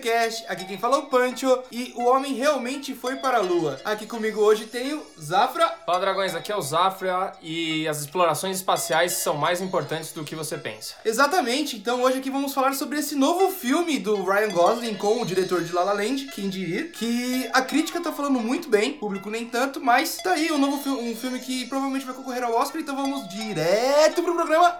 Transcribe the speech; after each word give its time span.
DTCast. 0.00 0.44
Aqui 0.48 0.64
quem 0.64 0.78
fala 0.78 0.96
é 0.96 0.98
o 0.98 1.02
Pancho 1.04 1.62
e 1.70 1.92
o 1.94 2.04
homem 2.04 2.34
realmente 2.34 2.94
foi 2.94 3.16
para 3.16 3.38
a 3.38 3.40
lua. 3.40 3.78
Aqui 3.84 4.06
comigo 4.06 4.40
hoje 4.40 4.64
tem 4.64 4.94
o 4.94 5.06
Zafra. 5.20 5.68
Fala 5.84 6.00
dragões, 6.00 6.34
aqui 6.34 6.50
é 6.50 6.56
o 6.56 6.62
Zafra 6.62 7.32
e 7.42 7.86
as 7.86 8.00
explorações 8.00 8.56
espaciais 8.56 9.12
são 9.12 9.36
mais 9.36 9.60
importantes 9.60 10.12
do 10.12 10.24
que 10.24 10.34
você 10.34 10.56
pensa. 10.56 10.94
Exatamente, 11.04 11.76
então 11.76 12.02
hoje 12.02 12.18
aqui 12.18 12.30
vamos 12.30 12.54
falar 12.54 12.72
sobre 12.72 12.98
esse 12.98 13.14
novo 13.14 13.50
filme 13.52 13.98
do 13.98 14.24
Ryan 14.24 14.50
Gosling 14.50 14.94
com 14.94 15.20
o 15.20 15.26
diretor 15.26 15.62
de 15.62 15.72
La 15.72 15.84
La 15.84 15.92
Land, 15.92 16.26
quem 16.34 16.48
diria, 16.48 16.88
que 16.88 17.48
a 17.52 17.62
crítica 17.62 18.00
tá 18.00 18.10
falando 18.10 18.40
muito 18.40 18.68
bem, 18.68 18.94
público 18.94 19.30
nem 19.30 19.46
tanto, 19.46 19.80
mas 19.80 20.16
tá 20.16 20.32
aí 20.32 20.50
um 20.50 20.58
novo 20.58 20.82
filme, 20.82 21.10
um 21.10 21.16
filme 21.16 21.38
que 21.38 21.66
provavelmente 21.66 22.06
vai 22.06 22.14
concorrer 22.14 22.42
ao 22.42 22.54
Oscar, 22.54 22.80
então 22.80 22.96
vamos 22.96 23.28
direto 23.28 24.22
pro 24.22 24.34
programa. 24.34 24.78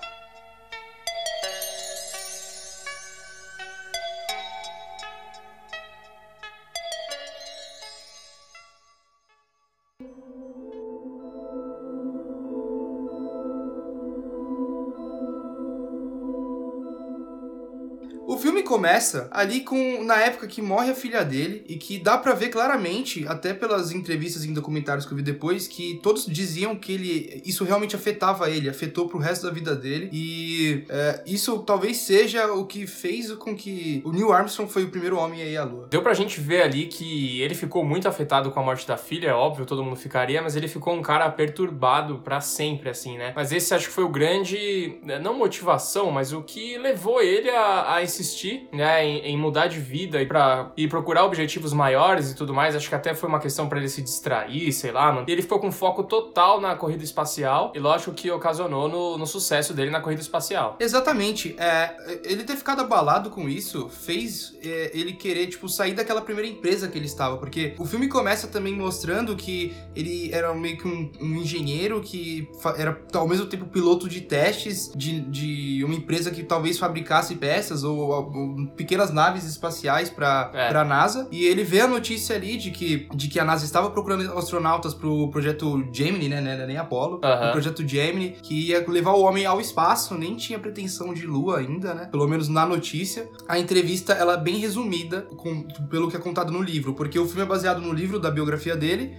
Começa 18.81 19.29
ali 19.31 19.61
com 19.61 20.03
na 20.05 20.17
época 20.17 20.47
que 20.47 20.63
morre 20.63 20.91
a 20.91 20.95
filha 20.95 21.23
dele 21.23 21.63
e 21.69 21.77
que 21.77 21.99
dá 21.99 22.17
pra 22.17 22.33
ver 22.33 22.49
claramente, 22.49 23.27
até 23.29 23.53
pelas 23.53 23.93
entrevistas 23.93 24.43
em 24.45 24.55
documentários 24.55 25.05
que 25.05 25.13
eu 25.13 25.17
vi 25.17 25.23
depois, 25.23 25.69
que 25.69 26.01
todos 26.03 26.25
diziam 26.25 26.75
que 26.75 26.93
ele 26.93 27.43
isso 27.45 27.63
realmente 27.65 27.95
afetava 27.95 28.49
ele, 28.49 28.71
afetou 28.71 29.07
pro 29.07 29.19
resto 29.19 29.47
da 29.47 29.53
vida 29.53 29.77
dele 29.77 30.09
e 30.13 30.85
é, 30.89 31.23
isso 31.27 31.59
talvez 31.59 31.99
seja 31.99 32.53
o 32.55 32.65
que 32.65 32.87
fez 32.87 33.31
com 33.33 33.55
que 33.55 34.01
o 34.03 34.13
Neil 34.13 34.33
Armstrong 34.33 34.71
foi 34.71 34.85
o 34.85 34.89
primeiro 34.89 35.19
homem 35.19 35.43
a 35.43 35.45
ir 35.45 35.59
à 35.59 35.65
Lua. 35.65 35.89
Deu 35.91 36.03
pra 36.03 36.15
gente 36.15 36.41
ver 36.41 36.63
ali 36.63 36.87
que 36.87 37.43
ele 37.43 37.55
ficou 37.55 37.85
muito 37.85 38.09
afetado 38.09 38.51
com 38.51 38.61
a 38.61 38.63
morte 38.63 38.89
da 38.89 38.97
filha, 38.97 39.29
é 39.29 39.35
óbvio, 39.35 39.67
todo 39.67 39.85
mundo 39.85 39.97
ficaria, 39.97 40.41
mas 40.41 40.57
ele 40.57 40.69
ficou 40.69 40.95
um 40.95 41.03
cara 41.03 41.31
perturbado 41.31 42.19
pra 42.19 42.41
sempre, 42.41 42.89
assim, 42.89 43.19
né? 43.19 43.35
Mas 43.37 43.53
esse 43.53 43.75
acho 43.75 43.89
que 43.89 43.93
foi 43.93 44.05
o 44.05 44.09
grande, 44.09 44.99
né, 45.03 45.19
não 45.19 45.37
motivação, 45.37 46.11
mas 46.11 46.33
o 46.33 46.43
que 46.43 46.79
levou 46.79 47.21
ele 47.21 47.51
a, 47.51 47.97
a 47.97 48.03
insistir, 48.03 48.70
né, 48.73 49.05
em, 49.05 49.19
em 49.21 49.37
mudar 49.37 49.67
de 49.67 49.81
vida 49.81 50.21
e, 50.21 50.27
pra, 50.27 50.73
e 50.77 50.87
procurar 50.89 51.25
objetivos 51.25 51.73
maiores 51.73 52.31
e 52.31 52.37
tudo 52.37 52.55
mais. 52.55 52.77
Acho 52.77 52.89
que 52.89 52.95
até 52.95 53.15
foi 53.15 53.29
uma 53.29 53.41
questão 53.41 53.69
pra 53.69 53.79
ele 53.79 53.89
se 53.89 54.03
distrair, 54.03 54.73
sei 54.73 54.93
lá, 54.93 55.13
mano. 55.13 55.27
E 55.29 55.33
ele 55.33 55.43
ficou 55.43 55.59
com 55.59 55.71
foco 55.73 56.05
total 56.05 56.61
na 56.61 56.75
corrida 56.75 57.05
espacial 57.05 57.73
e 57.75 57.79
lógico 57.79 58.13
que 58.13 58.31
ocasionou 58.31 58.89
no, 58.89 59.19
no 59.19 59.27
sucesso 59.27 59.75
dele 59.75 59.91
na 59.91 60.01
corrida 60.01 60.23
espacial. 60.23 60.77
Exatamente. 60.81 61.55
É, 61.59 61.97
ele 62.25 62.45
ter 62.45 62.57
ficado 62.57 62.81
abalado 62.81 63.31
com 63.31 63.49
isso 63.49 63.89
fez 63.89 64.57
é, 64.63 64.91
ele 64.95 65.13
querer, 65.13 65.47
tipo, 65.49 65.69
sair 65.69 65.95
daquela 65.95 66.21
primeira 66.21 66.49
empresa 66.49 66.89
que 66.89 66.99
ele 66.99 67.07
estava. 67.07 67.37
Porque 67.37 67.75
o 67.79 67.85
filme 67.85 68.09
começa 68.09 68.47
também 68.49 68.75
mostrando 68.75 69.37
que 69.37 69.75
ele 69.95 70.31
era 70.33 70.53
meio 70.55 70.77
que 70.77 70.87
um, 70.87 71.11
um 71.21 71.37
engenheiro 71.37 72.01
que 72.01 72.49
era 72.77 73.01
ao 73.15 73.29
mesmo 73.29 73.47
tempo 73.47 73.67
piloto 73.67 74.09
de 74.09 74.21
testes 74.21 74.91
de, 74.95 75.21
de 75.21 75.85
uma 75.85 75.95
empresa 75.95 76.31
que 76.31 76.43
talvez 76.43 76.79
fabricasse 76.79 77.35
peças 77.35 77.85
ou, 77.85 77.99
ou 77.99 78.60
pequenas 78.67 79.11
naves 79.13 79.45
espaciais 79.45 80.09
para 80.11 80.51
É. 80.55 80.69
a 80.75 80.85
NASA. 80.85 81.29
E 81.31 81.45
ele 81.45 81.63
vê 81.65 81.81
a 81.81 81.89
notícia 81.89 82.37
ali 82.37 82.57
de 82.57 82.71
que, 82.71 83.09
de 83.15 83.29
que 83.29 83.39
a 83.39 83.45
NASA 83.45 83.65
estava 83.65 83.91
procurando 83.91 84.37
astronautas 84.39 84.95
pro 84.95 85.29
projeto 85.31 85.85
Gemini, 85.93 86.29
né? 86.29 86.41
Não 86.41 86.51
era 86.51 86.67
nem 86.67 86.77
Apollo. 86.77 87.17
O 87.23 87.53
projeto 87.53 87.87
Gemini, 87.87 88.31
que 88.43 88.69
ia 88.69 88.85
levar 88.89 89.13
o 89.13 89.23
homem 89.23 89.45
ao 89.47 89.61
espaço, 89.61 90.15
nem 90.15 90.37
tinha 90.37 90.59
pretensão 90.59 91.13
de 91.15 91.27
lua 91.27 91.59
ainda, 91.59 91.95
né? 91.95 92.07
Pelo 92.11 92.27
menos 92.29 92.49
na 92.49 92.65
notícia. 92.67 93.29
A 93.49 93.59
entrevista, 93.59 94.13
ela 94.13 94.35
é 94.35 94.37
bem 94.37 94.57
resumida 94.57 95.23
com- 95.37 95.63
pelo 95.91 96.11
que 96.11 96.17
é 96.17 96.21
contado 96.21 96.53
no 96.53 96.63
livro, 96.63 96.95
porque 96.95 97.19
o 97.19 97.27
filme 97.27 97.43
é 97.43 97.47
baseado 97.47 97.81
no 97.81 97.93
livro 97.93 98.19
da 98.19 98.31
biografia 98.31 98.77
dele, 98.77 99.17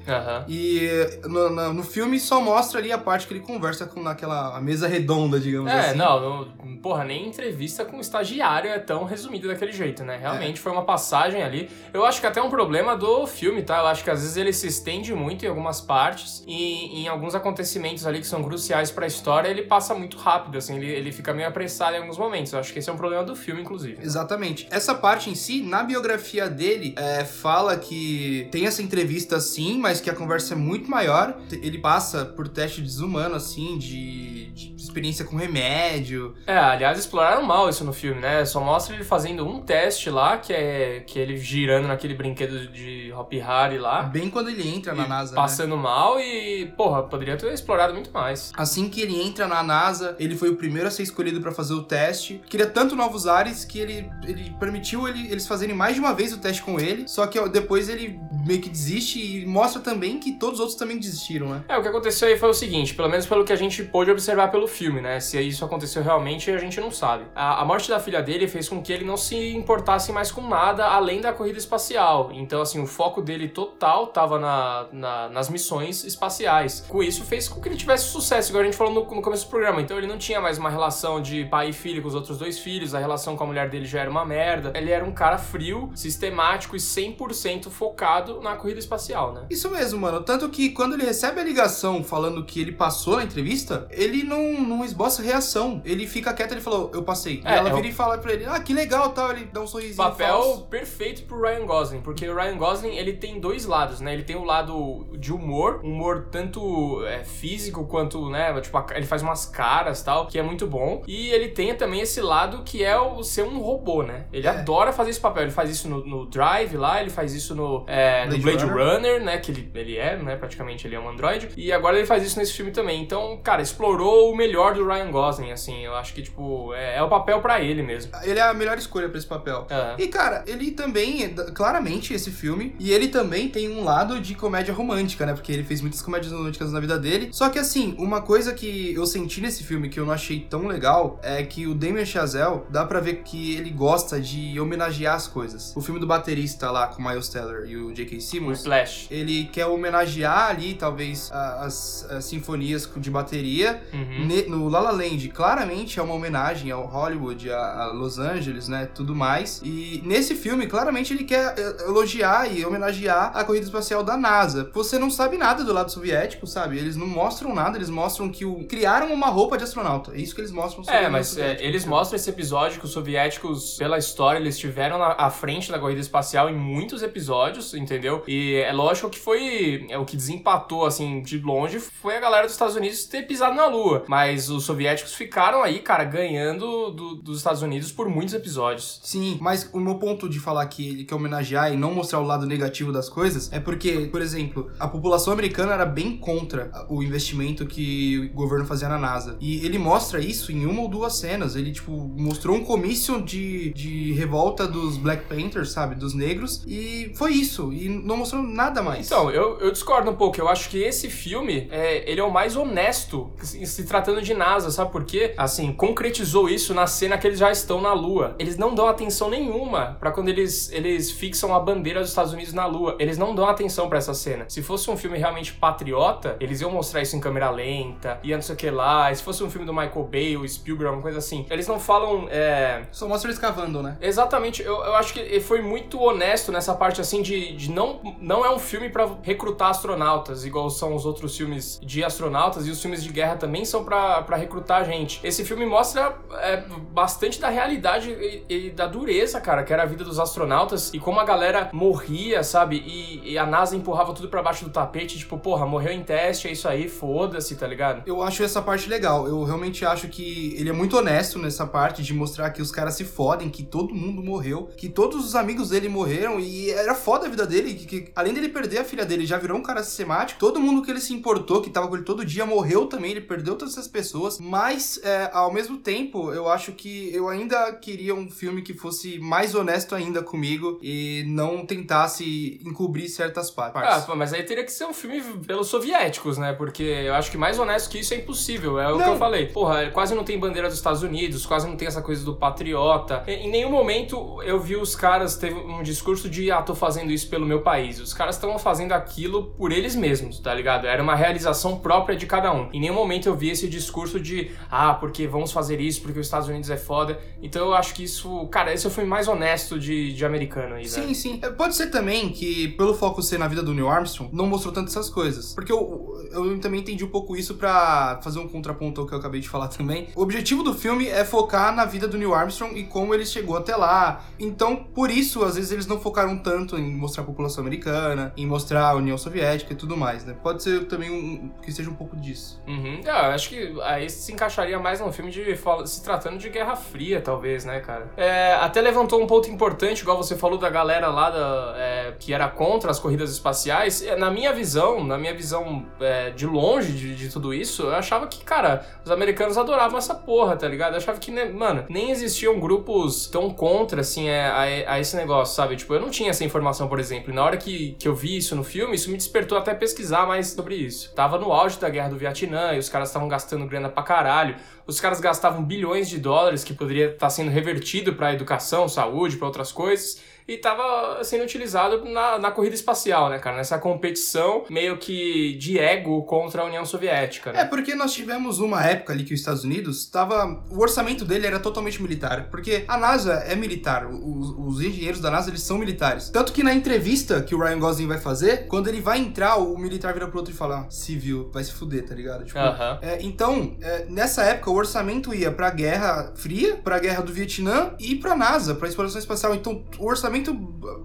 e 0.48 0.90
no, 1.28 1.50
no- 1.50 1.74
no 1.74 1.84
filme 1.84 2.20
só 2.20 2.42
mostra 2.42 2.80
ali 2.80 2.92
a 2.92 2.98
parte 2.98 3.28
que 3.28 3.34
ele 3.34 3.42
conversa 3.42 3.86
com 3.86 4.02
naquela 4.02 4.60
mesa 4.62 4.88
redonda, 4.88 5.40
digamos 5.40 5.72
É, 5.72 5.80
assim. 5.90 5.98
não, 5.98 6.20
não- 6.22 6.78
porra, 6.78 7.04
nem 7.04 7.28
entrevista 7.28 7.86
com 7.86 8.00
estagiário 8.00 8.70
é 8.70 8.80
tão 8.80 9.04
resumida 9.04 9.31
daquele 9.40 9.72
jeito, 9.72 10.04
né? 10.04 10.18
Realmente 10.18 10.58
É. 10.60 10.62
foi 10.62 10.72
uma 10.72 10.84
passagem 10.84 11.44
ali. 11.44 11.70
Eu 11.94 12.06
acho 12.06 12.20
que 12.20 12.28
até 12.28 12.40
é 12.40 12.44
um 12.44 12.50
problema 12.50 12.96
do 12.96 13.26
filme, 13.28 13.62
tá? 13.62 13.80
Eu 13.80 13.88
acho 13.88 14.04
que 14.04 14.10
às 14.10 14.22
vezes 14.22 14.38
ele 14.38 14.54
se 14.54 14.68
estende 14.68 15.14
muito 15.14 15.46
em 15.46 15.48
algumas 15.48 15.82
partes 15.82 16.44
e 16.48 17.02
em 17.04 17.08
alguns 17.08 17.36
acontecimentos 17.36 18.06
ali 18.06 18.20
que 18.20 18.28
são 18.28 18.44
cruciais 18.44 18.92
pra 18.92 19.06
história, 19.08 19.48
ele 19.50 19.64
passa 19.64 19.94
muito 19.94 20.18
rápido, 20.18 20.58
assim, 20.58 20.78
ele, 20.78 20.88
ele 20.92 21.12
fica 21.12 21.34
meio 21.34 21.48
apressado 21.48 21.96
em 21.96 22.00
alguns 22.00 22.18
momentos. 22.18 22.52
Eu 22.54 22.60
acho 22.60 22.74
que 22.74 22.80
esse 22.80 22.90
é 22.90 22.94
um 22.94 22.98
problema 22.98 23.24
do 23.24 23.36
filme, 23.36 23.62
inclusive. 23.62 23.98
Exatamente. 24.02 24.68
Essa 24.72 24.94
parte 24.96 25.30
em 25.30 25.36
si, 25.36 25.62
na 25.62 25.84
biografia 25.84 26.50
dele, 26.50 26.94
é, 26.98 27.24
fala 27.24 27.78
que 27.78 28.48
tem 28.52 28.66
essa 28.66 28.82
entrevista 28.82 29.40
sim, 29.40 29.78
mas 29.80 30.02
que 30.02 30.10
a 30.10 30.16
conversa 30.16 30.54
é 30.54 30.58
muito 30.58 30.90
maior. 30.90 31.38
Ele 31.52 31.78
passa 31.78 32.26
por 32.26 32.48
teste 32.48 32.82
desumano, 32.82 33.36
assim, 33.36 33.78
de, 33.78 34.52
de 34.52 34.76
experiência 34.82 35.24
com 35.26 35.36
remédio. 35.36 36.34
É, 36.48 36.58
aliás, 36.58 36.98
exploraram 37.00 37.44
mal 37.44 37.70
isso 37.70 37.84
no 37.84 37.94
filme, 37.94 38.20
né? 38.20 38.44
Só 38.46 38.60
mostra 38.60 38.96
ele 38.96 39.04
fazendo 39.04 39.21
um 39.30 39.62
teste 39.62 40.10
lá, 40.10 40.38
que 40.38 40.52
é 40.54 41.04
que 41.06 41.18
ele 41.20 41.38
girando 41.38 41.88
naquele 41.88 42.14
brinquedo 42.14 42.68
de 42.68 43.12
Hop 43.14 43.32
Harry 43.34 43.78
lá. 43.78 44.04
Bem 44.04 44.30
quando 44.30 44.50
ele 44.50 44.68
entra 44.68 44.94
na 44.94 45.08
NASA. 45.08 45.32
né? 45.32 45.42
passando 45.42 45.78
mal 45.78 46.20
e, 46.20 46.66
porra, 46.78 47.04
poderia 47.04 47.36
ter 47.38 47.52
explorado 47.54 47.94
muito 47.94 48.12
mais. 48.12 48.52
Assim 48.56 48.90
que 48.90 49.02
ele 49.02 49.22
entra 49.22 49.48
na 49.48 49.62
NASA, 49.64 50.16
ele 50.20 50.36
foi 50.36 50.50
o 50.50 50.56
primeiro 50.56 50.88
a 50.88 50.92
ser 50.92 51.04
escolhido 51.04 51.42
pra 51.42 51.52
fazer 51.52 51.74
o 51.74 51.84
teste. 51.84 52.42
Queria 52.50 52.68
tanto 52.68 52.96
novos 52.96 53.28
ares 53.28 53.66
que 53.66 53.80
ele, 53.80 54.10
ele 54.26 54.56
permitiu 54.60 55.08
ele- 55.08 55.32
eles 55.32 55.48
fazerem 55.48 55.76
mais 55.76 55.94
de 55.96 56.00
uma 56.00 56.14
vez 56.14 56.34
o 56.34 56.38
teste 56.40 56.62
com 56.62 56.80
ele. 56.80 57.08
Só 57.08 57.28
que 57.28 57.40
depois 57.50 57.90
ele 57.90 58.20
meio 58.46 58.62
que 58.62 58.70
desiste 58.70 59.20
e 59.42 59.46
mostra 59.46 59.82
também 59.82 60.20
que 60.20 60.32
todos 60.34 60.56
os 60.56 60.60
outros 60.62 60.78
também 60.78 60.98
desistiram, 60.98 61.50
né? 61.50 61.64
É, 61.68 61.78
o 61.78 61.82
que 61.82 61.88
aconteceu 61.88 62.28
aí 62.28 62.38
foi 62.38 62.50
o 62.50 62.54
seguinte, 62.54 62.94
pelo 62.94 63.10
menos 63.10 63.26
pelo 63.26 63.44
que 63.44 63.54
a 63.54 63.56
gente 63.56 63.84
pôde 63.84 64.10
observar 64.10 64.50
pelo 64.50 64.68
filme, 64.68 65.02
né? 65.02 65.20
Se 65.20 65.40
isso 65.42 65.64
aconteceu 65.66 66.02
realmente, 66.04 66.50
a 66.52 66.58
gente 66.58 66.80
não 66.80 66.92
sabe. 66.92 67.26
A, 67.36 67.62
a 67.62 67.66
morte 67.66 67.90
da 67.90 68.00
filha 68.00 68.22
dele 68.22 68.48
fez 68.48 68.68
com 68.70 68.82
que 68.82 68.92
ele 68.94 69.06
não 69.06 69.11
se 69.18 69.54
importasse 69.56 70.12
mais 70.12 70.32
com 70.32 70.42
nada 70.48 70.86
além 70.88 71.22
da 71.22 71.32
corrida 71.34 71.58
espacial. 71.58 72.30
Então, 72.34 72.62
assim, 72.62 72.82
o 72.82 72.88
foco 72.88 73.22
dele 73.22 73.48
total 73.48 74.08
tava 74.08 74.40
na, 74.40 74.88
na- 74.92 75.30
nas 75.30 75.50
missões 75.50 76.04
espaciais. 76.04 76.86
Com 76.88 77.02
isso, 77.04 77.24
fez 77.24 77.48
com 77.48 77.60
que 77.62 77.70
ele 77.70 77.76
tivesse 77.78 78.06
sucesso, 78.06 78.50
igual 78.50 78.62
a 78.62 78.66
gente 78.66 78.78
falou 78.78 78.94
no, 78.94 79.16
no 79.16 79.22
começo 79.22 79.46
do 79.46 79.50
programa. 79.50 79.82
Então, 79.82 79.98
ele 79.98 80.08
não 80.08 80.18
tinha 80.18 80.40
mais 80.42 80.58
uma 80.58 80.70
relação 80.70 81.22
de 81.22 81.46
pai 81.46 81.70
e 81.70 81.74
filho 81.74 82.02
com 82.02 82.08
os 82.08 82.16
outros 82.16 82.38
dois 82.38 82.60
filhos, 82.60 82.94
a 82.96 83.00
relação 83.00 83.36
com 83.36 83.44
a 83.44 83.48
mulher 83.48 83.70
dele 83.70 83.86
já 83.86 84.02
era 84.02 84.10
uma 84.10 84.26
merda. 84.26 84.72
Ele 84.76 84.92
era 84.92 85.04
um 85.06 85.12
cara 85.12 85.38
frio, 85.38 85.90
sistemático 85.96 86.76
e 86.76 86.80
100% 86.80 87.70
focado 87.70 88.42
na 88.42 88.56
corrida 88.56 88.80
espacial, 88.80 89.34
né? 89.34 89.42
Isso 89.50 89.70
mesmo, 89.70 90.00
mano. 90.00 90.22
Tanto 90.22 90.50
que 90.50 90.70
quando 90.70 90.94
ele 90.94 91.04
recebe 91.04 91.40
a 91.40 91.44
ligação 91.44 92.04
falando 92.04 92.44
que 92.46 92.62
ele 92.62 92.72
passou 92.72 93.18
na 93.18 93.24
entrevista, 93.24 93.88
ele 93.92 94.24
não, 94.24 94.62
não 94.62 94.84
esboça 94.86 95.22
reação. 95.22 95.82
Ele 95.86 96.08
fica 96.08 96.34
quieto, 96.34 96.52
ele 96.54 96.62
falou, 96.62 96.92
eu 96.94 97.04
passei. 97.04 97.42
É, 97.46 97.56
e 97.56 97.58
ela 97.58 97.70
é 97.70 97.74
o- 97.74 97.76
vira 97.76 97.88
e 97.88 97.92
fala 97.94 98.18
pra 98.18 98.34
ele, 98.34 98.46
ah, 98.46 98.60
que 98.60 98.74
legal, 98.74 99.01
tal. 99.10 99.32
Ele 99.32 99.46
dá 99.52 99.62
um 99.62 99.68
sorrisinho 99.68 99.98
papel 99.98 100.28
falso. 100.42 100.66
perfeito 100.66 101.24
pro 101.24 101.42
Ryan 101.42 101.66
Gosling, 101.66 102.02
porque 102.02 102.28
o 102.28 102.36
Ryan 102.36 102.58
Gosling 102.58 102.96
ele 102.96 103.14
tem 103.14 103.40
dois 103.40 103.66
lados, 103.66 104.00
né? 104.02 104.14
Ele 104.14 104.24
tem 104.24 104.36
o 104.36 104.44
lado 104.44 105.08
de 105.18 105.34
humor, 105.34 105.80
humor 105.84 106.28
tanto 106.32 107.04
é, 107.06 107.24
físico 107.24 107.86
quanto, 107.86 108.30
né? 108.30 108.60
Tipo, 108.62 108.84
ele 108.94 109.06
faz 109.06 109.22
umas 109.22 109.46
caras 109.46 110.02
tal, 110.04 110.28
que 110.28 110.38
é 110.40 110.44
muito 110.44 110.68
bom. 110.68 111.04
E 111.08 111.30
ele 111.30 111.50
tem 111.50 111.74
também 111.76 112.02
esse 112.02 112.22
lado 112.22 112.64
que 112.64 112.84
é 112.84 112.98
o 113.00 113.24
ser 113.24 113.44
um 113.44 113.60
robô, 113.60 114.04
né? 114.04 114.26
Ele 114.32 114.48
É. 114.48 114.50
adora 114.50 114.92
fazer 114.92 115.10
esse 115.12 115.20
papel. 115.20 115.44
Ele 115.44 115.52
faz 115.52 115.70
isso 115.70 115.88
no, 115.90 116.06
no 116.06 116.26
Drive 116.26 116.76
lá, 116.78 117.02
ele 117.02 117.10
faz 117.10 117.34
isso 117.34 117.56
no, 117.56 117.84
é, 117.88 118.26
no 118.26 118.38
Blade 118.38 118.42
Blade 118.42 118.66
Runner. 118.66 118.94
Runner, 118.96 119.24
né? 119.24 119.38
Que 119.38 119.52
ele, 119.52 119.72
ele 119.74 119.98
é, 119.98 120.16
né? 120.18 120.36
Praticamente 120.36 120.88
ele 120.88 120.96
é 120.96 121.00
um 121.00 121.10
androide. 121.10 121.50
E 121.58 121.72
agora 121.72 121.98
ele 121.98 122.06
faz 122.06 122.24
isso 122.24 122.38
nesse 122.40 122.54
filme 122.54 122.72
também. 122.72 123.02
Então, 123.02 123.40
cara, 123.44 123.62
explorou 123.62 124.32
o 124.32 124.36
melhor 124.36 124.74
do 124.74 124.86
Ryan 124.86 125.12
Gosling, 125.12 125.52
assim. 125.52 125.84
Eu 125.86 125.96
acho 125.96 126.14
que, 126.14 126.22
tipo, 126.22 126.74
é, 126.74 126.98
é 126.98 127.04
o 127.04 127.10
papel 127.10 127.40
pra 127.42 127.62
ele 127.62 127.82
mesmo. 127.82 128.12
Ele 128.24 128.40
é 128.40 128.44
a 128.44 128.54
melhor 128.54 128.78
escolha 128.78 128.91
pra 128.92 129.18
esse 129.18 129.28
papel. 129.28 129.66
É. 129.70 129.96
E, 129.98 130.08
cara, 130.08 130.44
ele 130.48 130.72
também, 130.72 131.34
claramente, 131.54 132.14
esse 132.14 132.32
filme, 132.32 132.76
e 132.80 132.92
ele 132.92 133.08
também 133.08 133.50
tem 133.50 133.70
um 133.70 133.84
lado 133.84 134.20
de 134.20 134.36
comédia 134.36 134.74
romântica, 134.74 135.26
né? 135.26 135.34
Porque 135.34 135.52
ele 135.52 135.64
fez 135.64 135.82
muitas 135.82 136.02
comédias 136.02 136.32
românticas 136.34 136.72
na 136.72 136.80
vida 136.80 136.98
dele. 136.98 137.30
Só 137.32 137.50
que, 137.50 137.60
assim, 137.60 137.96
uma 137.98 138.22
coisa 138.22 138.54
que 138.54 138.94
eu 138.94 139.06
senti 139.06 139.42
nesse 139.42 139.64
filme 139.64 139.90
que 139.90 140.00
eu 140.00 140.06
não 140.06 140.14
achei 140.14 140.40
tão 140.40 140.68
legal 140.68 141.20
é 141.24 141.44
que 141.44 141.68
o 141.68 141.74
Damien 141.74 142.06
Chazelle, 142.06 142.62
dá 142.70 142.86
pra 142.86 143.00
ver 143.00 143.22
que 143.24 143.56
ele 143.56 143.70
gosta 143.70 144.20
de 144.20 144.60
homenagear 144.60 145.16
as 145.16 145.28
coisas. 145.28 145.74
O 145.76 145.82
filme 145.82 146.00
do 146.00 146.08
baterista 146.08 146.70
lá, 146.72 146.88
com 146.88 147.02
o 147.02 147.08
Miles 147.08 147.30
Teller 147.30 147.66
e 147.70 147.78
o 147.78 147.92
J.K. 147.94 148.20
Simmons, 148.20 148.60
Splash. 148.60 149.08
ele 149.12 149.46
quer 149.46 149.66
homenagear 149.66 150.50
ali, 150.50 150.74
talvez, 150.74 151.30
as, 151.32 152.06
as 152.10 152.26
sinfonias 152.26 152.90
de 152.98 153.10
bateria 153.12 153.82
Uhum. 153.94 154.26
Ne- 154.28 154.44
no 154.48 154.68
La 154.70 154.80
La 154.80 154.92
Land, 154.92 155.30
claramente 155.30 156.00
é 156.00 156.04
uma 156.04 156.14
homenagem 156.14 156.72
ao 156.72 156.86
Hollywood, 156.86 157.50
a, 157.52 157.84
a 157.84 157.86
Los 157.88 158.18
Angeles, 158.20 158.68
né, 158.72 158.90
tudo 158.96 159.14
mais. 159.14 159.62
E 159.64 160.02
nesse 160.04 160.34
filme, 160.34 160.66
claramente 160.66 161.14
ele 161.14 161.26
quer 161.26 161.54
eh, 161.58 161.84
elogiar 161.86 162.52
e 162.52 162.66
homenagear 162.66 163.32
a 163.36 163.44
corrida 163.44 163.66
espacial 163.66 164.04
da 164.04 164.18
NASA. 164.18 164.72
Você 164.74 164.98
não 164.98 165.12
sabe 165.12 165.38
nada 165.38 165.64
do 165.64 165.74
lado 165.74 165.92
soviético, 165.92 166.48
sabe? 166.48 166.78
Eles 166.78 166.96
não 166.96 167.06
mostram 167.06 167.54
nada, 167.54 167.78
eles 167.78 167.90
mostram 167.90 168.30
que 168.30 168.46
o... 168.46 168.64
criaram 168.66 169.14
uma 169.14 169.28
roupa 169.28 169.58
de 169.58 169.66
astronauta. 169.66 170.16
É 170.16 170.20
isso 170.20 170.34
que 170.34 170.42
eles 170.42 170.52
mostram 170.52 170.84
sobre 170.84 171.00
É, 171.00 171.10
mas 171.10 171.38
é, 171.38 171.58
eles 171.64 171.86
mostram 171.86 172.16
esse 172.16 172.30
episódio 172.30 172.80
que 172.80 172.86
os 172.86 172.92
soviéticos, 172.92 173.76
pela 173.78 173.98
história, 173.98 174.40
eles 174.40 174.56
estiveram 174.56 174.98
na, 174.98 175.16
à 175.18 175.30
frente 175.30 175.72
da 175.72 175.78
corrida 175.78 176.00
espacial 176.00 176.50
em 176.50 176.56
muitos 176.56 177.04
episódios, 177.04 177.74
entendeu? 177.74 178.24
E 178.28 178.56
é 178.56 178.72
lógico 178.72 179.10
que 179.10 179.20
foi 179.20 179.86
é, 179.90 179.98
o 179.98 180.06
que 180.06 180.16
desempatou, 180.16 180.86
assim, 180.86 181.22
de 181.22 181.40
longe, 181.40 181.80
foi 181.80 182.16
a 182.16 182.20
galera 182.20 182.44
dos 182.44 182.54
Estados 182.54 182.76
Unidos 182.76 183.04
ter 183.06 183.24
pisado 183.24 183.56
na 183.56 183.66
Lua. 183.66 184.06
Mas 184.08 184.50
os 184.50 184.64
soviéticos 184.64 185.14
ficaram 185.14 185.62
aí, 185.62 185.80
cara, 185.80 186.06
ganhando 186.06 186.92
do, 186.92 187.16
dos 187.16 187.38
Estados 187.38 187.62
Unidos 187.62 187.92
por 187.92 188.08
muitos 188.08 188.34
episódios. 188.34 188.61
Sim, 189.04 189.38
mas 189.42 189.70
o 189.74 189.80
meu 189.80 189.96
ponto 189.96 190.30
de 190.30 190.40
falar 190.40 190.66
que 190.68 190.88
ele 190.88 191.04
quer 191.04 191.16
homenagear 191.16 191.74
e 191.74 191.78
não 191.78 191.94
mostrar 191.94 192.20
o 192.20 192.24
lado 192.24 192.46
negativo 192.46 192.92
das 192.92 193.10
coisas 193.10 193.52
é 193.52 193.60
porque, 193.60 194.10
por 194.12 194.22
exemplo, 194.22 194.72
a 194.80 194.88
população 194.88 195.34
americana 195.34 195.74
era 195.74 195.86
bem 195.86 196.18
contra 196.18 196.72
o 196.90 197.02
investimento 197.02 197.66
que 197.66 198.32
o 198.34 198.36
governo 198.36 198.66
fazia 198.66 198.90
na 198.90 198.98
NASA. 198.98 199.38
E 199.40 199.66
ele 199.66 199.78
mostra 199.78 200.20
isso 200.20 200.52
em 200.52 200.66
uma 200.66 200.82
ou 200.82 200.88
duas 200.88 201.16
cenas. 201.16 201.56
Ele, 201.56 201.72
tipo, 201.72 201.92
mostrou 201.92 202.56
um 202.56 202.64
comício 202.64 203.22
de, 203.22 203.74
de 203.74 204.14
revolta 204.14 204.68
dos 204.68 204.98
Black 204.98 205.26
Panthers, 205.26 205.72
sabe? 205.72 205.96
Dos 205.96 206.14
negros. 206.14 206.64
E 206.68 207.12
foi 207.16 207.34
isso. 207.34 207.72
E 207.74 207.90
não 207.90 208.18
mostrou 208.18 208.42
nada 208.42 208.82
mais. 208.82 209.08
Então, 209.08 209.30
eu, 209.32 209.60
eu 209.60 209.72
discordo 209.72 210.10
um 210.12 210.16
pouco. 210.16 210.40
Eu 210.40 210.48
acho 210.48 210.70
que 210.70 210.78
esse 210.78 211.10
filme, 211.10 211.68
é, 211.72 212.10
ele 212.10 212.20
é 212.20 212.24
o 212.24 212.32
mais 212.32 212.56
honesto 212.56 213.32
se 213.42 213.86
tratando 213.86 214.22
de 214.22 214.34
NASA, 214.34 214.72
sabe 214.72 214.92
por 214.92 215.04
quê? 215.04 215.34
Assim, 215.38 215.74
concretizou 215.74 216.50
isso 216.50 216.74
na 216.74 216.88
cena 216.88 217.18
que 217.18 217.28
eles 217.28 217.40
já 217.40 217.52
estão 217.52 217.82
na 217.82 217.94
Lua. 217.94 218.36
Eles 218.40 218.51
não 218.58 218.74
dão 218.74 218.88
atenção 218.88 219.30
nenhuma 219.30 219.98
para 220.00 220.12
quando 220.12 220.30
eles, 220.30 220.72
eles 220.72 221.12
fixam 221.12 221.54
a 221.54 221.60
bandeira 221.60 222.00
dos 222.00 222.10
Estados 222.10 222.34
Unidos 222.34 222.54
na 222.54 222.66
Lua. 222.66 222.96
Eles 223.00 223.18
não 223.18 223.34
dão 223.36 223.48
atenção 223.48 223.88
para 223.90 223.98
essa 223.98 224.14
cena. 224.14 224.46
Se 224.48 224.62
fosse 224.62 224.90
um 224.90 224.98
filme 224.98 225.18
realmente 225.18 225.54
patriota, 225.54 226.38
eles 226.40 226.62
iam 226.62 226.72
mostrar 226.72 227.02
isso 227.02 227.16
em 227.16 227.20
câmera 227.20 227.50
lenta, 227.50 228.20
e 228.24 228.34
não 228.34 228.42
sei 228.42 228.56
o 228.56 228.58
que 228.58 228.70
lá. 228.70 229.12
E 229.12 229.16
se 229.16 229.24
fosse 229.24 229.44
um 229.44 229.50
filme 229.50 229.66
do 229.66 229.74
Michael 229.74 230.04
Bay, 230.04 230.38
ou 230.38 230.48
Spielberg, 230.48 230.94
uma 230.94 231.02
coisa 231.02 231.20
assim, 231.20 231.46
eles 231.50 231.68
não 231.68 231.80
falam. 231.80 232.28
É... 232.30 232.84
Só 232.92 233.08
mostra 233.08 233.30
eles 233.30 233.40
cavando, 233.40 233.82
né? 233.82 233.98
Exatamente. 234.02 234.62
Eu, 234.62 234.76
eu 234.76 234.96
acho 234.96 235.14
que 235.14 235.40
foi 235.42 235.62
muito 235.62 236.00
honesto 236.00 236.52
nessa 236.52 236.74
parte, 236.74 237.02
assim, 237.02 237.22
de, 237.22 237.56
de 237.56 237.72
não, 237.72 238.00
não 238.20 238.46
é 238.46 238.54
um 238.54 238.60
filme 238.60 238.90
para 238.90 239.08
recrutar 239.22 239.70
astronautas, 239.70 240.46
igual 240.46 240.70
são 240.70 240.96
os 240.96 241.06
outros 241.06 241.36
filmes 241.36 241.80
de 241.84 242.04
astronautas, 242.04 242.68
e 242.68 242.72
os 242.72 242.82
filmes 242.82 243.04
de 243.04 243.10
guerra 243.10 243.36
também 243.36 243.66
são 243.66 243.84
para 243.84 244.36
recrutar 244.36 244.86
gente. 244.86 245.20
Esse 245.24 245.44
filme 245.46 245.66
mostra 245.66 246.16
é, 246.40 246.58
bastante 246.92 247.40
da 247.40 247.50
realidade 247.50 248.41
e, 248.50 248.70
da 248.70 248.88
dureza, 248.88 249.40
cara, 249.40 249.64
que 249.64 249.74
era 249.74 249.84
a 249.84 249.86
vida 249.86 250.04
dos 250.04 250.20
astronautas 250.20 250.94
e 250.94 251.00
como 251.00 251.20
a 251.20 251.26
galera 251.26 251.70
morria, 251.74 252.44
sabe? 252.44 252.78
E, 252.78 253.32
e 253.32 253.38
a 253.38 253.46
NASA 253.46 253.76
empurrava 253.76 254.14
tudo 254.14 254.28
para 254.28 254.42
baixo 254.42 254.66
do 254.66 254.72
tapete, 254.72 255.18
tipo, 255.18 255.38
porra, 255.38 255.66
morreu 255.66 255.92
em 255.92 256.04
teste, 256.04 256.48
é 256.48 256.52
isso 256.52 256.68
aí, 256.68 256.88
foda-se, 256.88 257.56
tá 257.56 257.68
ligado? 257.68 258.04
Eu 258.06 258.22
acho 258.22 258.44
essa 258.44 258.62
parte 258.62 258.90
legal. 258.90 259.28
Eu 259.28 259.44
realmente 259.44 259.86
acho 259.86 260.08
que 260.08 260.56
ele 260.58 260.70
é 260.70 260.74
muito 260.74 260.98
honesto 260.98 261.40
nessa 261.40 261.66
parte 261.66 262.04
de 262.04 262.14
mostrar 262.14 262.50
que 262.52 262.62
os 262.62 262.72
caras 262.72 262.96
se 262.96 263.06
fodem, 263.06 263.50
que 263.50 263.64
todo 263.64 263.94
mundo 263.94 264.24
morreu, 264.24 264.70
que 264.78 264.90
todos 264.90 265.26
os 265.26 265.36
amigos 265.36 265.70
dele 265.70 265.90
morreram 265.90 266.40
e 266.40 266.70
era 266.72 266.96
foda 266.96 267.28
a 267.28 267.30
vida 267.30 267.46
dele, 267.46 267.74
que, 267.74 267.86
que 267.86 268.12
além 268.16 268.34
dele 268.34 268.50
perder 268.50 268.80
a 268.80 268.84
filha 268.84 269.06
dele, 269.06 269.26
já 269.26 269.38
virou 269.38 269.58
um 269.58 269.64
cara 269.64 269.84
sistemático. 269.84 270.40
Todo 270.40 270.60
mundo 270.60 270.82
que 270.82 270.92
ele 270.92 271.02
se 271.02 271.14
importou, 271.14 271.62
que 271.62 271.70
tava 271.70 271.88
com 271.88 271.96
ele 271.96 272.06
todo 272.06 272.26
dia, 272.26 272.46
morreu 272.46 272.88
também, 272.88 273.12
ele 273.12 273.22
perdeu 273.22 273.56
todas 273.56 273.74
essas 273.74 273.88
pessoas, 273.88 274.40
mas 274.40 275.00
é, 275.04 275.30
ao 275.34 275.52
mesmo 275.52 275.78
tempo, 275.78 276.32
eu 276.34 276.50
acho 276.50 276.72
que 276.72 277.14
eu 277.14 277.28
ainda 277.28 277.72
queria 277.74 278.16
um 278.16 278.30
filme 278.32 278.62
que 278.62 278.74
fosse 278.74 279.20
mais 279.20 279.54
honesto 279.54 279.94
ainda 279.94 280.24
comigo 280.24 280.80
e 280.82 281.24
não 281.28 281.66
tentasse 281.66 282.60
encobrir 282.66 283.10
certas 283.10 283.52
partes. 283.52 283.82
Ah, 283.82 284.16
mas 284.16 284.34
aí 284.34 284.44
teria 284.44 284.64
que 284.64 284.72
ser 284.72 284.86
um 284.86 284.94
filme 284.94 285.22
pelos 285.46 285.68
soviéticos, 285.68 286.38
né? 286.38 286.54
Porque 286.54 286.84
eu 286.84 287.14
acho 287.14 287.30
que 287.30 287.38
mais 287.38 287.60
honesto 287.60 287.90
que 287.90 288.00
isso 288.00 288.14
é 288.14 288.18
impossível. 288.18 288.80
É 288.80 288.92
o 288.92 288.98
não. 288.98 289.04
que 289.04 289.10
eu 289.12 289.18
falei. 289.18 289.48
Porra, 289.48 289.90
quase 289.92 290.16
não 290.16 290.24
tem 290.24 290.40
bandeira 290.40 290.68
dos 290.68 290.78
Estados 290.78 291.04
Unidos, 291.04 291.46
quase 291.46 291.68
não 291.68 291.76
tem 291.76 291.88
essa 291.88 292.02
coisa 292.02 292.24
do 292.24 292.36
patriota. 292.36 293.24
Em 293.28 293.50
nenhum 293.50 293.70
momento 293.70 294.42
eu 294.44 294.60
vi 294.60 294.76
os 294.76 294.96
caras 294.96 295.36
teve 295.36 295.56
um 295.56 295.84
discurso 295.84 296.30
de 296.30 296.52
ah, 296.52 296.62
tô 296.62 296.76
fazendo 296.76 297.12
isso 297.12 297.30
pelo 297.30 297.46
meu 297.46 297.62
país. 297.62 298.00
Os 298.00 298.14
caras 298.14 298.36
estavam 298.36 298.58
fazendo 298.58 298.94
aquilo 298.94 299.46
por 299.58 299.72
eles 299.72 299.96
mesmos, 299.96 300.40
tá 300.40 300.54
ligado? 300.54 300.88
Era 300.88 301.02
uma 301.02 301.16
realização 301.16 301.78
própria 301.80 302.16
de 302.16 302.26
cada 302.26 302.52
um. 302.54 302.70
Em 302.72 302.80
nenhum 302.80 302.96
momento 302.96 303.28
eu 303.28 303.36
vi 303.36 303.50
esse 303.50 303.68
discurso 303.68 304.20
de 304.20 304.52
ah, 304.70 304.94
porque 304.94 305.28
vamos 305.28 305.52
fazer 305.52 305.80
isso, 305.80 306.02
porque 306.02 306.20
os 306.20 306.28
Estados 306.28 306.48
Unidos 306.48 306.70
é 306.70 306.78
foda. 306.78 307.20
Então 307.42 307.68
eu 307.68 307.74
acho 307.74 307.94
que 307.94 308.04
isso, 308.04 308.21
cara, 308.52 308.74
esse 308.74 308.86
é 308.86 308.90
o 308.90 308.92
filme 308.92 309.10
mais 309.10 309.28
honesto 309.28 309.80
de, 309.80 310.14
de 310.14 310.26
americano 310.26 310.76
aí, 310.76 310.88
Sim, 310.88 311.14
sim. 311.14 311.40
É, 311.42 311.50
pode 311.50 311.76
ser 311.76 311.88
também 311.88 312.30
que, 312.30 312.70
pelo 312.70 312.94
foco 312.94 313.22
ser 313.22 313.38
na 313.38 313.48
vida 313.48 313.64
do 313.64 313.74
Neil 313.74 313.90
Armstrong, 313.90 314.30
não 314.34 314.46
mostrou 314.46 314.74
tanto 314.74 314.90
essas 314.90 315.10
coisas. 315.10 315.54
Porque 315.54 315.72
eu, 315.72 316.28
eu 316.32 316.60
também 316.60 316.82
entendi 316.82 317.04
um 317.04 317.10
pouco 317.10 317.36
isso 317.36 317.56
para 317.56 318.20
fazer 318.24 318.40
um 318.40 318.48
contraponto 318.48 319.02
ao 319.02 319.08
que 319.08 319.14
eu 319.14 319.20
acabei 319.20 319.40
de 319.40 319.50
falar 319.50 319.68
também. 319.68 320.10
O 320.16 320.22
objetivo 320.22 320.64
do 320.64 320.74
filme 320.74 321.08
é 321.08 321.24
focar 321.24 321.76
na 321.76 321.86
vida 321.86 322.08
do 322.08 322.18
Neil 322.18 322.34
Armstrong 322.34 322.78
e 322.78 322.84
como 322.84 323.14
ele 323.14 323.26
chegou 323.26 323.58
até 323.58 323.76
lá. 323.76 324.26
Então, 324.40 324.76
por 324.76 325.10
isso, 325.10 325.44
às 325.44 325.56
vezes 325.56 325.72
eles 325.72 325.88
não 325.88 326.00
focaram 326.00 326.38
tanto 326.38 326.78
em 326.78 326.96
mostrar 326.96 327.24
a 327.24 327.26
população 327.26 327.62
americana, 327.62 328.34
em 328.36 328.46
mostrar 328.46 328.90
a 328.90 328.96
União 328.96 329.18
Soviética 329.18 329.74
e 329.74 329.76
tudo 329.76 329.96
mais, 329.98 330.26
né? 330.26 330.36
Pode 330.42 330.64
ser 330.64 330.86
também 330.86 331.10
um, 331.10 331.50
que 331.62 331.72
seja 331.72 331.90
um 331.90 331.96
pouco 331.96 332.16
disso. 332.16 332.62
Uhum. 332.68 333.02
É, 333.04 333.10
eu 333.10 333.32
acho 333.32 333.50
que 333.50 333.82
aí 333.84 334.10
se 334.10 334.32
encaixaria 334.32 334.80
mais 334.80 335.00
num 335.00 335.12
filme 335.12 335.32
de 335.32 335.44
se 335.86 336.04
tratando 336.04 336.38
de 336.38 336.50
Guerra 336.50 336.76
Fria, 336.76 337.22
talvez, 337.22 337.66
né, 337.66 337.80
cara? 337.80 338.11
É, 338.18 338.54
até 338.54 338.82
levantou 338.82 339.22
um 339.22 339.28
ponto 339.28 339.50
importante, 339.50 340.02
igual 340.02 340.18
você 340.18 340.36
falou 340.36 340.58
da 340.58 340.70
galera 340.70 341.08
lá 341.08 341.30
da, 341.30 341.74
é, 341.78 342.14
que 342.20 342.34
era 342.34 342.48
contra 342.48 342.92
as 342.92 343.00
corridas 343.00 343.32
espaciais. 343.32 344.02
É, 344.02 344.16
na 344.16 344.30
minha 344.30 344.52
visão, 344.54 345.04
na 345.04 345.18
minha 345.18 345.34
visão 345.34 345.86
é, 346.00 346.30
de 346.30 346.46
longe 346.46 346.92
de, 346.92 347.16
de, 347.16 347.30
tudo 347.30 347.54
isso, 347.54 347.84
eu 347.84 347.96
achava 347.96 348.28
que, 348.28 348.44
cara, 348.44 348.86
os 349.04 349.12
americanos 349.12 349.58
adoravam 349.58 349.98
essa 349.98 350.14
porra, 350.14 350.56
tá 350.56 350.68
ligado? 350.68 350.94
Eu 350.94 350.98
achava 350.98 351.20
que, 351.20 351.32
né, 351.32 351.46
mano, 351.46 351.86
nem 351.90 352.12
existiam 352.12 352.60
grupos 352.60 353.28
tão 353.28 353.50
contra, 353.50 354.02
assim, 354.02 354.28
é, 354.28 354.46
a, 354.46 354.94
a, 354.94 355.00
esse 355.00 355.16
negócio, 355.16 355.56
sabe? 355.56 355.76
Tipo, 355.76 355.94
eu 355.94 356.02
não 356.02 356.10
tinha 356.10 356.30
essa 356.30 356.44
informação, 356.44 356.88
por 356.88 357.00
exemplo. 357.00 357.32
E 357.32 357.36
na 357.36 357.44
hora 357.44 357.58
que, 357.58 357.96
que 358.00 358.08
eu 358.08 358.16
vi 358.16 358.38
isso 358.38 358.56
no 358.56 358.64
filme, 358.64 358.96
isso 358.96 359.10
me 359.10 359.18
despertou 359.18 359.58
até 359.58 359.74
pesquisar 359.74 360.26
mais 360.26 360.48
sobre 360.48 360.76
isso. 360.76 361.14
Tava 361.14 361.38
no 361.38 361.52
auge 361.52 361.80
da 361.80 361.90
guerra 361.90 362.10
do 362.10 362.18
Vietnã 362.18 362.74
e 362.74 362.80
os 362.80 362.90
caras 362.90 363.10
estavam 363.10 363.28
gastando 363.28 363.66
grana 363.66 363.90
pra 363.90 364.04
caralho. 364.04 364.56
Os 364.88 365.00
caras 365.00 365.20
gastavam 365.20 365.64
bilhões 365.64 366.10
de 366.10 366.18
dólares 366.18 366.64
que 366.64 366.74
poderia 366.74 367.08
estar 367.08 367.18
tá 367.18 367.30
sendo 367.30 367.52
revertido 367.52 368.14
para 368.14 368.34
educação, 368.34 368.88
saúde, 368.88 369.38
para 369.38 369.48
outras 369.48 369.72
coisas 369.72 370.22
e 370.48 370.54
estava 370.54 371.24
sendo 371.24 371.44
utilizado 371.44 372.06
na, 372.06 372.38
na 372.38 372.52
corrida 372.52 372.76
espacial, 372.76 373.30
né, 373.30 373.40
cara? 373.40 373.58
Nessa 373.58 373.78
competição 373.78 374.66
meio 374.70 374.98
que 374.98 375.56
de 375.58 375.80
ego 375.80 376.24
contra 376.24 376.62
a 376.62 376.66
União 376.66 376.86
Soviética. 376.86 377.52
Né? 377.52 377.62
É, 377.62 377.66
porque 377.66 377.96
nós 377.96 378.14
tivemos 378.14 378.60
uma 378.60 378.84
época 378.86 379.14
ali 379.14 379.24
que 379.24 379.34
os 379.34 379.40
Estados 379.40 379.64
Unidos 379.64 380.00
estava. 380.00 380.64
O 380.70 380.80
orçamento 380.80 381.26
dele 381.26 381.48
era 381.48 381.60
totalmente 381.60 382.02
militar. 382.02 382.48
Porque 382.50 382.84
a 382.88 382.98
NASA 382.98 383.34
é 383.48 383.56
militar. 383.56 384.08
Os, 384.08 384.50
os 384.58 384.82
engenheiros 384.82 385.20
da 385.20 385.32
NASA 385.32 385.50
eles 385.50 385.62
são 385.62 385.78
militares. 385.78 386.30
Tanto 386.30 386.54
que 386.54 386.64
na 386.64 386.74
entrevista 386.74 387.42
que 387.42 387.56
o 387.56 387.60
Ryan 387.60 387.80
Gosling 387.80 388.08
vai 388.08 388.18
fazer, 388.18 388.68
quando 388.68 388.88
ele 388.88 389.02
vai 389.02 389.20
entrar, 389.20 389.58
o 389.58 389.78
militar 389.78 390.14
vira 390.14 390.28
pro 390.28 390.40
outro 390.40 390.54
e 390.54 390.58
fala: 390.58 390.88
civil, 390.90 391.50
vai 391.54 391.64
se 391.64 391.72
fuder, 391.72 392.06
tá 392.06 392.16
ligado? 392.16 392.46
Tipo, 392.46 392.60
uh 392.60 392.64
-huh. 392.64 393.00
é, 393.02 393.20
então, 393.22 393.78
é, 393.82 394.06
nessa 394.10 394.44
época, 394.44 394.70
o 394.70 394.76
orçamento 394.76 395.34
ia 395.34 395.52
pra 395.52 395.70
Guerra 395.70 396.34
Fria, 396.36 396.76
pra 396.78 397.00
Guerra 397.00 397.22
do 397.22 397.34
Vietnã 397.34 397.94
e 398.00 398.16
pra 398.16 398.36
NASA, 398.36 398.76
pra 398.76 398.88
exploração 398.88 399.20
espacial. 399.20 399.56
Então, 399.56 399.84
o 400.00 400.06
orçamento 400.06 400.31
orçamento 400.32 400.56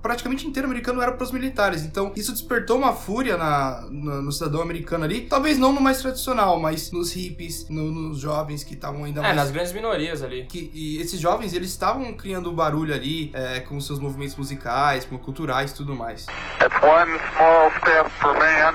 praticamente 0.01 0.47
inteiro 0.47 0.67
americano 0.67 1.03
era 1.03 1.13
para 1.13 1.25
os 1.25 1.33
militares. 1.33 1.83
Então, 1.83 2.13
isso 2.17 2.33
despertou 2.33 2.79
uma 2.79 2.93
fúria 2.93 3.37
na, 3.37 3.87
na, 3.91 4.23
no 4.23 4.33
cidadão 4.33 4.63
americano 4.63 5.05
ali. 5.05 5.23
Talvez 5.23 5.59
não 5.59 5.73
no 5.73 5.81
mais 5.81 5.99
tradicional, 5.99 6.59
mas 6.59 6.93
nos 6.93 7.13
hippies, 7.13 7.69
no, 7.69 7.91
nos 7.91 8.21
jovens 8.21 8.63
que 8.63 8.75
estavam 8.75 9.05
ainda 9.05 9.21
é, 9.21 9.23
mais. 9.23 9.35
É, 9.35 9.37
nas 9.37 9.51
grandes 9.51 9.73
minorias 9.73 10.23
ali. 10.23 10.47
Que, 10.47 10.71
e 10.73 11.01
esses 11.01 11.21
jovens, 11.21 11.53
eles 11.53 11.71
estavam 11.71 12.13
criando 12.15 12.51
barulho 12.53 12.95
ali, 12.95 13.31
é, 13.35 13.61
com 13.61 13.81
seus 13.81 13.99
movimentos 13.99 14.37
musicais, 14.37 15.05
culturais 15.05 15.73
e 15.73 15.75
tudo 15.75 15.95
mais. 15.95 16.27
It's 16.61 16.83
one 16.83 17.19
small 17.35 17.71
step 17.81 18.09
for 18.21 18.33
man, 18.39 18.75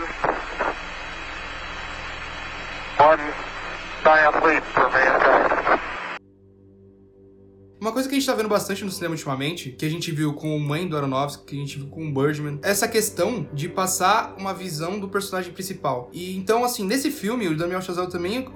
one 2.99 3.21
giant 4.03 4.45
leap 4.45 4.63
for 4.73 4.89
mankind. 4.91 5.60
Uma 7.81 7.91
coisa 7.91 8.07
que 8.07 8.13
a 8.13 8.19
gente 8.19 8.27
tá 8.27 8.35
vendo 8.35 8.47
bastante 8.47 8.85
no 8.85 8.91
cinema 8.91 9.15
ultimamente, 9.15 9.71
que 9.71 9.83
a 9.83 9.89
gente 9.89 10.11
viu 10.11 10.33
com 10.33 10.55
o 10.55 10.59
Mãe 10.59 10.87
do 10.87 10.95
Aronofsky, 10.95 11.45
que 11.47 11.55
a 11.55 11.59
gente 11.59 11.79
viu 11.79 11.87
com 11.87 12.07
o 12.07 12.13
Birdman, 12.13 12.59
é 12.61 12.69
essa 12.69 12.87
questão 12.87 13.47
de 13.51 13.67
passar 13.67 14.35
uma 14.37 14.53
visão 14.53 14.99
do 14.99 15.09
personagem 15.09 15.51
principal. 15.51 16.07
E 16.13 16.37
então, 16.37 16.63
assim, 16.63 16.85
nesse 16.85 17.09
filme, 17.09 17.47
o 17.47 17.57
Daniel 17.57 17.81
Chazelle 17.81 18.07
também 18.07 18.47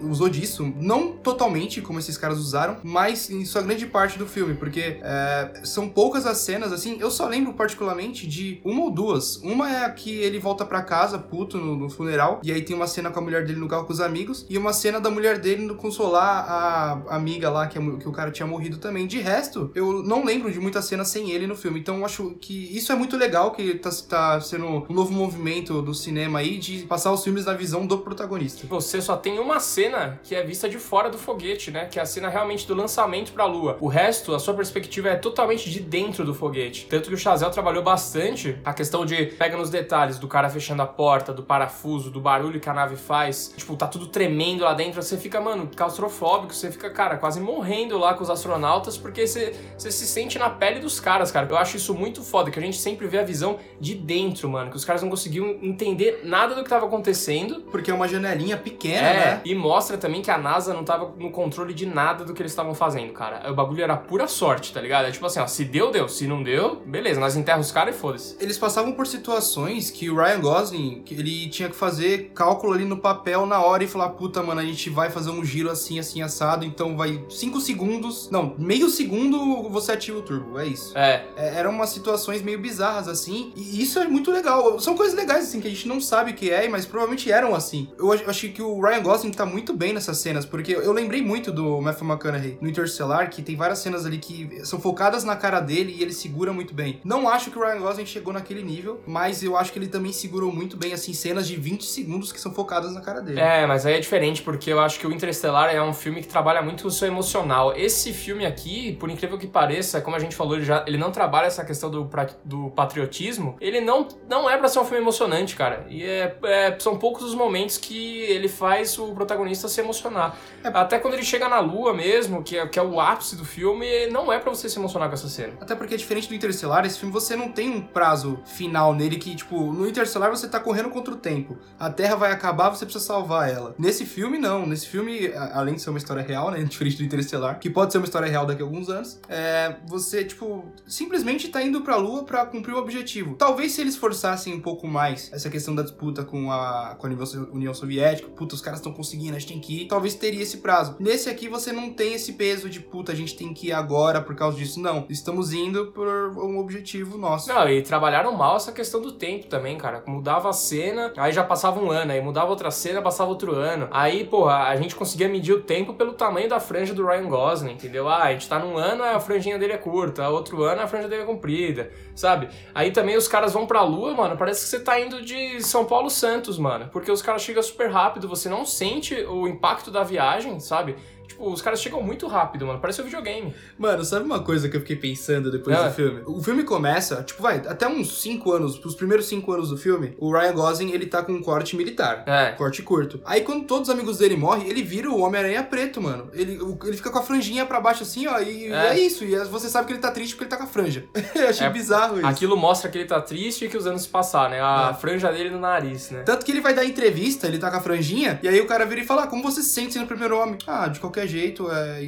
usou 0.00 0.30
disso, 0.30 0.72
não 0.80 1.12
totalmente 1.12 1.82
como 1.82 1.98
esses 1.98 2.16
caras 2.16 2.38
usaram, 2.38 2.78
mas 2.82 3.28
em 3.28 3.44
sua 3.44 3.60
grande 3.60 3.84
parte 3.84 4.18
do 4.18 4.26
filme, 4.26 4.54
porque 4.54 4.98
é, 5.02 5.60
são 5.62 5.86
poucas 5.86 6.24
as 6.24 6.38
cenas, 6.38 6.72
assim, 6.72 6.96
eu 6.98 7.10
só 7.10 7.28
lembro 7.28 7.52
particularmente 7.52 8.26
de 8.26 8.62
uma 8.64 8.84
ou 8.84 8.90
duas. 8.90 9.36
Uma 9.42 9.70
é 9.70 9.84
a 9.84 9.90
que 9.90 10.10
ele 10.10 10.38
volta 10.38 10.64
para 10.64 10.80
casa, 10.80 11.18
puto, 11.18 11.58
no, 11.58 11.76
no, 11.76 11.90
funeral, 11.90 12.40
e 12.42 12.50
aí 12.50 12.62
tem 12.62 12.74
uma 12.74 12.86
cena 12.86 13.10
com 13.10 13.18
a 13.18 13.22
mulher 13.22 13.44
dele 13.44 13.60
no 13.60 13.68
carro 13.68 13.84
com 13.84 13.92
os 13.92 14.00
amigos, 14.00 14.46
e 14.48 14.56
uma 14.56 14.72
cena 14.72 14.98
da 14.98 15.10
mulher 15.10 15.38
dele 15.38 15.66
no 15.66 15.74
consolar 15.74 16.46
a, 16.48 17.14
amiga 17.14 17.50
lá, 17.50 17.66
que, 17.66 17.78
que 17.78 18.08
o 18.08 18.12
cara 18.12 18.30
tinha 18.30 18.46
morrido 18.46 18.69
envolvido 18.70 18.78
também. 18.78 19.06
De 19.06 19.18
resto, 19.18 19.70
eu 19.74 20.02
não 20.02 20.24
lembro 20.24 20.50
de 20.50 20.60
muitas 20.60 20.84
cenas 20.84 21.08
sem 21.08 21.30
ele 21.30 21.46
no 21.46 21.56
filme. 21.56 21.80
Então 21.80 21.98
eu 21.98 22.04
acho 22.04 22.36
que 22.40 22.76
isso 22.76 22.92
é 22.92 22.94
muito 22.94 23.16
legal, 23.16 23.50
que 23.50 23.74
tá, 23.74 23.90
tá 24.08 24.40
sendo 24.40 24.86
um 24.88 24.94
novo 24.94 25.12
movimento 25.12 25.82
do 25.82 25.92
cinema 25.92 26.38
aí 26.38 26.58
de 26.58 26.82
passar 26.84 27.12
os 27.12 27.22
filmes 27.24 27.44
na 27.44 27.52
visão 27.52 27.86
do 27.86 27.98
protagonista. 27.98 28.66
Você 28.68 29.00
só 29.02 29.16
tem 29.16 29.38
uma 29.38 29.58
cena 29.60 30.20
que 30.22 30.34
é 30.34 30.42
vista 30.42 30.68
de 30.68 30.78
fora 30.78 31.10
do 31.10 31.18
foguete, 31.18 31.70
né? 31.70 31.86
Que 31.86 31.98
é 31.98 32.02
a 32.02 32.06
cena 32.06 32.28
realmente 32.28 32.66
do 32.66 32.74
lançamento 32.74 33.32
pra 33.32 33.44
Lua. 33.44 33.76
O 33.80 33.88
resto, 33.88 34.34
a 34.34 34.38
sua 34.38 34.54
perspectiva 34.54 35.08
é 35.08 35.16
totalmente 35.16 35.68
de 35.68 35.80
dentro 35.80 36.24
do 36.24 36.34
foguete. 36.34 36.86
Tanto 36.88 37.08
que 37.08 37.14
o 37.14 37.18
Chazelle 37.18 37.52
trabalhou 37.52 37.82
bastante 37.82 38.58
a 38.64 38.72
questão 38.72 39.04
de 39.04 39.26
pega 39.26 39.56
nos 39.56 39.70
detalhes 39.70 40.18
do 40.18 40.28
cara 40.28 40.48
fechando 40.48 40.82
a 40.82 40.86
porta, 40.86 41.32
do 41.32 41.42
parafuso, 41.42 42.10
do 42.10 42.20
barulho 42.20 42.60
que 42.60 42.68
a 42.68 42.74
nave 42.74 42.96
faz. 42.96 43.52
Tipo, 43.56 43.76
tá 43.76 43.86
tudo 43.86 44.06
tremendo 44.06 44.64
lá 44.64 44.74
dentro. 44.74 45.02
Você 45.02 45.16
fica, 45.16 45.40
mano, 45.40 45.68
claustrofóbico. 45.74 46.54
Você 46.54 46.70
fica, 46.70 46.90
cara, 46.90 47.16
quase 47.16 47.40
morrendo 47.40 47.98
lá 47.98 48.14
com 48.14 48.22
os 48.22 48.30
astronautas 48.30 48.59
porque 48.96 49.26
você, 49.26 49.54
se 49.78 50.06
sente 50.06 50.38
na 50.38 50.50
pele 50.50 50.80
dos 50.80 51.00
caras, 51.00 51.30
cara. 51.30 51.46
Eu 51.48 51.56
acho 51.56 51.76
isso 51.76 51.94
muito 51.94 52.22
foda, 52.22 52.50
que 52.50 52.58
a 52.58 52.62
gente 52.62 52.78
sempre 52.78 53.06
vê 53.06 53.18
a 53.18 53.24
visão 53.24 53.58
de 53.80 53.94
dentro, 53.94 54.48
mano. 54.48 54.70
Que 54.70 54.76
os 54.76 54.84
caras 54.84 55.02
não 55.02 55.10
conseguiam 55.10 55.58
entender 55.62 56.22
nada 56.24 56.54
do 56.54 56.62
que 56.62 56.70
tava 56.70 56.86
acontecendo. 56.86 57.62
Porque 57.70 57.90
é 57.90 57.94
uma 57.94 58.08
janelinha 58.08 58.56
pequena, 58.56 59.08
é, 59.08 59.14
né? 59.14 59.40
E 59.44 59.54
mostra 59.54 59.96
também 59.96 60.22
que 60.22 60.30
a 60.30 60.38
NASA 60.38 60.72
não 60.72 60.84
tava 60.84 61.12
no 61.18 61.30
controle 61.30 61.74
de 61.74 61.86
nada 61.86 62.24
do 62.24 62.34
que 62.34 62.42
eles 62.42 62.52
estavam 62.52 62.74
fazendo, 62.74 63.12
cara. 63.12 63.50
O 63.50 63.54
bagulho 63.54 63.82
era 63.82 63.96
pura 63.96 64.28
sorte, 64.28 64.72
tá 64.72 64.80
ligado? 64.80 65.06
É 65.06 65.10
tipo 65.10 65.26
assim, 65.26 65.40
ó, 65.40 65.46
se 65.46 65.64
deu, 65.64 65.90
deu. 65.90 66.08
Se 66.08 66.26
não 66.26 66.42
deu, 66.42 66.76
beleza, 66.86 67.20
nós 67.20 67.36
enterramos 67.36 67.66
os 67.66 67.72
caras 67.72 67.94
e 67.94 67.98
foda-se. 67.98 68.36
Eles 68.40 68.58
passavam 68.58 68.92
por 68.92 69.06
situações 69.06 69.90
que 69.90 70.10
o 70.10 70.16
Ryan 70.16 70.40
Gosling, 70.40 71.04
ele 71.10 71.48
tinha 71.48 71.68
que 71.68 71.76
fazer 71.76 72.30
cálculo 72.34 72.72
ali 72.72 72.84
no 72.84 72.96
papel 72.96 73.46
na 73.46 73.60
hora 73.60 73.84
e 73.84 73.86
falar, 73.86 74.10
puta, 74.10 74.42
mano, 74.42 74.60
a 74.60 74.64
gente 74.64 74.90
vai 74.90 75.10
fazer 75.10 75.30
um 75.30 75.44
giro 75.44 75.70
assim, 75.70 75.98
assim, 75.98 76.22
assado, 76.22 76.64
então 76.64 76.96
vai 76.96 77.24
5 77.28 77.60
segundos. 77.60 78.30
Não, 78.30 78.49
meio 78.58 78.88
segundo 78.88 79.68
você 79.68 79.92
ativa 79.92 80.18
o 80.18 80.22
turbo. 80.22 80.58
É 80.58 80.66
isso. 80.66 80.96
É. 80.96 81.24
é. 81.36 81.54
Eram 81.56 81.70
umas 81.70 81.90
situações 81.90 82.42
meio 82.42 82.58
bizarras, 82.58 83.08
assim. 83.08 83.52
E 83.56 83.82
isso 83.82 83.98
é 83.98 84.08
muito 84.08 84.30
legal. 84.30 84.78
São 84.80 84.96
coisas 84.96 85.14
legais, 85.14 85.44
assim, 85.44 85.60
que 85.60 85.66
a 85.66 85.70
gente 85.70 85.88
não 85.88 86.00
sabe 86.00 86.32
o 86.32 86.34
que 86.34 86.50
é, 86.50 86.68
mas 86.68 86.86
provavelmente 86.86 87.30
eram 87.30 87.54
assim. 87.54 87.88
Eu 87.98 88.12
acho 88.12 88.48
que 88.48 88.62
o 88.62 88.80
Ryan 88.80 89.02
Gosling 89.02 89.30
tá 89.30 89.46
muito 89.46 89.72
bem 89.72 89.92
nessas 89.92 90.18
cenas, 90.18 90.44
porque 90.44 90.72
eu 90.72 90.92
lembrei 90.92 91.22
muito 91.22 91.52
do 91.52 91.80
Matthew 91.80 92.06
McConaughey 92.06 92.58
no 92.60 92.68
Interstellar, 92.68 93.30
que 93.30 93.42
tem 93.42 93.56
várias 93.56 93.78
cenas 93.78 94.06
ali 94.06 94.18
que 94.18 94.64
são 94.64 94.80
focadas 94.80 95.24
na 95.24 95.36
cara 95.36 95.60
dele 95.60 95.94
e 95.98 96.02
ele 96.02 96.12
segura 96.12 96.52
muito 96.52 96.74
bem. 96.74 97.00
Não 97.04 97.28
acho 97.28 97.50
que 97.50 97.58
o 97.58 97.62
Ryan 97.62 97.80
Gosling 97.80 98.06
chegou 98.06 98.32
naquele 98.32 98.62
nível, 98.62 99.00
mas 99.06 99.42
eu 99.42 99.56
acho 99.56 99.72
que 99.72 99.78
ele 99.78 99.88
também 99.88 100.12
segurou 100.12 100.52
muito 100.52 100.76
bem, 100.76 100.92
assim, 100.92 101.12
cenas 101.12 101.46
de 101.46 101.56
20 101.56 101.84
segundos 101.84 102.32
que 102.32 102.40
são 102.40 102.52
focadas 102.52 102.92
na 102.92 103.00
cara 103.00 103.20
dele. 103.20 103.40
É, 103.40 103.66
mas 103.66 103.86
aí 103.86 103.94
é 103.94 104.00
diferente, 104.00 104.42
porque 104.42 104.72
eu 104.72 104.80
acho 104.80 104.98
que 104.98 105.06
o 105.06 105.12
Interstellar 105.12 105.74
é 105.74 105.82
um 105.82 105.94
filme 105.94 106.20
que 106.20 106.28
trabalha 106.28 106.62
muito 106.62 106.86
o 106.86 106.90
seu 106.90 107.08
emocional. 107.08 107.74
Esse 107.76 108.12
filme 108.12 108.39
aqui, 108.46 108.92
por 108.92 109.10
incrível 109.10 109.38
que 109.38 109.46
pareça, 109.46 110.00
como 110.00 110.16
a 110.16 110.18
gente 110.18 110.36
falou, 110.36 110.56
ele, 110.56 110.64
já, 110.64 110.84
ele 110.86 110.98
não 110.98 111.10
trabalha 111.10 111.46
essa 111.46 111.64
questão 111.64 111.90
do, 111.90 112.08
do 112.44 112.70
patriotismo. 112.70 113.56
Ele 113.60 113.80
não, 113.80 114.06
não 114.28 114.48
é 114.48 114.56
pra 114.56 114.68
ser 114.68 114.78
um 114.78 114.84
filme 114.84 115.02
emocionante, 115.02 115.56
cara. 115.56 115.86
E 115.88 116.02
é, 116.02 116.36
é, 116.44 116.76
são 116.78 116.98
poucos 116.98 117.22
os 117.22 117.34
momentos 117.34 117.78
que 117.78 118.22
ele 118.22 118.48
faz 118.48 118.98
o 118.98 119.12
protagonista 119.14 119.68
se 119.68 119.80
emocionar. 119.80 120.36
É. 120.62 120.68
Até 120.68 120.98
quando 120.98 121.14
ele 121.14 121.24
chega 121.24 121.48
na 121.48 121.60
lua 121.60 121.92
mesmo, 121.92 122.42
que 122.42 122.56
é, 122.56 122.66
que 122.66 122.78
é 122.78 122.82
o 122.82 123.00
ápice 123.00 123.36
do 123.36 123.44
filme, 123.44 124.06
não 124.08 124.32
é 124.32 124.38
para 124.38 124.50
você 124.50 124.68
se 124.68 124.78
emocionar 124.78 125.08
com 125.08 125.14
essa 125.14 125.28
cena. 125.28 125.54
Até 125.60 125.74
porque, 125.74 125.96
diferente 125.96 126.28
do 126.28 126.34
Interstellar, 126.34 126.84
esse 126.84 126.98
filme 126.98 127.12
você 127.12 127.36
não 127.36 127.50
tem 127.50 127.70
um 127.70 127.80
prazo 127.80 128.40
final 128.44 128.94
nele 128.94 129.16
que, 129.16 129.34
tipo, 129.34 129.72
no 129.72 129.88
Interstellar 129.88 130.30
você 130.30 130.48
tá 130.48 130.60
correndo 130.60 130.90
contra 130.90 131.12
o 131.12 131.16
tempo. 131.16 131.58
A 131.78 131.90
Terra 131.90 132.16
vai 132.16 132.32
acabar, 132.32 132.70
você 132.70 132.84
precisa 132.84 133.04
salvar 133.04 133.50
ela. 133.50 133.74
Nesse 133.78 134.04
filme, 134.04 134.38
não. 134.38 134.66
Nesse 134.66 134.86
filme, 134.86 135.32
além 135.52 135.74
de 135.74 135.82
ser 135.82 135.90
uma 135.90 135.98
história 135.98 136.22
real, 136.22 136.50
né? 136.50 136.62
Diferente 136.70 136.96
do 136.96 137.04
Interstellar, 137.04 137.58
que 137.58 137.68
pode 137.68 137.92
ser 137.92 137.98
uma 137.98 138.04
história 138.04 138.19
real 138.26 138.46
daqui 138.46 138.62
a 138.62 138.64
alguns 138.64 138.88
anos, 138.88 139.20
é, 139.28 139.76
você, 139.86 140.24
tipo, 140.24 140.64
simplesmente 140.86 141.48
tá 141.48 141.62
indo 141.62 141.80
pra 141.82 141.96
Lua 141.96 142.24
para 142.24 142.44
cumprir 142.46 142.74
o 142.74 142.78
objetivo. 142.78 143.34
Talvez 143.36 143.72
se 143.72 143.80
eles 143.80 143.96
forçassem 143.96 144.54
um 144.54 144.60
pouco 144.60 144.86
mais 144.86 145.30
essa 145.32 145.50
questão 145.50 145.74
da 145.74 145.82
disputa 145.82 146.24
com 146.24 146.50
a, 146.50 146.96
com 146.98 147.06
a 147.06 147.10
União 147.52 147.74
Soviética, 147.74 148.28
puta, 148.28 148.54
os 148.54 148.60
caras 148.60 148.80
estão 148.80 148.92
conseguindo, 148.92 149.36
a 149.36 149.38
gente 149.38 149.52
tem 149.52 149.60
que 149.60 149.82
ir, 149.82 149.88
talvez 149.88 150.14
teria 150.14 150.42
esse 150.42 150.58
prazo. 150.58 150.96
Nesse 150.98 151.28
aqui 151.28 151.48
você 151.48 151.72
não 151.72 151.90
tem 151.92 152.14
esse 152.14 152.34
peso 152.34 152.68
de 152.68 152.80
puta, 152.80 153.12
a 153.12 153.14
gente 153.14 153.36
tem 153.36 153.52
que 153.52 153.68
ir 153.68 153.72
agora 153.72 154.20
por 154.20 154.34
causa 154.34 154.56
disso. 154.56 154.80
Não, 154.80 155.06
estamos 155.08 155.52
indo 155.52 155.92
por 155.92 156.06
um 156.08 156.58
objetivo 156.58 157.18
nosso. 157.18 157.48
Não, 157.48 157.68
e 157.68 157.82
trabalharam 157.82 158.32
mal 158.32 158.56
essa 158.56 158.72
questão 158.72 159.00
do 159.00 159.12
tempo 159.12 159.46
também, 159.46 159.76
cara. 159.76 160.02
Mudava 160.06 160.50
a 160.50 160.52
cena, 160.52 161.12
aí 161.16 161.32
já 161.32 161.44
passava 161.44 161.80
um 161.80 161.90
ano, 161.90 162.12
aí 162.12 162.20
mudava 162.20 162.50
outra 162.50 162.70
cena, 162.70 163.02
passava 163.02 163.30
outro 163.30 163.54
ano. 163.54 163.88
Aí, 163.90 164.24
porra, 164.24 164.64
a 164.64 164.76
gente 164.76 164.94
conseguia 164.94 165.28
medir 165.28 165.52
o 165.52 165.62
tempo 165.62 165.94
pelo 165.94 166.12
tamanho 166.12 166.48
da 166.48 166.60
franja 166.60 166.94
do 166.94 167.06
Ryan 167.06 167.28
Gosling, 167.28 167.72
entendeu? 167.72 168.08
Ah, 168.10 168.24
a 168.24 168.32
gente 168.32 168.48
tá 168.48 168.58
num 168.58 168.76
ano, 168.76 169.02
a 169.04 169.18
franjinha 169.20 169.58
dele 169.58 169.72
é 169.72 169.78
curta, 169.78 170.28
outro 170.28 170.62
ano 170.64 170.82
a 170.82 170.86
franja 170.86 171.08
dele 171.08 171.22
é 171.22 171.26
comprida, 171.26 171.90
sabe? 172.14 172.48
Aí 172.74 172.90
também 172.90 173.16
os 173.16 173.28
caras 173.28 173.52
vão 173.52 173.66
pra 173.66 173.82
lua, 173.82 174.14
mano, 174.14 174.36
parece 174.36 174.64
que 174.64 174.68
você 174.68 174.80
tá 174.80 175.00
indo 175.00 175.22
de 175.22 175.62
São 175.62 175.84
Paulo 175.84 176.10
Santos, 176.10 176.58
mano. 176.58 176.88
Porque 176.92 177.10
os 177.10 177.22
caras 177.22 177.42
chegam 177.42 177.62
super 177.62 177.90
rápido, 177.90 178.28
você 178.28 178.48
não 178.48 178.66
sente 178.66 179.14
o 179.14 179.46
impacto 179.46 179.90
da 179.90 180.02
viagem, 180.02 180.58
sabe? 180.60 180.96
Tipo, 181.30 181.48
os 181.48 181.62
caras 181.62 181.80
chegam 181.80 182.02
muito 182.02 182.26
rápido, 182.26 182.66
mano. 182.66 182.80
Parece 182.80 183.00
um 183.00 183.04
videogame. 183.04 183.54
Mano, 183.78 184.04
sabe 184.04 184.24
uma 184.24 184.40
coisa 184.40 184.68
que 184.68 184.76
eu 184.76 184.80
fiquei 184.80 184.96
pensando 184.96 185.50
depois 185.50 185.78
é. 185.78 185.88
do 185.88 185.94
filme? 185.94 186.22
O 186.26 186.42
filme 186.42 186.64
começa, 186.64 187.22
tipo, 187.22 187.40
vai, 187.40 187.58
até 187.58 187.86
uns 187.86 188.20
5 188.20 188.52
anos, 188.52 188.84
os 188.84 188.94
primeiros 188.96 189.26
5 189.26 189.52
anos 189.52 189.70
do 189.70 189.76
filme, 189.76 190.16
o 190.18 190.32
Ryan 190.32 190.52
Gosling, 190.52 190.90
ele 190.90 191.06
tá 191.06 191.22
com 191.22 191.32
um 191.32 191.40
corte 191.40 191.76
militar. 191.76 192.24
É. 192.26 192.50
Corte 192.52 192.82
curto. 192.82 193.20
Aí 193.24 193.42
quando 193.42 193.64
todos 193.64 193.88
os 193.88 193.94
amigos 193.94 194.18
dele 194.18 194.36
morrem, 194.36 194.68
ele 194.68 194.82
vira 194.82 195.08
o 195.08 195.20
Homem-Aranha 195.20 195.62
preto, 195.62 196.00
mano. 196.00 196.28
Ele, 196.32 196.58
ele 196.84 196.96
fica 196.96 197.10
com 197.10 197.18
a 197.18 197.22
franjinha 197.22 197.64
pra 197.64 197.80
baixo 197.80 198.02
assim, 198.02 198.26
ó, 198.26 198.40
e 198.40 198.72
é, 198.72 198.88
é 198.88 198.98
isso. 198.98 199.24
E 199.24 199.36
você 199.44 199.68
sabe 199.68 199.86
que 199.86 199.92
ele 199.92 200.00
tá 200.00 200.10
triste 200.10 200.34
porque 200.34 200.44
ele 200.44 200.50
tá 200.50 200.56
com 200.56 200.64
a 200.64 200.66
franja. 200.66 201.04
eu 201.34 201.48
achei 201.48 201.66
é, 201.66 201.70
bizarro 201.70 202.18
isso. 202.18 202.26
Aquilo 202.26 202.56
mostra 202.56 202.90
que 202.90 202.98
ele 202.98 203.06
tá 203.06 203.20
triste 203.20 203.66
e 203.66 203.68
que 203.68 203.76
os 203.76 203.86
anos 203.86 204.02
se 204.02 204.08
passaram, 204.08 204.50
né? 204.50 204.60
A 204.60 204.90
é. 204.92 205.00
franja 205.00 205.30
dele 205.30 205.50
no 205.50 205.60
nariz, 205.60 206.10
né? 206.10 206.22
Tanto 206.22 206.44
que 206.44 206.50
ele 206.50 206.60
vai 206.60 206.74
dar 206.74 206.84
entrevista, 206.84 207.46
ele 207.46 207.58
tá 207.58 207.70
com 207.70 207.76
a 207.76 207.80
franjinha, 207.80 208.40
e 208.42 208.48
aí 208.48 208.60
o 208.60 208.66
cara 208.66 208.84
vira 208.84 209.00
e 209.00 209.06
fala, 209.06 209.24
ah, 209.24 209.26
como 209.28 209.42
você 209.42 209.62
se 209.62 209.68
sente 209.68 209.92
sendo 209.92 210.04
o 210.04 210.08
primeiro 210.08 210.36
homem? 210.36 210.58
Ah, 210.66 210.88
de 210.88 210.98
qualquer 210.98 211.19
jeito, 211.26 211.70
é 211.70 212.00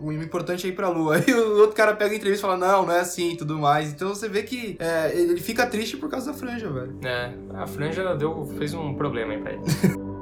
o 0.00 0.12
importante 0.12 0.66
é 0.66 0.70
ir 0.70 0.74
pra 0.74 0.88
lua. 0.88 1.16
Aí 1.26 1.34
o 1.34 1.58
outro 1.58 1.76
cara 1.76 1.94
pega 1.94 2.12
a 2.12 2.16
entrevista 2.16 2.46
e 2.46 2.48
fala, 2.48 2.56
não, 2.56 2.86
não 2.86 2.92
é 2.92 3.00
assim 3.00 3.32
e 3.32 3.36
tudo 3.36 3.58
mais. 3.58 3.92
Então 3.92 4.10
você 4.10 4.28
vê 4.28 4.42
que 4.42 4.76
é, 4.78 5.16
ele 5.18 5.40
fica 5.40 5.66
triste 5.66 5.96
por 5.96 6.08
causa 6.08 6.32
da 6.32 6.38
franja, 6.38 6.70
velho. 6.70 6.98
É, 7.04 7.32
a 7.54 7.66
franja 7.66 8.14
deu, 8.16 8.46
fez 8.58 8.74
um 8.74 8.94
problema 8.94 9.32
aí 9.32 9.40
pra 9.40 9.52
ele. 9.52 9.62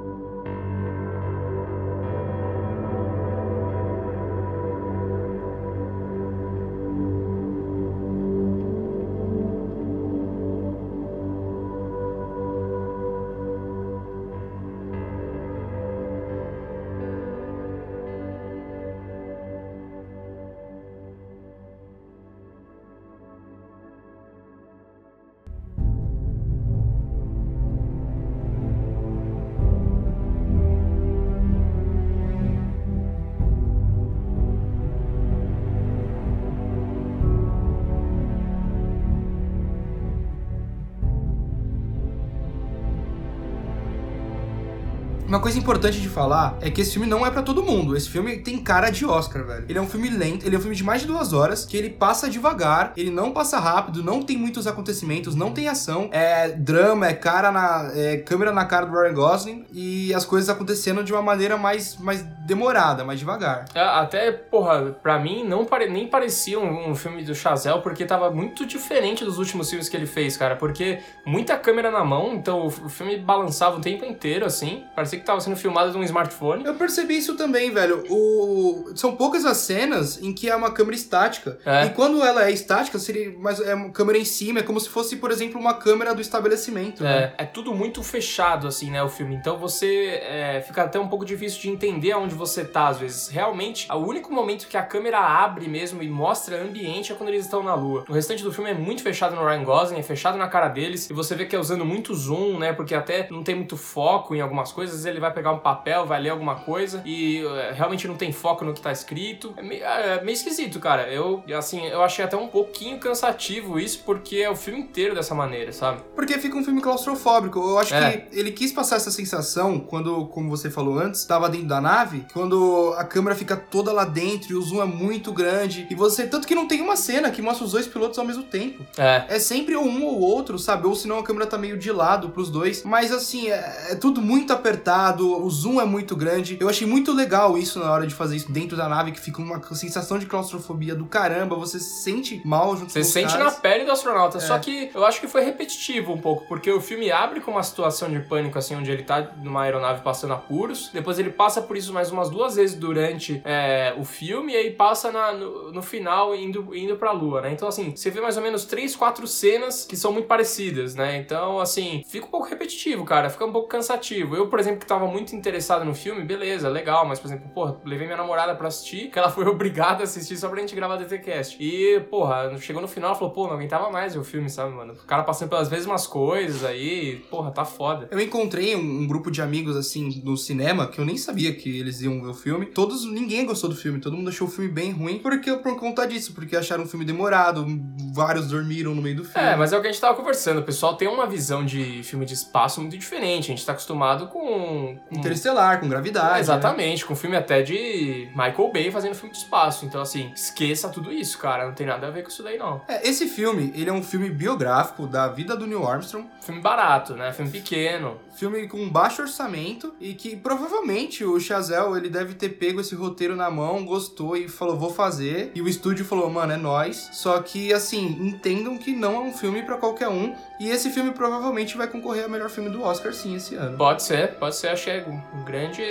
Uma 45.37 45.43
coisa 45.43 45.59
importante 45.59 46.01
de 46.01 46.09
falar 46.09 46.57
é 46.61 46.71
que 46.71 46.81
esse 46.81 46.93
filme 46.93 47.05
não 47.05 47.23
é 47.23 47.29
para 47.29 47.43
todo 47.43 47.61
mundo. 47.61 47.95
Esse 47.95 48.09
filme 48.09 48.39
tem 48.39 48.57
cara 48.57 48.89
de 48.89 49.05
Oscar, 49.05 49.45
velho. 49.45 49.65
Ele 49.69 49.77
é 49.77 49.81
um 49.81 49.87
filme 49.87 50.09
lento, 50.09 50.43
ele 50.43 50.55
é 50.55 50.57
um 50.57 50.61
filme 50.61 50.75
de 50.75 50.83
mais 50.83 51.01
de 51.01 51.07
duas 51.07 51.31
horas, 51.31 51.63
que 51.63 51.77
ele 51.77 51.91
passa 51.91 52.27
devagar, 52.27 52.91
ele 52.97 53.11
não 53.11 53.31
passa 53.31 53.59
rápido, 53.59 54.03
não 54.03 54.23
tem 54.23 54.35
muitos 54.35 54.65
acontecimentos, 54.65 55.35
não 55.35 55.51
tem 55.51 55.67
ação. 55.67 56.09
É 56.11 56.49
drama, 56.49 57.07
é 57.07 57.13
cara 57.13 57.51
na. 57.51 57.91
É 57.93 58.17
câmera 58.17 58.51
na 58.51 58.65
cara 58.65 58.87
do 58.87 58.99
Ryan 58.99 59.13
Gosling 59.13 59.65
e 59.71 60.11
as 60.11 60.25
coisas 60.25 60.49
acontecendo 60.49 61.03
de 61.03 61.13
uma 61.13 61.21
maneira 61.21 61.55
mais, 61.55 61.95
mais 61.97 62.23
demorada, 62.47 63.03
mais 63.03 63.19
devagar. 63.19 63.65
É, 63.75 63.79
até, 63.79 64.31
porra, 64.31 64.97
pra 65.03 65.19
mim 65.19 65.43
não 65.43 65.65
pare, 65.65 65.87
nem 65.87 66.07
parecia 66.07 66.59
um, 66.59 66.89
um 66.89 66.95
filme 66.95 67.23
do 67.23 67.35
Chazelle, 67.35 67.83
porque 67.83 68.05
tava 68.05 68.31
muito 68.31 68.65
diferente 68.65 69.23
dos 69.23 69.37
últimos 69.37 69.69
filmes 69.69 69.87
que 69.87 69.95
ele 69.95 70.07
fez, 70.07 70.35
cara. 70.35 70.55
Porque 70.55 70.97
muita 71.23 71.55
câmera 71.57 71.91
na 71.91 72.03
mão, 72.03 72.33
então 72.33 72.61
o, 72.61 72.67
o 72.69 72.89
filme 72.89 73.19
balançava 73.19 73.77
o 73.77 73.81
tempo 73.81 74.03
inteiro, 74.03 74.43
assim. 74.43 74.83
Parecia 74.95 75.19
que 75.19 75.26
tava 75.27 75.41
sendo 75.41 75.55
filmada 75.55 75.91
de 75.91 75.97
um 75.97 76.03
smartphone. 76.03 76.65
Eu 76.65 76.75
percebi 76.75 77.17
isso 77.17 77.35
também, 77.35 77.71
velho. 77.71 78.03
O... 78.09 78.91
São 78.95 79.15
poucas 79.15 79.45
as 79.45 79.57
cenas 79.57 80.21
em 80.21 80.33
que 80.33 80.49
é 80.49 80.55
uma 80.55 80.71
câmera 80.71 80.95
estática. 80.95 81.59
É. 81.65 81.85
E 81.85 81.89
quando 81.91 82.23
ela 82.23 82.45
é 82.45 82.51
estática, 82.51 82.97
seria 82.97 83.37
mais 83.37 83.59
é 83.59 83.75
uma 83.75 83.91
câmera 83.91 84.17
em 84.17 84.25
cima, 84.25 84.59
é 84.59 84.63
como 84.63 84.79
se 84.79 84.89
fosse, 84.89 85.17
por 85.17 85.31
exemplo, 85.31 85.59
uma 85.59 85.73
câmera 85.73 86.15
do 86.15 86.21
estabelecimento. 86.21 87.03
né? 87.03 87.33
É, 87.37 87.43
é 87.43 87.45
tudo 87.45 87.73
muito 87.73 88.01
fechado, 88.01 88.67
assim, 88.67 88.89
né, 88.89 89.03
o 89.03 89.09
filme. 89.09 89.35
Então 89.35 89.57
você 89.57 90.21
é, 90.23 90.63
fica 90.65 90.83
até 90.83 90.99
um 90.99 91.07
pouco 91.07 91.25
difícil 91.25 91.61
de 91.61 91.69
entender 91.69 92.11
aonde 92.11 92.33
você 92.33 92.63
tá, 92.63 92.87
às 92.87 92.99
vezes. 92.99 93.27
Realmente, 93.27 93.87
o 93.91 93.97
único 93.97 94.33
momento 94.33 94.67
que 94.67 94.77
a 94.77 94.83
câmera 94.83 95.19
abre 95.19 95.67
mesmo 95.67 96.01
e 96.01 96.09
mostra 96.09 96.61
ambiente 96.61 97.11
é 97.11 97.15
quando 97.15 97.29
eles 97.29 97.45
estão 97.45 97.61
na 97.63 97.75
lua. 97.75 98.05
O 98.07 98.13
restante 98.13 98.43
do 98.43 98.51
filme 98.51 98.71
é 98.71 98.73
muito 98.73 99.01
fechado 99.03 99.35
no 99.35 99.45
Ryan 99.45 99.63
Gosling, 99.63 99.99
é 99.99 100.03
fechado 100.03 100.37
na 100.37 100.47
cara 100.47 100.69
deles, 100.69 101.09
e 101.09 101.13
você 101.13 101.35
vê 101.35 101.45
que 101.45 101.55
é 101.55 101.59
usando 101.59 101.85
muito 101.85 102.13
zoom, 102.13 102.57
né, 102.57 102.73
porque 102.73 102.95
até 102.95 103.27
não 103.29 103.43
tem 103.43 103.55
muito 103.55 103.75
foco 103.75 104.35
em 104.35 104.41
algumas 104.41 104.71
coisas, 104.71 105.05
ele 105.09 105.19
vai 105.19 105.31
pegar 105.33 105.51
um 105.51 105.59
papel, 105.59 106.05
vai 106.05 106.19
ler 106.21 106.29
alguma 106.29 106.55
coisa, 106.55 107.01
e 107.05 107.43
é, 107.45 107.71
realmente 107.73 108.07
não 108.07 108.15
tem 108.15 108.31
foco 108.31 108.63
no 108.65 108.73
que 108.73 108.81
tá 108.81 108.91
escrito. 108.91 109.53
É 109.57 109.61
meio, 109.61 109.83
é 109.83 110.21
meio 110.23 110.33
esquisito, 110.33 110.79
cara. 110.79 111.07
Eu, 111.11 111.43
assim, 111.57 111.85
eu 111.87 112.01
achei 112.03 112.23
até 112.25 112.35
um 112.37 112.47
pouquinho 112.47 112.97
cansativo 112.99 113.79
isso, 113.79 114.01
porque 114.05 114.37
é 114.37 114.49
o 114.49 114.55
filme 114.55 114.79
inteiro 114.79 115.15
dessa 115.15 115.33
maneira, 115.35 115.71
sabe? 115.71 116.01
Porque 116.15 116.37
fica 116.39 116.55
um 116.57 116.63
filme 116.63 116.81
claustrofóbico. 116.81 117.59
Eu 117.59 117.77
acho 117.79 117.93
É. 117.93 118.17
que 118.17 118.39
ele 118.39 118.51
quis 118.51 118.71
passar 118.71 118.95
essa 118.97 119.11
sensação 119.11 119.79
quando, 119.79 120.25
como 120.27 120.49
você 120.49 120.69
falou 120.69 120.97
antes, 120.99 121.25
tava 121.25 121.49
dentro 121.49 121.67
da 121.67 121.81
nave, 121.81 122.25
quando 122.33 122.93
a 122.97 123.03
câmera 123.03 123.35
fica 123.35 123.55
toda 123.55 123.91
lá 123.91 124.05
dentro 124.05 124.51
e 124.51 124.55
o 124.55 124.61
zoom 124.61 124.81
é 124.81 124.85
muito 124.85 125.31
grande. 125.31 125.87
E 125.89 125.95
você. 125.95 126.27
Tanto 126.27 126.47
que 126.47 126.55
não 126.55 126.67
tem 126.67 126.81
uma 126.81 126.95
cena 126.95 127.29
que 127.31 127.41
mostra 127.41 127.65
os 127.65 127.71
dois 127.71 127.87
pilotos 127.87 128.17
ao 128.19 128.25
mesmo 128.25 128.43
tempo. 128.43 128.85
É. 128.97 129.25
É 129.29 129.39
sempre 129.39 129.75
um 129.75 130.03
ou 130.05 130.19
outro, 130.19 130.57
sabe? 130.59 130.87
Ou 130.87 130.95
senão 130.95 131.19
a 131.19 131.23
câmera 131.23 131.45
tá 131.47 131.57
meio 131.57 131.77
de 131.77 131.91
lado 131.91 132.29
pros 132.29 132.49
dois. 132.49 132.83
Mas 132.83 133.11
assim, 133.11 133.49
é, 133.49 133.87
é 133.91 133.95
tudo 133.95 134.21
muito 134.21 134.51
apertado, 134.53 134.77
o 135.21 135.49
zoom 135.49 135.79
é 135.81 135.85
muito 135.85 136.15
grande. 136.15 136.57
Eu 136.59 136.69
achei 136.69 136.87
muito 136.87 137.11
legal 137.13 137.57
isso 137.57 137.79
na 137.79 137.91
hora 137.91 138.05
de 138.07 138.13
fazer 138.13 138.35
isso 138.35 138.51
dentro 138.51 138.75
da 138.77 138.87
nave, 138.89 139.11
que 139.11 139.19
fica 139.19 139.41
uma 139.41 139.61
sensação 139.75 140.17
de 140.17 140.25
claustrofobia 140.25 140.95
do 140.95 141.05
caramba. 141.05 141.55
Você 141.55 141.79
se 141.79 142.01
sente 142.03 142.41
mal 142.45 142.75
junto 142.75 142.91
Você 142.91 142.99
com 142.99 143.05
sente 143.05 143.33
caras. 143.33 143.53
na 143.55 143.59
pele 143.59 143.85
do 143.85 143.91
astronauta. 143.91 144.37
É. 144.37 144.41
Só 144.41 144.57
que 144.59 144.89
eu 144.93 145.05
acho 145.05 145.19
que 145.19 145.27
foi 145.27 145.41
repetitivo 145.43 146.13
um 146.13 146.17
pouco, 146.19 146.45
porque 146.47 146.71
o 146.71 146.81
filme 146.81 147.11
abre 147.11 147.39
com 147.41 147.51
uma 147.51 147.63
situação 147.63 148.09
de 148.09 148.19
pânico, 148.19 148.57
assim, 148.57 148.75
onde 148.75 148.91
ele 148.91 149.03
tá 149.03 149.21
numa 149.43 149.63
aeronave 149.63 150.01
passando 150.01 150.33
apuros. 150.33 150.89
Depois 150.93 151.19
ele 151.19 151.29
passa 151.29 151.61
por 151.61 151.75
isso 151.77 151.93
mais 151.93 152.11
umas 152.11 152.29
duas 152.29 152.55
vezes 152.55 152.75
durante 152.75 153.41
é, 153.45 153.93
o 153.97 154.03
filme, 154.03 154.53
e 154.53 154.55
aí 154.55 154.71
passa 154.71 155.11
na- 155.11 155.31
no, 155.33 155.71
no 155.71 155.81
final 155.81 156.35
indo, 156.35 156.75
indo 156.75 156.95
pra 156.95 157.11
lua, 157.11 157.41
né? 157.41 157.51
Então, 157.51 157.67
assim, 157.67 157.95
você 157.95 158.09
vê 158.09 158.21
mais 158.21 158.37
ou 158.37 158.43
menos 158.43 158.65
três, 158.65 158.95
quatro 158.95 159.27
cenas 159.27 159.85
que 159.85 159.95
são 159.95 160.11
muito 160.11 160.27
parecidas, 160.27 160.95
né? 160.95 161.17
Então, 161.17 161.59
assim, 161.59 162.03
fica 162.07 162.25
um 162.25 162.29
pouco 162.29 162.47
repetitivo, 162.47 163.03
cara. 163.05 163.29
Fica 163.29 163.45
um 163.45 163.51
pouco 163.51 163.67
cansativo. 163.67 164.35
Eu, 164.35 164.47
por 164.47 164.59
exemplo, 164.59 164.79
tava 164.87 165.07
muito 165.07 165.35
interessado 165.35 165.85
no 165.85 165.93
filme, 165.93 166.23
beleza, 166.23 166.69
legal, 166.69 167.05
mas, 167.05 167.19
por 167.19 167.27
exemplo, 167.27 167.49
porra, 167.49 167.77
levei 167.85 168.07
minha 168.07 168.17
namorada 168.17 168.55
pra 168.55 168.67
assistir, 168.67 169.09
que 169.09 169.19
ela 169.19 169.29
foi 169.29 169.45
obrigada 169.47 170.01
a 170.01 170.03
assistir 170.03 170.37
só 170.37 170.49
pra 170.49 170.59
gente 170.59 170.75
gravar 170.75 170.97
DTCast. 170.97 171.57
E, 171.59 171.99
porra, 172.09 172.57
chegou 172.59 172.81
no 172.81 172.87
final, 172.87 173.11
ela 173.11 173.19
falou, 173.19 173.33
pô, 173.33 173.47
não 173.47 173.53
aguentava 173.53 173.89
mais 173.89 174.13
ver 174.13 174.19
o 174.19 174.23
filme, 174.23 174.49
sabe, 174.49 174.73
mano? 174.73 174.93
O 174.93 175.05
cara 175.05 175.23
passando 175.23 175.49
pelas 175.49 175.69
mesmas 175.69 176.07
coisas 176.07 176.63
aí, 176.63 177.17
porra, 177.29 177.51
tá 177.51 177.65
foda. 177.65 178.07
Eu 178.11 178.19
encontrei 178.19 178.75
um, 178.75 179.01
um 179.01 179.07
grupo 179.07 179.29
de 179.29 179.41
amigos, 179.41 179.75
assim, 179.75 180.21
no 180.23 180.37
cinema, 180.37 180.87
que 180.87 180.99
eu 180.99 181.05
nem 181.05 181.17
sabia 181.17 181.53
que 181.53 181.79
eles 181.79 182.01
iam 182.01 182.21
ver 182.21 182.29
o 182.29 182.33
filme. 182.33 182.65
Todos, 182.67 183.05
ninguém 183.05 183.45
gostou 183.45 183.69
do 183.69 183.75
filme, 183.75 183.99
todo 183.99 184.15
mundo 184.15 184.29
achou 184.29 184.47
o 184.47 184.51
filme 184.51 184.69
bem 184.69 184.91
ruim, 184.91 185.19
porque 185.19 185.53
por 185.57 185.77
conta 185.77 186.07
disso, 186.07 186.33
porque 186.33 186.55
acharam 186.55 186.83
o 186.83 186.87
filme 186.87 187.05
demorado, 187.05 187.65
vários 188.13 188.47
dormiram 188.47 188.95
no 188.95 189.01
meio 189.01 189.17
do 189.17 189.23
filme. 189.23 189.47
É, 189.47 189.55
mas 189.55 189.73
é 189.73 189.77
o 189.77 189.81
que 189.81 189.87
a 189.87 189.91
gente 189.91 190.01
tava 190.01 190.15
conversando. 190.15 190.59
O 190.59 190.63
pessoal 190.63 190.95
tem 190.95 191.07
uma 191.07 191.25
visão 191.25 191.65
de 191.65 192.01
filme 192.03 192.25
de 192.25 192.33
espaço 192.33 192.81
muito 192.81 192.97
diferente. 192.97 193.45
A 193.45 193.55
gente 193.55 193.65
tá 193.65 193.71
acostumado 193.71 194.27
com. 194.27 194.76
Com... 194.77 195.17
Interestelar, 195.17 195.79
com 195.79 195.87
gravidade. 195.87 196.33
Né? 196.33 196.39
exatamente, 196.39 197.05
com 197.05 197.15
filme 197.15 197.35
até 197.35 197.61
de 197.61 198.29
Michael 198.31 198.71
Bay 198.71 198.91
fazendo 198.91 199.15
filme 199.15 199.31
de 199.31 199.39
espaço. 199.39 199.85
Então, 199.85 200.01
assim, 200.01 200.31
esqueça 200.35 200.89
tudo 200.89 201.11
isso, 201.11 201.37
cara. 201.37 201.65
Não 201.65 201.73
tem 201.73 201.87
nada 201.87 202.07
a 202.07 202.11
ver 202.11 202.23
com 202.23 202.29
isso 202.29 202.43
daí, 202.43 202.57
não. 202.57 202.81
É, 202.87 203.07
esse 203.07 203.27
filme, 203.27 203.71
ele 203.75 203.89
é 203.89 203.93
um 203.93 204.03
filme 204.03 204.29
biográfico 204.29 205.07
da 205.07 205.27
vida 205.27 205.55
do 205.55 205.65
Neil 205.65 205.87
Armstrong, 205.87 206.27
Filme 206.41 206.61
barato, 206.61 207.13
né? 207.13 207.33
Filme 207.33 207.51
pequeno. 207.51 208.17
Filme 208.37 208.67
com 208.67 208.87
baixo 208.89 209.21
orçamento 209.21 209.93
e 209.99 210.13
que 210.13 210.35
provavelmente 210.35 211.25
o 211.25 211.39
Chazelle, 211.39 211.97
ele 211.97 212.09
deve 212.09 212.35
ter 212.35 212.49
pego 212.49 212.79
esse 212.79 212.93
roteiro 212.95 213.35
na 213.35 213.49
mão, 213.49 213.85
gostou 213.85 214.37
e 214.37 214.47
falou, 214.47 214.77
vou 214.77 214.93
fazer. 214.93 215.51
E 215.55 215.61
o 215.61 215.67
estúdio 215.67 216.05
falou, 216.05 216.29
mano, 216.29 216.53
é 216.53 216.57
nóis. 216.57 217.09
Só 217.13 217.39
que, 217.39 217.73
assim, 217.73 218.05
entendam 218.21 218.77
que 218.77 218.91
não 218.91 219.15
é 219.15 219.19
um 219.19 219.33
filme 219.33 219.63
pra 219.63 219.77
qualquer 219.77 220.09
um. 220.09 220.35
E 220.59 220.69
esse 220.69 220.89
filme 220.89 221.11
provavelmente 221.11 221.75
vai 221.75 221.87
concorrer 221.87 222.23
ao 222.23 222.29
melhor 222.29 222.49
filme 222.49 222.69
do 222.69 222.81
Oscar, 222.81 223.13
sim, 223.13 223.35
esse 223.35 223.55
ano. 223.55 223.77
Pode 223.77 224.03
ser, 224.03 224.35
pode 224.35 224.55
ser, 224.55 224.69
achei 224.69 225.01
um 225.01 225.43
grande 225.43 225.81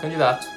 candidato. 0.00 0.55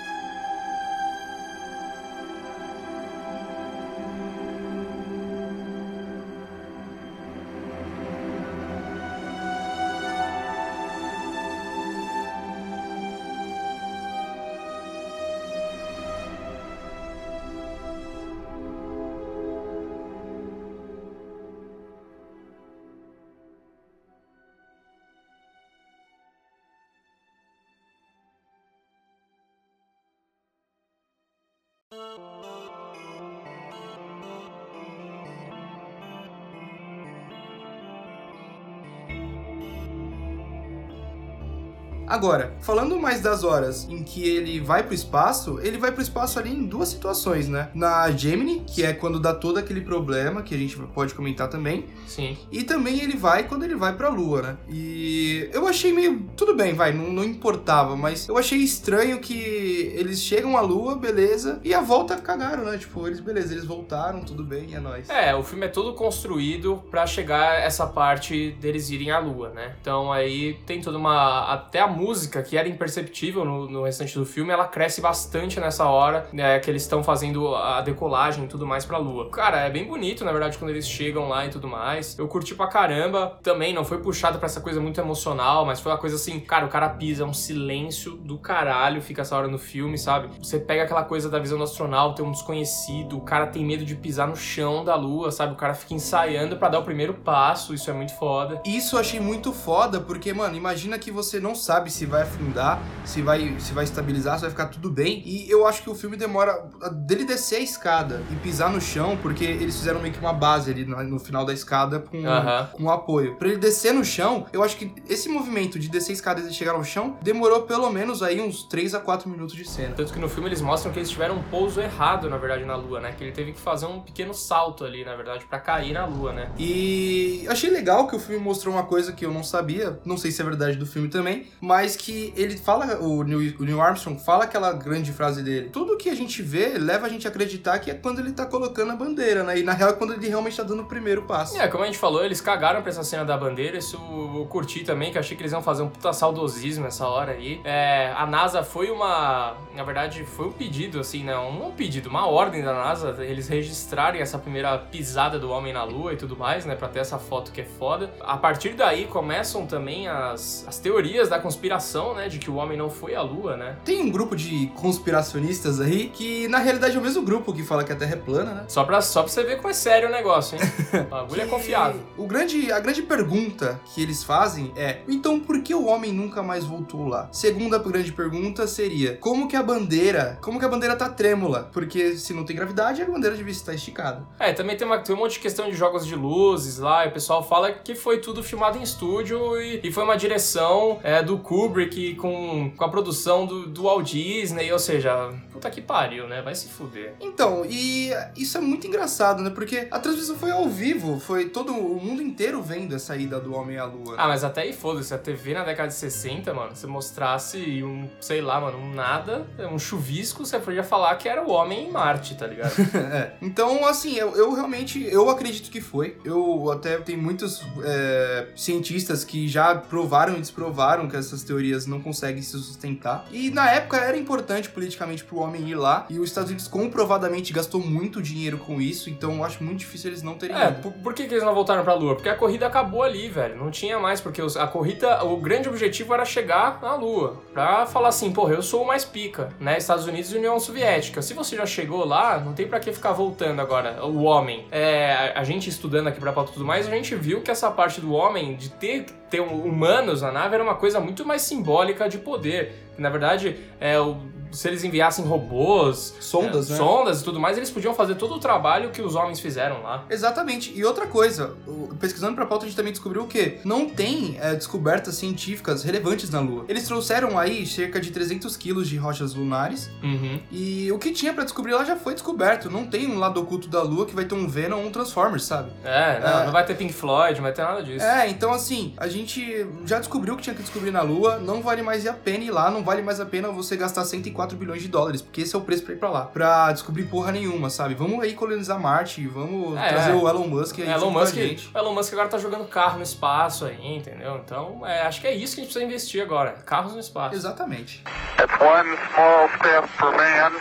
Agora, 42.09 42.53
falando 42.59 42.99
mais 42.99 43.21
das 43.21 43.43
horas 43.43 43.87
em 43.87 44.03
que 44.03 44.27
ele 44.27 44.59
vai 44.59 44.81
pro 44.81 44.95
espaço, 44.95 45.59
ele 45.61 45.77
vai 45.77 45.91
pro 45.91 46.01
espaço 46.01 46.39
ali 46.39 46.49
em 46.51 46.65
duas 46.65 46.89
situações, 46.89 47.47
né? 47.47 47.69
Na 47.75 48.09
Gemini, 48.09 48.61
que 48.61 48.83
é 48.83 48.93
quando 48.93 49.19
dá 49.19 49.31
todo 49.33 49.59
aquele 49.59 49.81
problema, 49.81 50.41
que 50.41 50.55
a 50.55 50.57
gente 50.57 50.75
pode 50.75 51.13
comentar 51.13 51.47
também, 51.47 51.85
Sim. 52.07 52.35
e 52.51 52.63
também 52.63 52.99
ele 52.99 53.15
vai 53.15 53.43
quando 53.43 53.63
ele 53.63 53.75
vai 53.75 53.95
pra 53.95 54.09
Lua, 54.09 54.41
né? 54.41 54.57
E 54.67 55.49
eu 55.53 55.67
achei 55.67 55.93
meio. 55.93 56.27
Tudo 56.35 56.55
bem, 56.55 56.73
vai, 56.73 56.91
não, 56.91 57.11
não 57.11 57.23
importava, 57.23 57.95
mas 57.95 58.27
eu 58.27 58.37
achei 58.37 58.57
estranho 58.57 59.19
que 59.19 59.93
eles 59.95 60.19
chegam 60.19 60.57
à 60.57 60.61
Lua, 60.61 60.95
beleza, 60.95 61.59
e 61.63 61.73
a 61.75 61.81
volta 61.81 62.17
cagaram, 62.17 62.65
né? 62.65 62.77
Tipo, 62.77 63.05
eles, 63.05 63.19
beleza, 63.19 63.53
eles 63.53 63.65
voltaram, 63.65 64.21
tudo 64.21 64.43
bem, 64.43 64.73
é 64.73 64.79
nóis. 64.79 65.07
É, 65.09 65.35
o 65.35 65.43
filme 65.43 65.67
é 65.67 65.69
todo 65.69 65.93
construído 65.93 66.83
pra 66.89 67.05
chegar 67.05 67.59
essa 67.61 67.85
parte 67.85 68.51
deles 68.59 68.89
irem 68.89 69.11
à 69.11 69.19
lua, 69.19 69.49
né? 69.49 69.75
Então 69.79 70.11
aí 70.11 70.55
tem 70.65 70.81
toda 70.81 70.97
uma. 70.97 71.53
Até 71.53 71.81
a 71.81 71.87
música, 71.99 72.41
que 72.41 72.57
era 72.57 72.67
imperceptível 72.67 73.43
no, 73.43 73.69
no 73.69 73.83
restante 73.83 74.17
do 74.17 74.25
filme, 74.25 74.51
ela 74.51 74.67
cresce 74.67 75.01
bastante 75.01 75.59
nessa 75.59 75.85
hora, 75.85 76.27
né? 76.31 76.59
Que 76.59 76.69
eles 76.71 76.83
estão 76.83 77.03
fazendo 77.03 77.55
a 77.55 77.81
decolagem 77.81 78.45
e 78.45 78.47
tudo 78.47 78.65
mais 78.65 78.85
pra 78.85 78.97
lua. 78.97 79.29
Cara, 79.29 79.59
é 79.61 79.69
bem 79.69 79.85
bonito, 79.85 80.23
na 80.23 80.31
verdade, 80.31 80.57
quando 80.57 80.71
eles 80.71 80.87
chegam 80.87 81.27
lá 81.27 81.45
e 81.45 81.49
tudo 81.49 81.67
mais. 81.67 82.17
Eu 82.17 82.27
curti 82.27 82.55
pra 82.55 82.67
caramba. 82.67 83.37
Também 83.43 83.73
não 83.73 83.83
foi 83.83 83.99
puxado 83.99 84.37
pra 84.39 84.45
essa 84.45 84.61
coisa 84.61 84.79
muito 84.79 84.99
emocional, 84.99 85.65
mas 85.65 85.79
foi 85.79 85.91
uma 85.91 85.97
coisa 85.97 86.15
assim, 86.15 86.39
cara, 86.39 86.65
o 86.65 86.69
cara 86.69 86.89
pisa, 86.89 87.23
é 87.23 87.25
um 87.25 87.33
silêncio 87.33 88.15
do 88.17 88.37
caralho, 88.37 89.01
fica 89.01 89.21
essa 89.21 89.35
hora 89.35 89.47
no 89.47 89.59
filme, 89.59 89.97
sabe? 89.97 90.29
Você 90.41 90.59
pega 90.59 90.83
aquela 90.83 91.03
coisa 91.03 91.29
da 91.29 91.39
visão 91.39 91.57
do 91.57 91.63
astronauta, 91.63 92.23
um 92.23 92.31
desconhecido, 92.31 93.17
o 93.17 93.21
cara 93.21 93.47
tem 93.47 93.65
medo 93.65 93.83
de 93.83 93.95
pisar 93.95 94.27
no 94.27 94.35
chão 94.35 94.83
da 94.83 94.95
lua, 94.95 95.31
sabe? 95.31 95.53
O 95.53 95.57
cara 95.57 95.73
fica 95.73 95.93
ensaiando 95.93 96.57
pra 96.57 96.69
dar 96.69 96.79
o 96.79 96.83
primeiro 96.83 97.13
passo, 97.13 97.73
isso 97.73 97.89
é 97.89 97.93
muito 97.93 98.13
foda. 98.15 98.61
Isso 98.65 98.95
eu 98.95 98.99
achei 98.99 99.19
muito 99.19 99.51
foda, 99.51 99.99
porque, 99.99 100.33
mano, 100.33 100.55
imagina 100.55 100.97
que 100.97 101.11
você 101.11 101.39
não 101.39 101.55
sabe 101.55 101.88
se 101.89 102.05
vai 102.05 102.23
afundar, 102.23 102.81
se 103.05 103.21
vai, 103.21 103.55
se 103.59 103.73
vai 103.73 103.83
estabilizar, 103.83 104.35
se 104.35 104.41
vai 104.41 104.49
ficar 104.49 104.67
tudo 104.67 104.89
bem. 104.89 105.21
E 105.25 105.49
eu 105.49 105.65
acho 105.67 105.83
que 105.83 105.89
o 105.89 105.95
filme 105.95 106.17
demora 106.17 106.69
dele 106.91 107.25
descer 107.25 107.57
a 107.57 107.59
escada 107.59 108.23
e 108.31 108.35
pisar 108.35 108.69
no 108.71 108.81
chão, 108.81 109.17
porque 109.21 109.43
eles 109.43 109.75
fizeram 109.77 110.01
meio 110.01 110.13
que 110.13 110.19
uma 110.19 110.33
base 110.33 110.71
ali 110.71 110.85
no, 110.85 111.19
final 111.19 111.45
da 111.45 111.53
escada 111.53 111.99
com, 111.99 112.25
Aham. 112.25 112.69
com 112.73 112.89
apoio. 112.89 113.35
Pra 113.35 113.47
ele 113.47 113.57
descer 113.57 113.93
no 113.93 114.03
chão, 114.03 114.45
eu 114.51 114.63
acho 114.63 114.77
que 114.77 114.93
esse 115.07 115.29
movimento 115.29 115.79
de 115.79 115.89
descer 115.89 116.11
a 116.11 116.13
escada 116.13 116.41
e 116.41 116.53
chegar 116.53 116.73
ao 116.73 116.83
chão 116.83 117.17
demorou 117.21 117.63
pelo 117.63 117.89
menos 117.89 118.23
aí 118.23 118.41
uns 118.41 118.63
3 118.63 118.95
a 118.95 118.99
4 118.99 119.29
minutos 119.29 119.55
de 119.55 119.67
cena. 119.67 119.95
Tanto 119.95 120.13
que 120.13 120.19
no 120.19 120.29
filme 120.29 120.49
eles 120.49 120.61
mostram 120.61 120.91
que 120.91 120.99
eles 120.99 121.09
tiveram 121.09 121.35
um 121.35 121.43
pouso 121.43 121.81
errado, 121.81 122.29
na 122.29 122.37
verdade, 122.37 122.65
na 122.65 122.75
lua, 122.75 122.99
né? 122.99 123.11
Que 123.11 123.23
ele 123.23 123.31
teve 123.31 123.53
que 123.53 123.59
fazer 123.59 123.85
um 123.85 123.99
pequeno 123.99 124.33
salto 124.33 124.83
ali, 124.83 125.03
na 125.03 125.15
verdade, 125.15 125.45
pra 125.45 125.59
cair 125.59 125.93
na 125.93 126.05
lua, 126.05 126.33
né? 126.33 126.51
E 126.57 127.45
achei 127.47 127.69
legal 127.69 128.07
que 128.07 128.15
o 128.15 128.19
filme 128.19 128.43
mostrou 128.43 128.73
uma 128.73 128.83
coisa 128.83 129.13
que 129.13 129.25
eu 129.25 129.31
não 129.31 129.43
sabia, 129.43 129.99
não 130.05 130.17
sei 130.17 130.31
se 130.31 130.41
é 130.41 130.45
verdade 130.45 130.77
do 130.77 130.85
filme 130.85 131.07
também, 131.07 131.47
mas 131.61 131.78
mas 131.79 131.95
que 131.95 132.33
ele 132.35 132.57
fala, 132.57 132.97
o 132.99 133.23
Neil, 133.23 133.81
Armstrong 133.81 134.19
fala 134.19 134.43
aquela 134.43 134.73
grande 134.73 135.13
frase 135.13 135.41
dele. 135.41 135.69
Tudo 135.69 135.95
que 135.95 136.09
a 136.09 136.15
gente 136.15 136.41
vê 136.41 136.77
leva 136.77 137.05
a 137.05 137.09
gente 137.09 137.25
a 137.25 137.29
acreditar 137.29 137.79
que 137.79 137.89
é 137.89 137.93
quando 137.93 138.19
ele 138.19 138.33
tá 138.33 138.45
colocando 138.45 138.91
a 138.91 138.97
bandeira, 138.97 139.43
né? 139.45 139.59
E 139.59 139.63
na 139.63 139.71
real 139.71 139.91
é 139.91 139.93
quando 139.93 140.13
ele 140.13 140.27
realmente 140.27 140.57
tá 140.57 140.63
dando 140.63 140.81
o 140.81 140.85
primeiro 140.85 141.21
passo. 141.21 141.57
É, 141.57 141.69
como 141.69 141.85
a 141.85 141.87
gente 141.87 141.97
falou, 141.97 142.25
eles 142.25 142.41
cagaram 142.41 142.81
pra 142.81 142.89
essa 142.89 143.01
cena 143.01 143.23
da 143.23 143.37
bandeira, 143.37 143.77
isso 143.77 143.95
eu 143.95 144.45
curti 144.49 144.83
também, 144.83 145.09
que 145.09 145.17
achei 145.17 145.37
que 145.37 145.41
eles 145.41 145.53
iam 145.53 145.63
fazer 145.63 145.83
um 145.83 145.87
puta 145.87 146.11
saudosismo 146.11 146.83
nessa 146.83 147.07
hora 147.07 147.31
aí. 147.31 147.61
É, 147.63 148.11
a 148.13 148.25
NASA 148.25 148.61
foi 148.61 148.91
uma. 148.91 149.55
Na 149.73 149.83
verdade, 149.83 150.25
foi 150.25 150.47
um 150.47 150.51
pedido, 150.51 150.99
assim, 150.99 151.23
né? 151.23 151.37
Um, 151.37 151.67
um 151.67 151.71
pedido, 151.71 152.09
uma 152.09 152.27
ordem 152.27 152.61
da 152.61 152.73
NASA, 152.73 153.15
eles 153.23 153.47
registrarem 153.47 154.19
essa 154.19 154.37
primeira 154.37 154.77
pisada 154.77 155.39
do 155.39 155.49
homem 155.49 155.71
na 155.71 155.85
Lua 155.85 156.11
e 156.11 156.17
tudo 156.17 156.35
mais, 156.35 156.65
né? 156.65 156.75
Pra 156.75 156.89
ter 156.89 156.99
essa 156.99 157.17
foto 157.17 157.53
que 157.53 157.61
é 157.61 157.65
foda. 157.65 158.13
A 158.19 158.35
partir 158.35 158.73
daí 158.73 159.05
começam 159.05 159.65
também 159.65 160.09
as, 160.09 160.65
as 160.67 160.77
teorias 160.77 161.29
da 161.29 161.39
conspiração, 161.39 161.68
né? 162.15 162.27
De 162.27 162.39
que 162.39 162.49
o 162.49 162.55
homem 162.55 162.77
não 162.77 162.89
foi 162.89 163.15
à 163.15 163.21
Lua, 163.21 163.57
né? 163.57 163.77
Tem 163.83 164.01
um 164.01 164.09
grupo 164.09 164.35
de 164.35 164.67
conspiracionistas 164.75 165.79
aí 165.79 166.09
que, 166.09 166.47
na 166.47 166.59
realidade, 166.59 166.95
é 166.95 166.99
o 166.99 167.03
mesmo 167.03 167.21
grupo 167.23 167.53
que 167.53 167.63
fala 167.63 167.83
que 167.83 167.91
a 167.91 167.95
Terra 167.95 168.13
é 168.13 168.17
plana, 168.17 168.53
né? 168.53 168.65
Só 168.67 168.83
pra, 168.83 169.01
só 169.01 169.23
pra 169.23 169.31
você 169.31 169.43
ver 169.43 169.57
como 169.57 169.69
é 169.69 169.73
sério 169.73 170.09
o 170.09 170.11
negócio, 170.11 170.57
hein? 170.57 170.63
O 171.09 171.09
bagulho 171.09 171.41
é 171.41 171.45
confiável. 171.45 172.01
O 172.17 172.25
grande, 172.25 172.71
a 172.71 172.79
grande 172.79 173.01
pergunta 173.01 173.79
que 173.93 174.01
eles 174.01 174.23
fazem 174.23 174.71
é: 174.75 174.99
então 175.07 175.39
por 175.39 175.61
que 175.61 175.73
o 175.73 175.85
homem 175.85 176.11
nunca 176.11 176.41
mais 176.41 176.65
voltou 176.65 177.07
lá? 177.07 177.29
Segunda 177.31 177.77
grande 177.79 178.11
pergunta 178.11 178.67
seria: 178.67 179.17
como 179.17 179.47
que 179.47 179.55
a 179.55 179.63
bandeira, 179.63 180.37
como 180.41 180.59
que 180.59 180.65
a 180.65 180.69
bandeira 180.69 180.95
tá 180.95 181.09
trêmula? 181.09 181.69
Porque 181.71 182.17
se 182.17 182.33
não 182.33 182.45
tem 182.45 182.55
gravidade, 182.55 183.01
a 183.01 183.05
bandeira 183.05 183.35
devia 183.35 183.51
estar 183.51 183.73
esticada. 183.73 184.25
É, 184.39 184.53
também 184.53 184.77
tem, 184.77 184.85
uma, 184.85 184.99
tem 184.99 185.15
um 185.15 185.19
monte 185.19 185.33
de 185.33 185.39
questão 185.39 185.69
de 185.69 185.75
jogos 185.75 186.05
de 186.05 186.15
luzes 186.15 186.77
lá, 186.77 187.05
e 187.05 187.09
o 187.09 187.11
pessoal 187.11 187.43
fala 187.43 187.71
que 187.71 187.95
foi 187.95 188.19
tudo 188.19 188.43
filmado 188.43 188.77
em 188.77 188.83
estúdio 188.83 189.59
e, 189.61 189.81
e 189.83 189.91
foi 189.91 190.03
uma 190.03 190.15
direção 190.17 190.99
é, 191.03 191.21
do 191.21 191.37
Kubrick 191.59 192.15
com, 192.15 192.71
com 192.75 192.83
a 192.83 192.89
produção 192.89 193.45
do, 193.45 193.67
do 193.67 193.83
Walt 193.83 194.11
Disney, 194.11 194.71
ou 194.71 194.79
seja, 194.79 195.33
puta 195.51 195.69
que 195.69 195.81
pariu, 195.81 196.27
né? 196.27 196.41
Vai 196.41 196.55
se 196.55 196.69
fuder. 196.69 197.15
Então, 197.19 197.65
e 197.65 198.11
isso 198.37 198.57
é 198.57 198.61
muito 198.61 198.87
engraçado, 198.87 199.43
né? 199.43 199.49
Porque 199.49 199.87
a 199.91 199.99
transmissão 199.99 200.37
foi 200.37 200.51
ao 200.51 200.69
vivo, 200.69 201.19
foi 201.19 201.49
todo 201.49 201.73
o 201.73 201.99
mundo 202.01 202.21
inteiro 202.21 202.61
vendo 202.61 202.95
essa 202.95 203.15
ida 203.17 203.39
do 203.39 203.53
homem 203.53 203.77
à 203.77 203.85
lua. 203.85 204.15
Ah, 204.17 204.27
mas 204.27 204.43
até 204.43 204.61
aí 204.61 204.73
foda-se, 204.73 205.13
a 205.13 205.17
TV 205.17 205.53
na 205.53 205.63
década 205.63 205.89
de 205.89 205.95
60, 205.95 206.53
mano, 206.53 206.75
se 206.75 206.87
mostrasse 206.87 207.83
um, 207.83 208.09
sei 208.21 208.41
lá, 208.41 208.61
mano, 208.61 208.77
um 208.77 208.93
nada, 208.93 209.45
um 209.71 209.77
chuvisco, 209.77 210.45
você 210.45 210.59
podia 210.59 210.83
falar 210.83 211.15
que 211.15 211.27
era 211.27 211.43
o 211.43 211.49
homem 211.51 211.87
em 211.87 211.91
Marte, 211.91 212.35
tá 212.35 212.47
ligado? 212.47 212.73
É. 213.09 213.33
Então, 213.41 213.87
assim, 213.87 214.15
eu, 214.15 214.35
eu 214.35 214.53
realmente, 214.53 215.03
eu 215.03 215.29
acredito 215.29 215.71
que 215.71 215.81
foi. 215.81 216.17
Eu 216.23 216.69
até 216.71 216.97
tenho 216.97 217.19
muitos 217.21 217.63
é, 217.83 218.47
cientistas 218.55 219.23
que 219.23 219.47
já 219.47 219.73
provaram 219.73 220.35
e 220.35 220.39
desprovaram 220.39 221.07
que 221.07 221.15
essas 221.15 221.38
teorias 221.43 221.85
não 221.85 221.99
conseguem 221.99 222.41
se 222.41 222.51
sustentar. 222.51 223.25
E 223.31 223.49
na 223.49 223.69
época 223.71 223.97
era 223.97 224.17
importante 224.17 224.69
politicamente 224.69 225.23
pro 225.23 225.39
homem 225.39 225.67
ir 225.69 225.75
lá. 225.75 226.05
E 226.09 226.19
os 226.19 226.29
Estados 226.29 226.49
Unidos 226.49 226.67
comprovadamente 226.67 227.53
gastou 227.53 227.79
muito 227.81 228.21
dinheiro 228.21 228.57
com 228.57 228.81
isso. 228.81 229.09
Então 229.09 229.35
eu 229.35 229.43
acho 229.43 229.63
muito 229.63 229.79
difícil 229.79 230.09
eles 230.09 230.21
não 230.23 230.35
terem 230.35 230.55
É, 230.55 230.71
por, 230.71 230.91
por 230.93 231.13
que, 231.13 231.25
que 231.27 231.33
eles 231.33 231.43
não 231.43 231.53
voltaram 231.53 231.83
pra 231.83 231.93
Lua? 231.93 232.15
Porque 232.15 232.29
a 232.29 232.35
corrida 232.35 232.67
acabou 232.67 233.03
ali, 233.03 233.29
velho. 233.29 233.55
Não 233.55 233.71
tinha 233.71 233.99
mais, 233.99 234.19
porque 234.21 234.41
os- 234.41 234.57
a 234.57 234.67
corrida, 234.67 235.23
o 235.23 235.37
grande 235.37 235.69
objetivo 235.69 236.13
era 236.13 236.25
chegar 236.25 236.79
na 236.81 236.95
Lua. 236.95 237.41
Pra 237.53 237.85
falar 237.85 238.09
assim, 238.09 238.31
porra, 238.31 238.53
eu 238.53 238.61
sou 238.61 238.83
o 238.83 238.87
mais 238.87 239.05
pica, 239.05 239.49
né? 239.59 239.77
Estados 239.77 240.05
Unidos 240.07 240.31
e 240.33 240.37
União 240.37 240.59
Soviética. 240.59 241.21
Se 241.21 241.33
você 241.33 241.55
já 241.55 241.65
chegou 241.65 242.05
lá, 242.05 242.39
não 242.39 242.53
tem 242.53 242.67
pra 242.67 242.79
que 242.79 242.91
ficar 242.91 243.11
voltando 243.11 243.59
agora, 243.61 244.05
o 244.05 244.23
homem. 244.23 244.65
É, 244.71 245.33
a, 245.35 245.39
a 245.41 245.43
gente 245.43 245.69
estudando 245.69 246.07
aqui 246.07 246.19
pra 246.19 246.33
pauta 246.33 246.51
e 246.51 246.53
tudo 246.53 246.65
mais, 246.65 246.87
a 246.87 246.91
gente 246.91 247.15
viu 247.15 247.41
que 247.41 247.51
essa 247.51 247.69
parte 247.71 248.01
do 248.01 248.11
homem, 248.13 248.55
de 248.55 248.69
ter, 248.69 249.05
ter 249.29 249.41
um- 249.41 249.63
humanos 249.63 250.21
na 250.21 250.31
nave, 250.31 250.55
era 250.55 250.63
uma 250.63 250.75
coisa 250.75 250.99
muito 250.99 251.25
mais 251.25 251.41
simbólica 251.43 252.07
de 252.09 252.17
poder. 252.17 252.73
Na 252.97 253.09
verdade, 253.09 253.55
é, 253.79 253.99
o- 253.99 254.17
se 254.51 254.67
eles 254.67 254.83
enviassem 254.83 255.23
robôs, 255.25 256.15
Sondas, 256.19 256.69
é, 256.69 256.73
né? 256.73 256.77
sondas 256.77 257.21
e 257.21 257.23
tudo 257.23 257.39
mais, 257.39 257.57
eles 257.57 257.69
podiam 257.69 257.93
fazer 257.93 258.15
todo 258.15 258.35
o 258.35 258.39
trabalho 258.39 258.89
que 258.91 259.01
os 259.01 259.15
homens 259.15 259.39
fizeram 259.39 259.81
lá. 259.81 260.05
Exatamente. 260.09 260.71
E 260.75 260.83
outra 260.85 261.07
coisa, 261.07 261.55
o- 261.67 261.89
pesquisando 261.99 262.35
pra 262.35 262.45
pauta, 262.45 262.65
a 262.65 262.67
gente 262.67 262.75
também 262.77 262.91
descobriu 262.91 263.25
que 263.27 263.59
não 263.63 263.87
tem 263.89 264.37
é, 264.41 264.53
descobertas 264.55 265.15
científicas 265.15 265.83
relevantes 265.83 266.29
na 266.29 266.39
Lua. 266.39 266.65
Eles 266.67 266.85
trouxeram 266.85 267.37
aí 267.37 267.65
cerca 267.65 267.99
de 267.99 268.11
300 268.11 268.55
quilos 268.57 268.87
de 268.87 268.97
rochas 268.97 269.33
lunares 269.33 269.89
Uhum. 270.03 270.39
e 270.51 270.91
o 270.91 270.97
que 270.99 271.11
tinha 271.11 271.33
pra 271.33 271.43
descobrir 271.43 271.73
lá 271.73 271.83
já 271.83 271.95
foi 271.95 272.13
descoberto. 272.13 272.69
Não 272.69 272.85
tem 272.85 273.07
um 273.07 273.17
lado 273.19 273.41
oculto 273.41 273.67
da 273.67 273.81
Lua 273.81 274.05
que 274.05 274.15
vai 274.15 274.25
ter 274.25 274.35
um 274.35 274.47
Venom 274.47 274.79
ou 274.79 274.85
um 274.87 274.91
Transformers, 274.91 275.43
sabe? 275.43 275.71
É, 275.83 276.19
não, 276.19 276.39
É. 276.41 276.45
não 276.45 276.51
vai 276.51 276.65
ter 276.65 276.75
Pink 276.75 276.93
Floyd, 276.93 277.35
não 277.35 277.43
vai 277.43 277.53
ter 277.53 277.61
nada 277.63 277.83
disso. 277.83 278.03
É, 278.05 278.29
então 278.29 278.51
assim, 278.53 278.93
a 278.97 279.07
gente 279.07 279.65
já 279.85 279.99
descobriu 279.99 280.33
o 280.33 280.37
que 280.37 280.43
tinha 280.43 280.55
que 280.55 280.61
descobrir 280.61 280.91
na 280.91 281.01
Lua, 281.01 281.37
não 281.37 281.61
vale 281.61 281.81
mais 281.81 282.05
a 282.07 282.13
pena 282.13 282.43
ir 282.43 282.51
lá, 282.51 282.69
não 282.71 282.83
vale 282.83 283.01
mais 283.01 283.19
a 283.19 283.25
pena 283.25 283.49
você 283.49 283.75
gastar 283.75 284.03
104 284.39 284.57
bilhões 284.57 284.81
de 284.81 284.87
dólares, 284.87 285.21
porque 285.21 285.41
esse 285.41 285.55
é 285.55 285.59
o 285.59 285.61
preço 285.61 285.83
pra 285.83 285.93
ir 285.93 285.97
pra 285.97 286.09
lá, 286.09 286.21
pra 286.25 286.71
descobrir 286.71 287.03
porra 287.03 287.31
nenhuma, 287.31 287.69
sabe? 287.69 287.93
Vamos 287.93 288.23
aí 288.23 288.33
colonizar 288.33 288.79
Marte, 288.79 289.27
vamos 289.27 289.77
É, 289.77 289.89
trazer 289.89 290.13
o 290.13 290.27
Elon 290.27 290.47
Musk 290.47 290.79
aí 290.79 290.89
Elon 290.89 291.11
Musk, 291.11 291.35
gente. 291.35 291.69
o 291.73 291.77
Elon 291.77 291.93
Musk 291.93 292.13
agora 292.13 292.29
tá 292.29 292.37
jogando 292.37 292.65
carro 292.65 292.97
no 292.97 293.03
espaço 293.03 293.65
aí, 293.65 293.95
entendeu? 293.97 294.39
Então, 294.43 294.85
é, 294.85 295.01
acho 295.01 295.19
que 295.21 295.27
é 295.27 295.33
isso 295.33 295.55
que 295.55 295.61
a 295.61 295.63
gente 295.63 295.73
precisa 295.73 295.83
investir 295.85 296.21
agora. 296.21 296.51
Carros 296.65 296.93
no 296.93 296.99
espaço. 296.99 297.35
Exatamente. 297.35 298.03
It's 298.39 298.53
one 298.61 298.97
small 299.13 299.49
step 299.57 299.87
for 299.97 300.11
man, 300.15 300.51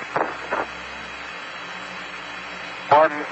one 2.90 3.24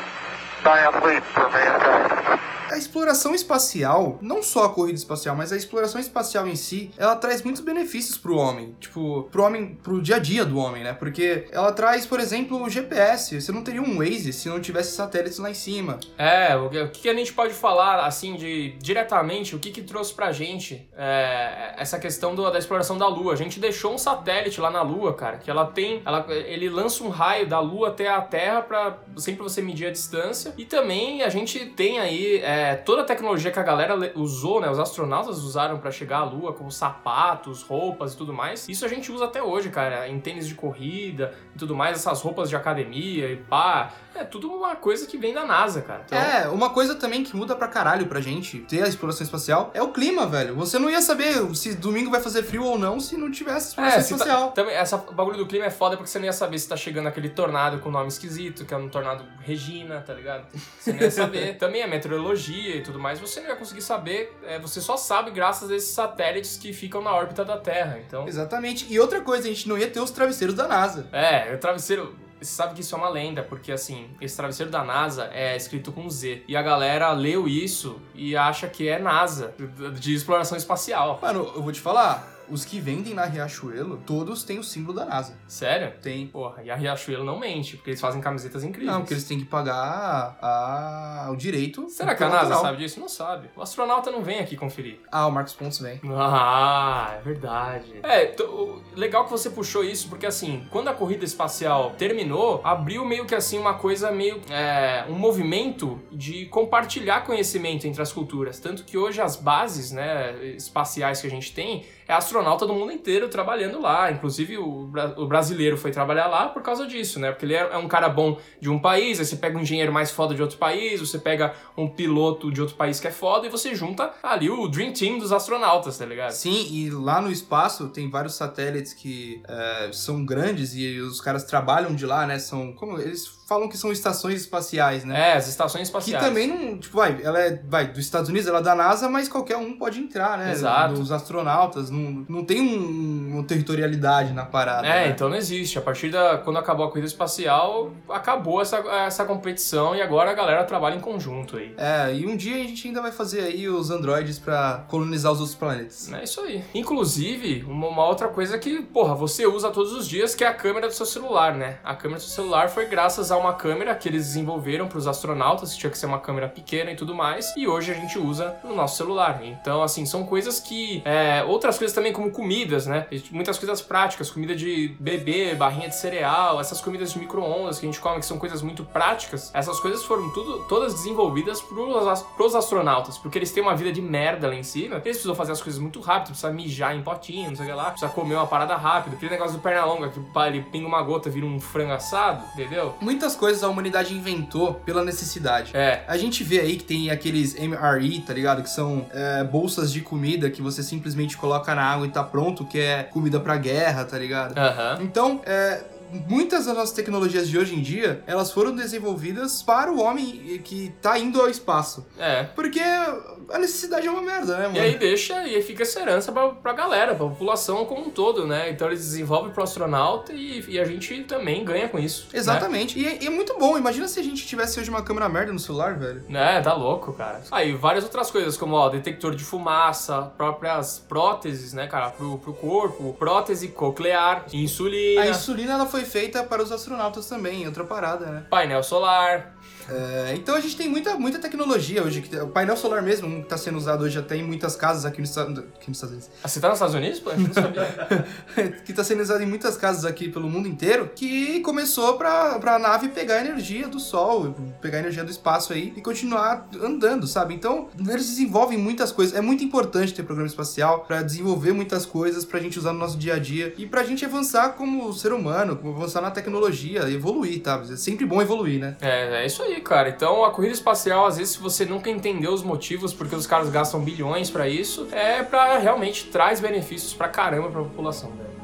giant 0.63 1.05
leap 1.05 1.25
for 1.25 1.51
mankind. 1.51 2.41
A 2.77 2.79
exploração 2.79 3.35
espacial, 3.35 4.19
não 4.21 4.43
só 4.43 4.67
a 4.67 4.69
corrida 4.69 4.99
espacial, 4.99 5.35
mas 5.35 5.51
a 5.51 5.57
exploração 5.57 5.99
espacial 5.99 6.47
em 6.47 6.55
si, 6.55 6.91
ela 6.99 7.17
traz 7.17 7.41
muitos 7.41 7.63
benefícios 7.63 8.19
pro 8.19 8.37
homem. 8.37 8.77
Tipo, 8.79 9.27
pro 9.33 9.45
homem, 9.45 9.79
pro 9.83 10.03
dia 10.03 10.17
a 10.17 10.19
dia 10.19 10.45
do 10.45 10.59
homem, 10.59 10.85
né? 10.85 10.93
Porque 10.93 11.47
ela 11.51 11.73
traz, 11.73 12.05
por 12.05 12.21
exemplo, 12.21 12.63
o 12.63 12.69
GPS. 12.69 13.41
Você 13.41 13.51
não 13.51 13.63
teria 13.63 13.81
um 13.81 13.97
Waze 13.97 14.31
se 14.31 14.51
não 14.51 14.61
tivesse 14.61 14.95
satélites 14.95 15.39
lá 15.39 15.51
em 15.51 15.55
cima. 15.55 15.99
É, 16.19 16.55
o 16.55 16.69
que, 16.91 17.09
a 17.09 17.15
gente 17.15 17.33
pode 17.33 17.55
falar, 17.55 18.05
assim, 18.05 18.37
de 18.37 18.73
diretamente, 18.79 19.57
o 19.57 19.59
que 19.59 19.71
que 19.71 19.81
trouxe 19.81 20.13
pra 20.13 20.31
gente 20.31 20.87
é, 20.95 21.73
essa 21.79 21.99
questão 21.99 22.35
do- 22.35 22.51
da 22.51 22.59
exploração 22.59 22.99
da 22.99 23.09
Lua. 23.09 23.33
A 23.33 23.37
gente 23.37 23.59
deixou 23.59 23.95
um 23.95 23.99
satélite 23.99 24.61
lá 24.61 24.71
na 24.71 24.83
Lua, 24.83 25.15
cara, 25.15 25.39
que 25.39 25.51
ela 25.51 25.65
tem, 25.65 26.03
ela, 26.05 26.27
ele 26.29 26.69
lança 26.69 27.03
um 27.03 27.09
raio 27.09 27.47
da 27.47 27.59
Lua 27.59 27.89
até 27.89 28.07
a 28.11 28.21
Terra 28.21 28.61
pra 28.61 28.99
sempre 29.17 29.43
você 29.43 29.63
medir 29.63 29.87
a 29.87 29.91
distância. 29.91 30.53
E 30.59 30.67
também 30.67 31.23
a 31.23 31.31
gente 31.31 31.59
tem 31.75 31.99
aí 31.99 32.37
é, 32.45 32.66
toda 32.75 33.03
a 33.03 33.05
tecnologia 33.05 33.51
que 33.51 33.59
a 33.59 33.63
galera 33.63 33.95
le- 33.95 34.13
usou, 34.17 34.61
né, 34.61 34.69
os 34.71 34.79
astronautas 34.79 35.43
usaram 35.43 35.79
pra 35.79 35.91
chegar 35.91 36.19
à 36.19 36.25
Lua, 36.25 36.53
como 36.53 36.71
sapatos, 36.73 37.63
roupas 37.63 38.15
e 38.15 38.17
tudo 38.17 38.33
mais. 38.33 38.69
Isso 38.69 38.85
a 38.85 38.89
gente 38.89 39.13
usa 39.13 39.27
até 39.27 39.43
hoje, 39.43 39.69
cara, 39.71 40.09
em 40.09 40.19
tênis 40.19 40.49
de 40.49 40.55
corrida 40.55 41.35
e 41.55 41.59
tudo 41.59 41.77
mais, 41.77 41.97
essas 41.99 42.21
roupas 42.23 42.49
de 42.49 42.57
academia 42.57 43.31
e 43.31 43.37
pá. 43.37 43.93
É 44.19 44.25
tudo 44.25 44.51
uma 44.51 44.77
coisa 44.77 45.07
que 45.07 45.17
vem 45.19 45.33
da 45.35 45.45
NASA, 45.45 45.83
cara. 45.83 46.03
Então, 46.07 46.19
É, 46.19 46.49
uma 46.49 46.71
coisa 46.71 46.95
também 46.95 47.23
que 47.23 47.37
muda 47.37 47.55
pra 47.55 47.69
caralho 47.69 48.07
pra 48.07 48.21
gente 48.21 48.59
ter 48.61 48.83
a 48.83 48.89
exploração 48.89 49.25
espacial 49.25 49.71
é 49.75 49.83
o 49.83 49.93
clima, 49.93 50.27
velho. 50.27 50.55
Você 50.57 50.79
não 50.79 50.89
ia 50.91 51.01
saber 51.03 51.35
se 51.55 51.75
domingo 51.75 52.11
vai 52.11 52.21
fazer 52.21 52.43
frio 52.43 52.65
ou 52.65 52.79
não 52.79 52.99
se 52.99 53.17
não 53.17 53.31
tivesse 53.31 53.69
exploração 53.69 53.99
É, 53.99 54.03
se 54.03 54.09
tá- 54.11 54.17
espacial. 54.17 54.51
também, 54.53 54.75
essa 54.75 54.97
bagulho 54.97 55.37
do 55.37 55.47
clima 55.47 55.67
é 55.67 55.71
foda 55.71 55.97
porque 55.97 56.11
você 56.11 56.19
não 56.19 56.27
ia 56.27 56.33
saber 56.33 56.59
se 56.59 56.69
tá 56.69 56.77
chegando 56.77 57.07
aquele 57.09 57.29
tornado 57.29 57.79
com 57.81 57.91
nome 57.91 58.09
esquisito, 58.09 58.65
que 58.65 58.73
é 58.73 58.77
um 58.77 58.89
tornado 58.89 59.25
Regina, 59.41 60.01
tá 60.01 60.13
ligado? 60.15 60.47
Você 60.79 60.93
não 60.93 61.01
ia 61.01 61.11
saber. 61.11 61.57
também 61.59 61.83
a 61.83 61.87
meteorologia 61.87 62.77
e 62.77 62.83
tudo 62.83 62.99
mais, 62.99 63.19
você 63.21 63.41
não 63.41 63.49
ia 63.49 63.57
conseguir 63.57 63.83
saber. 63.83 64.37
é, 64.47 64.59
você 64.59 64.81
só 64.81 64.97
sabe 64.97 65.31
graças 65.31 65.71
a 65.71 65.77
esses 65.77 65.91
satélites 65.95 66.57
que 66.57 66.73
ficam 66.73 67.03
na 67.03 67.13
órbita 67.13 67.45
da 67.45 67.57
Terra. 67.59 67.99
Então, 68.07 68.27
Exatamente. 68.27 68.87
E 68.89 68.99
outra 68.99 69.21
coisa, 69.21 69.45
a 69.47 69.51
gente 69.51 69.69
não 69.69 69.77
ia 69.79 69.89
ter 69.89 70.01
os 70.01 70.11
travesseiros 70.11 70.55
da 70.57 70.67
NASA. 70.67 71.07
é, 71.13 71.55
o 71.55 71.59
travesseiro. 71.59 72.17
Você 72.41 72.55
sabe 72.55 72.75
que 72.75 72.81
isso 72.83 72.95
é 72.95 72.99
uma 72.99 73.09
lenda, 73.09 73.43
porque 73.43 73.73
assim, 73.73 74.11
esse 74.21 74.37
travesseiro 74.37 74.71
da 74.71 74.85
NASA 74.85 75.31
é 75.33 75.57
escrito 75.57 75.91
com 75.91 76.09
Z. 76.09 76.45
E 76.47 76.57
a 76.57 76.63
galera 76.63 77.11
leu 77.13 77.49
isso 77.49 78.01
e 78.15 78.37
acha 78.37 78.69
que 78.69 78.89
é 78.89 78.99
NASA, 78.99 79.55
de 79.99 80.15
exploração 80.15 80.57
espacial. 80.57 81.19
Mano, 81.21 81.51
eu 81.55 81.63
vou 81.63 81.73
te 81.73 81.81
falar, 81.81 82.36
os 82.49 82.65
que 82.65 82.81
vendem 82.81 83.15
na 83.15 83.25
Riachuelo, 83.25 83.99
todos 84.07 84.45
têm 84.45 84.59
o 84.59 84.65
símbolo 84.65 84.99
da 84.99 85.05
NASA. 85.05 85.37
Sério? 85.47 85.93
Tem. 86.01 86.27
Porra, 86.29 86.63
e 86.63 86.71
a 86.71 86.77
Riachuelo 86.77 87.25
não 87.25 87.39
mente, 87.39 87.77
porque 87.77 87.91
eles 87.91 88.01
fazem 88.01 88.21
camisetas 88.21 88.63
incríveis. 88.65 88.93
Não, 88.93 89.01
porque 89.01 89.15
eles 89.15 89.25
têm 89.25 89.39
que 89.39 89.45
pagar 89.45 90.39
a- 90.41 91.29
o 91.33 91.37
direito. 91.37 91.89
Será 91.89 92.15
que 92.15 92.23
a 92.23 92.29
NASA 92.29 92.43
natural. 92.43 92.63
sabe 92.63 92.79
disso? 92.79 93.01
Não 93.01 93.09
sabe. 93.09 93.49
O 93.57 93.63
astronauta 93.63 94.11
não 94.11 94.23
vem 94.23 94.39
aqui 94.41 94.57
conferir. 94.57 95.01
Ah, 95.11 95.27
o 95.27 95.31
Marcos 95.33 95.55
Pontes 95.55 95.79
vem. 95.79 96.01
Ah, 96.15 97.15
é 97.19 97.23
verdade. 97.23 97.95
É, 98.03 98.27
t- 98.27 98.43
o- 98.43 98.83
legal 98.95 99.25
que 99.25 99.31
você 99.31 99.51
puxou 99.51 99.85
isso, 99.85 100.09
porque 100.09 100.27
assim, 100.27 100.67
quando 100.71 100.89
a 100.89 100.95
corrida 100.95 101.25
espacial 101.25 101.91
terminou, 101.99 102.61
abriu 102.65 103.05
meio 103.05 103.25
que 103.27 103.35
assim 103.35 103.59
uma 103.59 103.75
coisa 103.75 104.11
meio. 104.11 104.41
é, 104.51 105.05
um 105.09 105.15
movimento 105.15 106.01
de 106.13 106.47
compartilhar 106.47 107.25
conhecimento 107.25 107.87
entre 107.87 108.01
as 108.03 108.13
culturas. 108.13 108.59
Tanto 108.59 108.85
que 108.85 108.97
hoje 108.99 109.21
as 109.21 109.37
bases, 109.37 109.91
né, 109.93 110.35
espaciais 110.55 111.21
que 111.21 111.27
a 111.27 111.31
gente 111.31 111.53
tem, 111.53 111.85
é 112.09 112.13
astronauta 112.13 112.67
do 112.67 112.75
mundo 112.75 112.93
inteiro 112.93 113.29
trabalhando 113.29 113.81
lá. 113.81 114.11
Inclusive, 114.11 114.59
o, 114.59 114.91
o 115.17 115.27
brasileiro 115.27 115.77
foi 115.77 115.91
trabalhar 115.91 116.27
lá 116.27 116.49
por 116.49 116.63
causa 116.63 116.87
disso, 116.87 117.19
né? 117.19 117.31
Porque 117.31 117.45
ele 117.45 117.55
é, 117.55 117.69
é 117.73 117.77
um 117.77 117.89
cara 117.89 118.09
bom 118.09 118.39
de 118.61 118.71
um 118.71 118.79
país, 118.79 119.19
aí 119.19 119.27
você 119.27 119.37
pega 119.37 119.59
um 119.59 119.61
engenheiro 119.61 119.93
mais 119.93 120.11
foda 120.11 120.35
de 120.35 120.43
outro 120.43 120.59
país, 120.59 121.01
você 121.01 121.19
pega 121.19 121.55
um 121.77 121.89
piloto 121.89 122.51
de 122.53 122.61
outro 122.61 122.77
país 122.77 123.01
que 123.01 123.09
é 123.09 123.11
foda, 123.11 123.47
e 123.47 123.51
você 123.51 123.75
junta 123.75 124.13
ali 124.23 124.49
o 124.49 124.69
Dream 124.69 124.93
Team 124.93 125.19
dos 125.19 125.33
astronautas, 125.33 125.99
tá 125.99 126.07
ligado? 126.07 126.31
Sim, 126.31 126.67
e 126.71 126.91
lá 126.91 127.21
no 127.21 127.31
espaço 127.31 127.89
tem 127.89 128.09
vários 128.09 128.35
satélites 128.35 128.93
que 128.93 129.43
é, 129.49 129.91
são 129.93 130.25
grandes 130.25 130.75
e 130.75 130.99
os 131.01 131.21
caras 131.21 131.45
trabalham 131.45 131.95
de 131.95 132.07
lá, 132.07 132.27
né? 132.27 132.39
São. 132.39 132.73
Como 132.73 132.99
eles 132.99 133.36
falam 133.47 133.69
que 133.69 133.79
são 133.79 133.93
estações 133.93 134.41
espaciais, 134.41 135.05
né? 135.05 135.31
É, 135.31 135.33
as 135.37 135.47
estações 135.49 135.83
Que 135.83 135.97
espaciais. 135.97 136.25
também 136.25 136.49
não. 136.49 136.79
Tipo, 136.79 136.97
vai, 136.97 137.21
ela 137.23 137.39
é 137.41 137.63
vai, 137.69 137.87
dos 137.87 138.01
Estados 138.01 138.29
Unidos, 138.29 138.49
ela 138.49 138.59
é 138.59 138.63
da 138.63 138.75
NASA, 138.75 139.09
mas 139.09 139.29
qualquer 139.29 139.57
um 139.57 139.79
pode 139.79 140.01
entrar, 140.01 140.37
né? 140.37 140.51
Exato. 140.53 141.01
Os 141.01 141.13
astronautas. 141.13 141.89
Não, 141.91 142.27
não 142.29 142.45
tem 142.45 142.61
um- 142.61 143.35
uma 143.37 143.45
territorialidade 143.45 144.33
na 144.33 144.45
parada. 144.45 144.87
É, 144.87 145.07
né? 145.07 145.09
então 145.11 145.29
não 145.29 145.37
existe. 145.37 145.79
A 145.79 145.83
partir 145.83 146.11
da. 146.11 146.39
Quando 146.39 146.59
acabou 146.59 146.87
a 146.87 146.89
corrida 146.89 147.07
espacial, 147.07 147.93
acabou 148.09 148.61
essa, 148.61 148.79
essa 148.79 149.25
competição 149.25 149.95
e 149.95 150.03
agora 150.03 150.31
a 150.31 150.35
galera 150.35 150.65
trabalha 150.65 150.97
em 150.97 151.01
conjunto 151.01 151.57
aí. 151.57 151.75
É, 151.77 152.15
e 152.15 152.27
um 152.27 152.37
dia 152.37 152.57
a 152.57 152.67
gente 152.67 152.89
ainda 152.89 153.01
vai 153.01 153.13
fazer 153.13 153.41
aí 153.43 153.69
os 153.69 153.91
androides 153.91 154.39
pra 154.39 154.85
colonizar 154.89 155.31
os 155.33 155.39
outros 155.41 155.57
planetas. 155.57 156.13
É 156.13 156.25
isso 156.25 156.41
aí. 156.41 156.65
Inclusive, 156.75 157.65
uma, 157.69 157.89
uma 157.89 158.07
outra 158.07 158.29
coisa 158.29 158.59
que, 158.59 158.83
porra, 158.83 159.15
você 159.15 159.47
usa 159.47 159.71
todos 159.71 159.93
os 159.93 160.09
dias, 160.09 160.35
que 160.35 160.43
é 160.43 160.49
a 160.49 160.55
câmera 160.55 160.89
do 160.89 160.95
seu 160.95 161.07
celular, 161.07 161.55
né? 161.55 161.79
A 161.85 161.95
câmera 161.95 162.19
do 162.19 162.23
seu 162.25 162.31
celular 162.35 162.69
foi 162.71 162.87
graças 162.87 163.31
a 163.31 163.36
uma 163.37 163.53
câmera 163.55 163.95
que 163.95 164.09
eles 164.09 164.27
desenvolveram 164.27 164.87
para 164.89 164.99
os 164.99 165.07
astronautas, 165.07 165.73
que 165.73 165.79
tinha 165.81 165.91
que 165.91 165.99
ser 165.99 166.07
uma 166.07 166.19
câmera 166.19 166.49
pequena 166.49 166.91
e 166.91 166.97
tudo 166.97 167.15
mais, 167.15 167.53
e 167.57 167.67
hoje 167.69 167.91
a 167.93 167.95
gente 167.95 168.19
usa 168.19 168.57
no 168.65 168.75
nosso 168.75 168.97
celular. 168.97 169.41
Então, 169.43 169.83
assim, 169.83 170.05
são 170.07 170.25
coisas 170.25 170.61
que. 170.61 171.03
é, 171.05 171.45
outras 171.45 171.79
coisas 171.79 171.95
também, 171.95 172.13
como 172.13 172.31
comidas, 172.31 172.87
né? 172.87 173.07
Muitas 173.31 173.59
coisas 173.59 173.81
práticas, 173.81 174.31
comida 174.31 174.55
de 174.55 174.95
bebê, 175.01 175.55
barrinha 175.55 175.89
de 175.89 175.97
cereal, 175.97 176.61
essas 176.61 176.81
comidas 176.81 177.13
de 177.13 177.19
micro-ondas 177.19 177.79
que 177.79 177.87
a 177.87 177.89
gente 177.91 178.01
come, 178.01 178.19
que 178.21 178.27
são 178.27 178.39
coisas 178.39 178.63
muito 178.63 178.85
práticas, 178.85 179.51
essas 179.55 179.79
coisas 179.81 180.05
foram 180.05 180.31
tudo, 180.33 180.65
todas 180.69 180.95
desenvolvidas 180.95 181.63
as- 182.11 182.23
pros 182.37 182.55
astronautas, 182.55 183.19
porque 183.19 183.39
eles 183.39 183.51
têm 183.53 183.63
uma 183.63 183.75
vida 183.77 183.93
de 183.93 184.01
merda 184.03 184.49
lá 184.49 184.55
em 184.55 184.63
cima, 184.63 184.97
eles 184.97 185.03
precisam 185.03 185.35
fazer 185.35 185.53
as 185.53 185.61
coisas 185.63 185.81
muito 185.81 186.01
rápido, 186.01 186.29
precisa 186.29 186.51
mijar 186.53 186.95
em 186.97 187.03
potinho, 187.03 187.49
não 187.51 187.57
sei 187.57 187.67
o 187.67 187.69
que 187.69 187.75
lá, 187.75 187.91
precisa 187.91 188.11
comer 188.11 188.35
uma 188.35 188.47
parada 188.47 188.77
rápido, 188.77 189.15
aquele 189.15 189.31
negócio 189.31 189.57
do 189.57 189.61
perna 189.63 189.85
longa, 189.85 190.09
que 190.09 190.21
ele 190.47 190.63
pinga 190.63 190.87
uma 190.87 191.03
gota, 191.03 191.29
vira 191.31 191.47
um 191.47 191.61
frango 191.61 191.93
assado, 191.93 192.45
entendeu? 192.55 192.95
Muitas 193.27 193.41
coisas 193.41 193.65
a 193.65 193.69
humanidade 193.69 194.15
inventou 194.15 194.75
pela 194.75 195.05
necessidade. 195.05 195.73
É, 195.75 196.05
A 196.07 196.17
gente 196.17 196.45
vê 196.45 196.61
aí 196.61 196.77
que 196.77 196.85
tem 196.85 197.11
aqueles 197.11 197.57
MRE, 197.59 198.21
tá 198.21 198.33
ligado? 198.33 198.63
Que 198.63 198.71
são 198.71 199.07
é, 199.13 199.43
bolsas 199.43 199.93
de 199.93 200.01
comida 200.01 200.49
que 200.49 200.63
você 200.63 200.81
simplesmente 200.81 201.37
coloca 201.37 201.75
na 201.75 201.83
água 201.83 202.07
e 202.07 202.11
tá 202.11 202.23
pronto, 202.23 202.65
que 202.65 202.79
é 202.79 203.03
comida 203.03 203.41
pra 203.41 203.57
guerra, 203.57 204.05
tá 204.05 204.17
ligado? 204.17 204.57
aham. 204.57 204.99
Então, 205.03 205.41
é, 205.45 205.83
muitas 206.29 206.67
das 206.67 206.77
nossas 206.77 206.93
tecnologias 206.93 207.49
de 207.49 207.59
hoje 207.59 207.75
em 207.75 207.83
dia, 207.83 208.23
elas 208.27 208.51
foram 208.53 208.75
desenvolvidas 208.75 209.63
para 209.63 209.91
o 209.93 210.01
homem 210.01 210.61
que 210.65 210.93
tá 211.01 211.19
indo 211.19 211.41
ao 211.41 211.49
espaço. 211.49 212.07
É. 212.19 212.45
Porque 212.55 212.81
a 212.81 213.59
necessidade 213.59 214.07
é 214.07 214.11
uma 214.11 214.23
merda, 214.23 214.57
né, 214.57 214.65
mano? 214.67 214.77
E 214.77 214.81
aí 214.81 214.99
deixa, 214.99 215.47
e 215.47 215.55
aí 215.55 215.63
fica 215.63 215.83
essa 215.83 216.01
herança 216.01 216.33
pra, 216.33 216.49
pra 216.51 216.73
galera, 216.73 217.15
pra 217.15 217.27
população 217.27 217.85
como 217.85 218.07
um 218.07 218.11
todo, 218.11 218.47
né? 218.47 218.71
Então 218.71 218.89
eles 218.89 219.01
desenvolvem 219.01 219.53
pro 219.53 219.63
astronauta 219.63 220.33
e, 220.33 220.65
e 220.69 220.79
a 220.79 220.85
gente 220.85 221.23
também 221.25 221.65
ganha 221.65 221.89
com 221.89 221.99
isso. 221.99 222.29
né? 222.33 222.39
Exatamente. 222.39 222.99
E, 222.99 223.07
é, 223.07 223.23
e 223.23 223.27
é 223.27 223.31
muito 223.31 223.57
bom. 223.59 223.77
Imagina 223.79 224.09
se 224.09 224.19
a 224.19 224.23
gente 224.23 224.47
tivesse 224.47 224.79
hoje 224.81 224.91
uma 224.91 225.03
câmera 225.03 225.29
merda 225.29 225.53
no 225.53 225.59
celular, 225.59 225.99
velho. 225.99 226.25
É, 226.31 226.61
tá 226.61 226.75
louco, 226.75 227.13
cara. 227.13 227.43
Aí, 227.51 227.73
várias 227.75 228.05
outras 228.05 228.31
coisas, 228.31 228.57
como, 228.57 228.75
ó, 228.75 228.89
detector 228.89 229.35
de 229.35 229.45
fumaça, 229.45 230.23
próprias 230.37 230.99
próteses, 231.09 231.73
né, 231.73 231.87
cara, 231.87 232.11
pro, 232.11 232.39
pro 232.39 232.53
corpo, 232.53 233.15
prótese 233.19 233.69
coclear, 233.69 234.45
insulina, 234.53 235.23
A 235.23 235.29
insulina 235.29 235.73
ela 235.75 235.87
foi 235.87 235.96
feita 236.05 236.43
para 236.43 236.63
os 236.63 236.71
astronautas 236.73 237.27
também, 237.29 237.67
outra 237.67 237.85
parada, 237.85 238.27
né? 238.27 238.43
painel 238.51 238.83
solar. 238.83 239.55
É, 239.89 240.35
então 240.37 240.57
a 240.57 240.61
gente 240.61 240.77
tem 240.77 240.89
muita, 240.89 241.15
muita 241.17 241.39
tecnologia 241.39 242.03
hoje. 242.03 242.21
que- 242.21 242.37
O 242.37 242.49
painel 242.49 242.77
solar 242.77 243.03
mesmo, 243.03 243.29
um 243.29 243.43
que 243.43 243.49
tá 243.49 243.57
sendo 243.57 243.79
usado 243.79 244.03
hoje 244.03 244.19
até 244.19 244.37
em 244.37 244.43
muitas 244.43 244.75
casas 244.75 245.05
aqui 245.05 245.21
nos, 245.21 245.31
Estados- 245.31 245.59
aqui 245.61 245.89
nos 245.89 245.97
Estados 245.99 246.11
Unidos. 246.17 246.31
Ah, 246.43 246.49
Você 246.49 246.59
tá 246.61 246.69
nos 246.69 246.77
Estados 246.77 246.95
Unidos, 246.97 247.21
pô? 247.21 247.31
Não 247.35 247.53
sabia. 247.53 248.27
que 248.85 248.93
tá 248.93 249.05
sendo 249.05 249.23
usado 249.23 249.43
em 249.43 249.47
muitas 249.47 249.77
casas 249.77 250.05
aqui 250.05 250.29
pelo 250.29 250.49
mundo 250.49 250.67
inteiro, 250.67 251.11
que 251.15 251.61
começou 251.61 252.17
pra, 252.19 252.59
pra 252.59 252.79
nave 252.81 253.09
pegar 253.11 253.41
energia 253.41 253.87
do 253.87 254.01
sol, 254.01 254.55
pegar 254.81 254.99
energia 254.99 255.23
do 255.23 255.31
espaço 255.31 255.73
aí 255.73 255.93
e 255.97 256.01
continuar 256.01 256.69
andando, 256.83 257.27
sabe? 257.27 257.55
Então, 257.55 257.89
eles 258.09 258.27
desenvolvem 258.27 258.77
muitas 258.79 259.13
coisas. 259.13 259.37
É 259.37 259.41
muito 259.41 259.63
importante 259.63 260.13
ter 260.13 260.25
programa 260.25 260.49
espacial 260.49 261.01
pra 261.05 261.23
desenvolver 261.23 261.73
muitas 261.73 262.05
coisas 262.05 262.45
pra 262.45 262.59
gente 262.59 262.77
usar 262.79 262.93
no 262.93 262.99
nosso 262.99 263.17
dia 263.17 263.35
a 263.35 263.39
dia 263.39 263.73
e 263.79 263.87
pra 263.87 264.03
gente 264.03 264.25
avançar 264.25 264.71
como 264.71 265.13
ser 265.13 265.33
humano, 265.33 265.77
avançar 265.91 266.21
na 266.21 266.31
tecnologia, 266.31 267.11
evoluir, 267.11 267.61
tá? 267.63 267.83
É 267.91 267.97
sempre 267.97 268.25
bom 268.27 268.41
evoluir, 268.41 268.81
né? 268.81 268.97
É, 269.01 269.43
é 269.43 269.47
isso 269.47 269.63
aí, 269.63 269.81
cara. 269.81 270.09
Então, 270.09 270.45
a 270.45 270.51
corrida 270.51 270.75
espacial, 270.75 271.27
às 271.27 271.37
vezes, 271.37 271.55
se 271.55 271.61
você 271.61 271.85
nunca 271.85 272.11
entendeu 272.11 272.53
os 272.53 272.63
motivos 272.63 273.13
porque 273.13 273.35
os 273.35 273.47
caras 273.47 273.69
gastam 273.71 274.01
bilhões 274.01 274.51
pra 274.51 274.69
isso, 274.69 275.09
é 275.13 275.43
pra 275.43 275.79
realmente 275.79 276.27
traz 276.27 276.61
benefícios 276.61 277.15
pra 277.15 277.29
caramba 277.29 277.69
pra 277.71 277.83
população, 277.83 278.31
velho. 278.31 278.57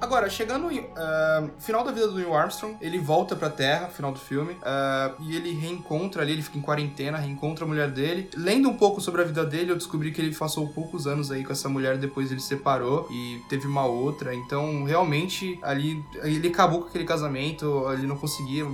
Agora, 0.00 0.30
chegando 0.30 0.70
em 0.70 0.86
ah, 0.96 1.48
final 1.58 1.84
da 1.84 1.90
vida 1.90 2.06
do 2.06 2.14
Neil 2.14 2.32
Armstrong, 2.34 2.76
ele 2.80 2.98
volta 2.98 3.34
pra 3.34 3.50
Terra, 3.50 3.88
final 3.88 4.12
do 4.12 4.18
filme, 4.18 4.56
ah, 4.62 5.12
e 5.20 5.34
ele 5.34 5.52
reencontra 5.52 6.22
ali, 6.22 6.32
ele 6.32 6.42
fica 6.42 6.58
em 6.58 6.60
quarentena, 6.60 7.18
reencontra 7.18 7.64
a 7.64 7.68
mulher 7.68 7.90
dele. 7.90 8.30
Lendo 8.36 8.68
um 8.68 8.76
pouco 8.76 9.00
sobre 9.00 9.22
a 9.22 9.24
vida 9.24 9.44
dele, 9.44 9.72
eu 9.72 9.76
descobri 9.76 10.12
que 10.12 10.20
ele 10.20 10.34
passou 10.34 10.68
poucos 10.68 11.06
anos 11.06 11.30
aí 11.30 11.44
com 11.44 11.52
essa 11.52 11.68
mulher, 11.68 11.98
depois 11.98 12.30
ele 12.30 12.40
separou 12.40 13.08
e 13.10 13.42
teve 13.48 13.66
uma 13.66 13.86
outra. 13.86 14.34
Então, 14.34 14.84
realmente, 14.84 15.58
ali, 15.62 16.02
ele 16.22 16.48
acabou 16.48 16.82
com 16.82 16.88
aquele 16.88 17.04
casamento, 17.04 17.84
ele 17.92 18.06
não 18.06 18.16
conseguia. 18.16 18.64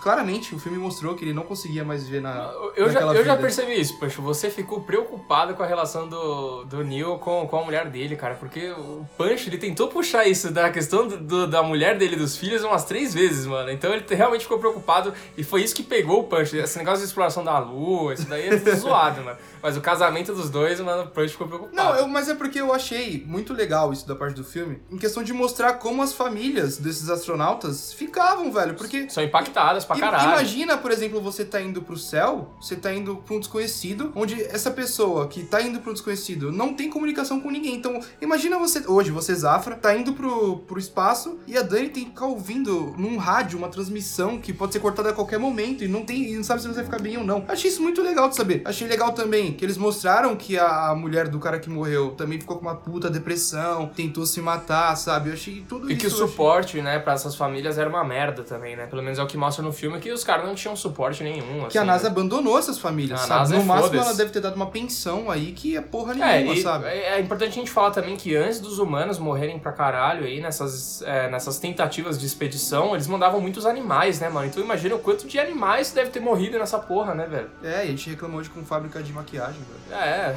Claramente, 0.00 0.54
o 0.54 0.58
filme 0.58 0.78
mostrou 0.78 1.14
que 1.14 1.24
ele 1.24 1.32
não 1.32 1.44
conseguia 1.44 1.84
mais 1.84 2.04
viver 2.04 2.20
na. 2.20 2.52
Eu, 2.76 2.90
já, 2.90 3.00
eu 3.00 3.24
já 3.24 3.34
vida. 3.34 3.36
percebi 3.36 3.80
isso, 3.80 3.98
poxa, 3.98 4.20
você 4.20 4.50
ficou 4.50 4.82
preocupado 4.82 5.54
com 5.54 5.62
a 5.62 5.66
relação 5.66 6.08
do, 6.08 6.64
do 6.64 6.84
Neil 6.84 7.18
com, 7.18 7.46
com 7.46 7.56
a 7.56 7.64
mulher 7.64 7.88
dele, 7.88 8.14
cara, 8.14 8.34
porque 8.34 8.70
o 8.70 9.06
Punch, 9.16 9.48
ele 9.48 9.58
tentou 9.58 9.88
puxar 9.88 10.26
isso 10.26 10.33
da 10.42 10.70
questão 10.70 11.06
do, 11.08 11.16
do- 11.18 11.46
da 11.46 11.62
mulher 11.62 11.96
dele 11.98 12.14
e 12.14 12.18
dos 12.18 12.36
filhos 12.36 12.62
umas 12.64 12.84
três 12.84 13.12
vezes, 13.14 13.46
mano. 13.46 13.70
Então 13.70 13.92
ele 13.92 14.04
realmente 14.10 14.42
ficou 14.42 14.58
preocupado 14.58 15.12
e 15.36 15.42
foi 15.44 15.62
isso 15.62 15.74
que 15.74 15.82
pegou 15.82 16.20
o 16.20 16.24
Punch. 16.24 16.56
Esse 16.56 16.78
negócio 16.78 17.00
de 17.00 17.04
exploração 17.06 17.44
da 17.44 17.58
lua, 17.58 18.14
isso 18.14 18.26
daí 18.26 18.48
é 18.48 18.56
zoado, 18.76 19.22
mano. 19.22 19.36
Mas 19.62 19.76
o 19.76 19.80
casamento 19.80 20.34
dos 20.34 20.50
dois, 20.50 20.78
mano, 20.80 21.04
o 21.04 21.06
Punch 21.08 21.30
ficou 21.30 21.46
preocupado. 21.46 21.76
Não, 21.76 21.94
eu- 21.96 22.08
mas 22.08 22.28
é 22.28 22.34
porque 22.34 22.60
eu 22.60 22.72
achei 22.72 23.22
muito 23.26 23.52
legal 23.52 23.92
isso 23.92 24.06
da 24.06 24.14
parte 24.14 24.34
do 24.34 24.44
filme, 24.44 24.80
em 24.90 24.98
questão 24.98 25.22
de 25.22 25.32
mostrar 25.32 25.74
como 25.74 26.02
as 26.02 26.12
famílias 26.12 26.76
desses 26.78 27.08
astronautas 27.08 27.92
ficavam, 27.92 28.50
velho. 28.52 28.74
Porque 28.74 29.08
São 29.10 29.22
impactadas 29.22 29.84
pra 29.84 29.96
caralho. 29.98 30.28
Imagina, 30.30 30.76
por 30.76 30.90
exemplo, 30.90 31.20
você 31.20 31.44
tá 31.44 31.60
indo 31.60 31.82
pro 31.82 31.96
céu, 31.96 32.54
você 32.60 32.76
tá 32.76 32.92
indo 32.92 33.16
pra 33.16 33.34
um 33.36 33.40
desconhecido, 33.40 34.12
onde 34.14 34.42
essa 34.44 34.70
pessoa 34.70 35.26
que 35.28 35.42
tá 35.44 35.60
indo 35.62 35.80
pro 35.80 35.92
desconhecido 35.92 36.52
não 36.52 36.74
tem 36.74 36.90
comunicação 36.90 37.40
com 37.40 37.50
ninguém. 37.50 37.74
Então, 37.74 38.00
imagina 38.20 38.58
você, 38.58 38.82
hoje, 38.86 39.10
você, 39.10 39.34
Zafra, 39.34 39.74
tá 39.76 39.94
indo 39.96 40.12
pro, 40.12 40.23
pro 40.66 40.78
espaço 40.78 41.38
e 41.46 41.56
a 41.56 41.62
Dani 41.62 41.88
tem 41.88 42.04
que 42.04 42.10
ficar 42.10 42.26
ouvindo 42.26 42.94
num 42.98 43.16
rádio 43.16 43.58
uma 43.58 43.68
transmissão 43.68 44.38
que 44.38 44.52
pode 44.52 44.72
ser 44.72 44.80
cortada 44.80 45.10
a 45.10 45.12
qualquer 45.12 45.38
momento 45.38 45.84
e 45.84 45.88
não 45.88 46.02
tem, 46.04 46.32
e 46.32 46.36
não 46.36 46.44
sabe 46.44 46.60
se 46.62 46.68
você 46.68 46.74
vai 46.76 46.84
ficar 46.84 47.00
bem 47.00 47.16
ou 47.18 47.24
não. 47.24 47.44
Achei 47.48 47.70
isso 47.70 47.82
muito 47.82 48.02
legal 48.02 48.28
de 48.28 48.36
saber. 48.36 48.62
Achei 48.64 48.86
legal 48.88 49.12
também 49.12 49.52
que 49.52 49.64
eles 49.64 49.76
mostraram 49.76 50.36
que 50.36 50.58
a 50.58 50.94
mulher 50.96 51.28
do 51.28 51.38
cara 51.38 51.58
que 51.58 51.68
morreu 51.70 52.10
também 52.12 52.38
ficou 52.40 52.56
com 52.56 52.62
uma 52.62 52.74
puta 52.74 53.08
depressão, 53.10 53.88
tentou 53.94 54.24
se 54.26 54.40
matar, 54.40 54.94
sabe? 54.96 55.30
Eu 55.30 55.34
achei 55.34 55.64
tudo 55.68 55.90
E 55.90 55.94
isso. 55.94 56.00
que 56.00 56.06
o 56.06 56.08
eu 56.08 56.14
achei- 56.14 56.26
suporte, 56.28 56.82
né, 56.82 56.98
pra 56.98 57.12
essas 57.14 57.34
famílias 57.34 57.78
era 57.78 57.88
uma 57.88 58.04
merda 58.04 58.42
também, 58.42 58.76
né? 58.76 58.86
Pelo 58.86 59.02
menos 59.02 59.18
é 59.18 59.22
o 59.22 59.26
que 59.26 59.36
mostra 59.36 59.62
no 59.64 59.72
filme, 59.72 59.98
que 59.98 60.12
os 60.12 60.22
caras 60.24 60.46
não 60.46 60.54
tinham 60.54 60.76
suporte 60.76 61.22
nenhum. 61.22 61.66
Que 61.68 61.78
a 61.78 61.82
assim, 61.82 61.86
NASA 61.90 62.04
né? 62.04 62.10
abandonou 62.10 62.58
essas 62.58 62.78
famílias, 62.78 63.20
A 63.22 63.26
sabe? 63.26 63.40
NASA 63.40 63.54
no 63.56 63.60
é 63.62 63.64
máximo 63.64 63.96
ela 64.00 64.14
deve 64.14 64.30
ter 64.30 64.40
dado 64.40 64.56
uma 64.56 64.66
pensão 64.66 65.30
aí 65.30 65.52
que 65.52 65.76
é 65.76 65.80
porra 65.80 66.12
É, 66.14 66.38
nenhuma, 66.38 66.54
e 66.54 66.62
sabe? 66.62 66.86
é 66.86 67.14
é 67.14 67.20
importante 67.20 67.50
a 67.50 67.54
gente 67.54 67.70
falar 67.70 67.90
também 67.90 68.16
que 68.16 68.34
antes 68.36 68.60
dos 68.60 68.78
humanos 68.78 69.18
morrerem 69.18 69.58
pra 69.58 69.72
caralho 69.72 70.13
aí 70.22 70.40
nessas, 70.40 71.02
é, 71.02 71.28
nessas 71.28 71.58
tentativas 71.58 72.18
de 72.18 72.26
expedição, 72.26 72.94
eles 72.94 73.06
mandavam 73.08 73.40
muitos 73.40 73.66
animais, 73.66 74.20
né, 74.20 74.28
mano? 74.28 74.46
Então 74.46 74.62
imagina 74.62 74.94
o 74.94 74.98
quanto 74.98 75.26
de 75.26 75.38
animais 75.38 75.90
deve 75.90 76.10
ter 76.10 76.20
morrido 76.20 76.58
nessa 76.58 76.78
porra, 76.78 77.14
né, 77.14 77.26
velho? 77.26 77.50
É, 77.62 77.78
e 77.78 77.82
a 77.82 77.86
gente 77.86 78.10
reclamou 78.10 78.38
hoje 78.38 78.50
com 78.50 78.64
fábrica 78.64 79.02
de 79.02 79.12
maquiagem, 79.12 79.60
velho. 79.60 80.00
É. 80.00 80.34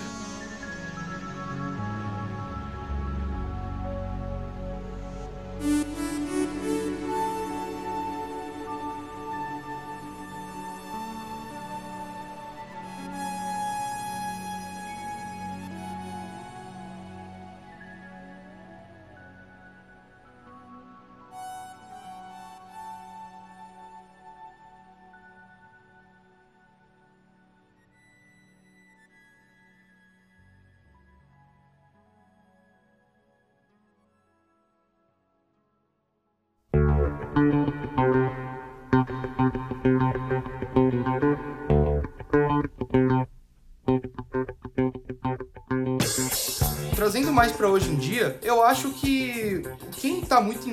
eu 48.44 48.62
acho 48.62 48.90
que 48.90 49.62
quem 49.96 50.20
tá 50.20 50.40
muito 50.40 50.68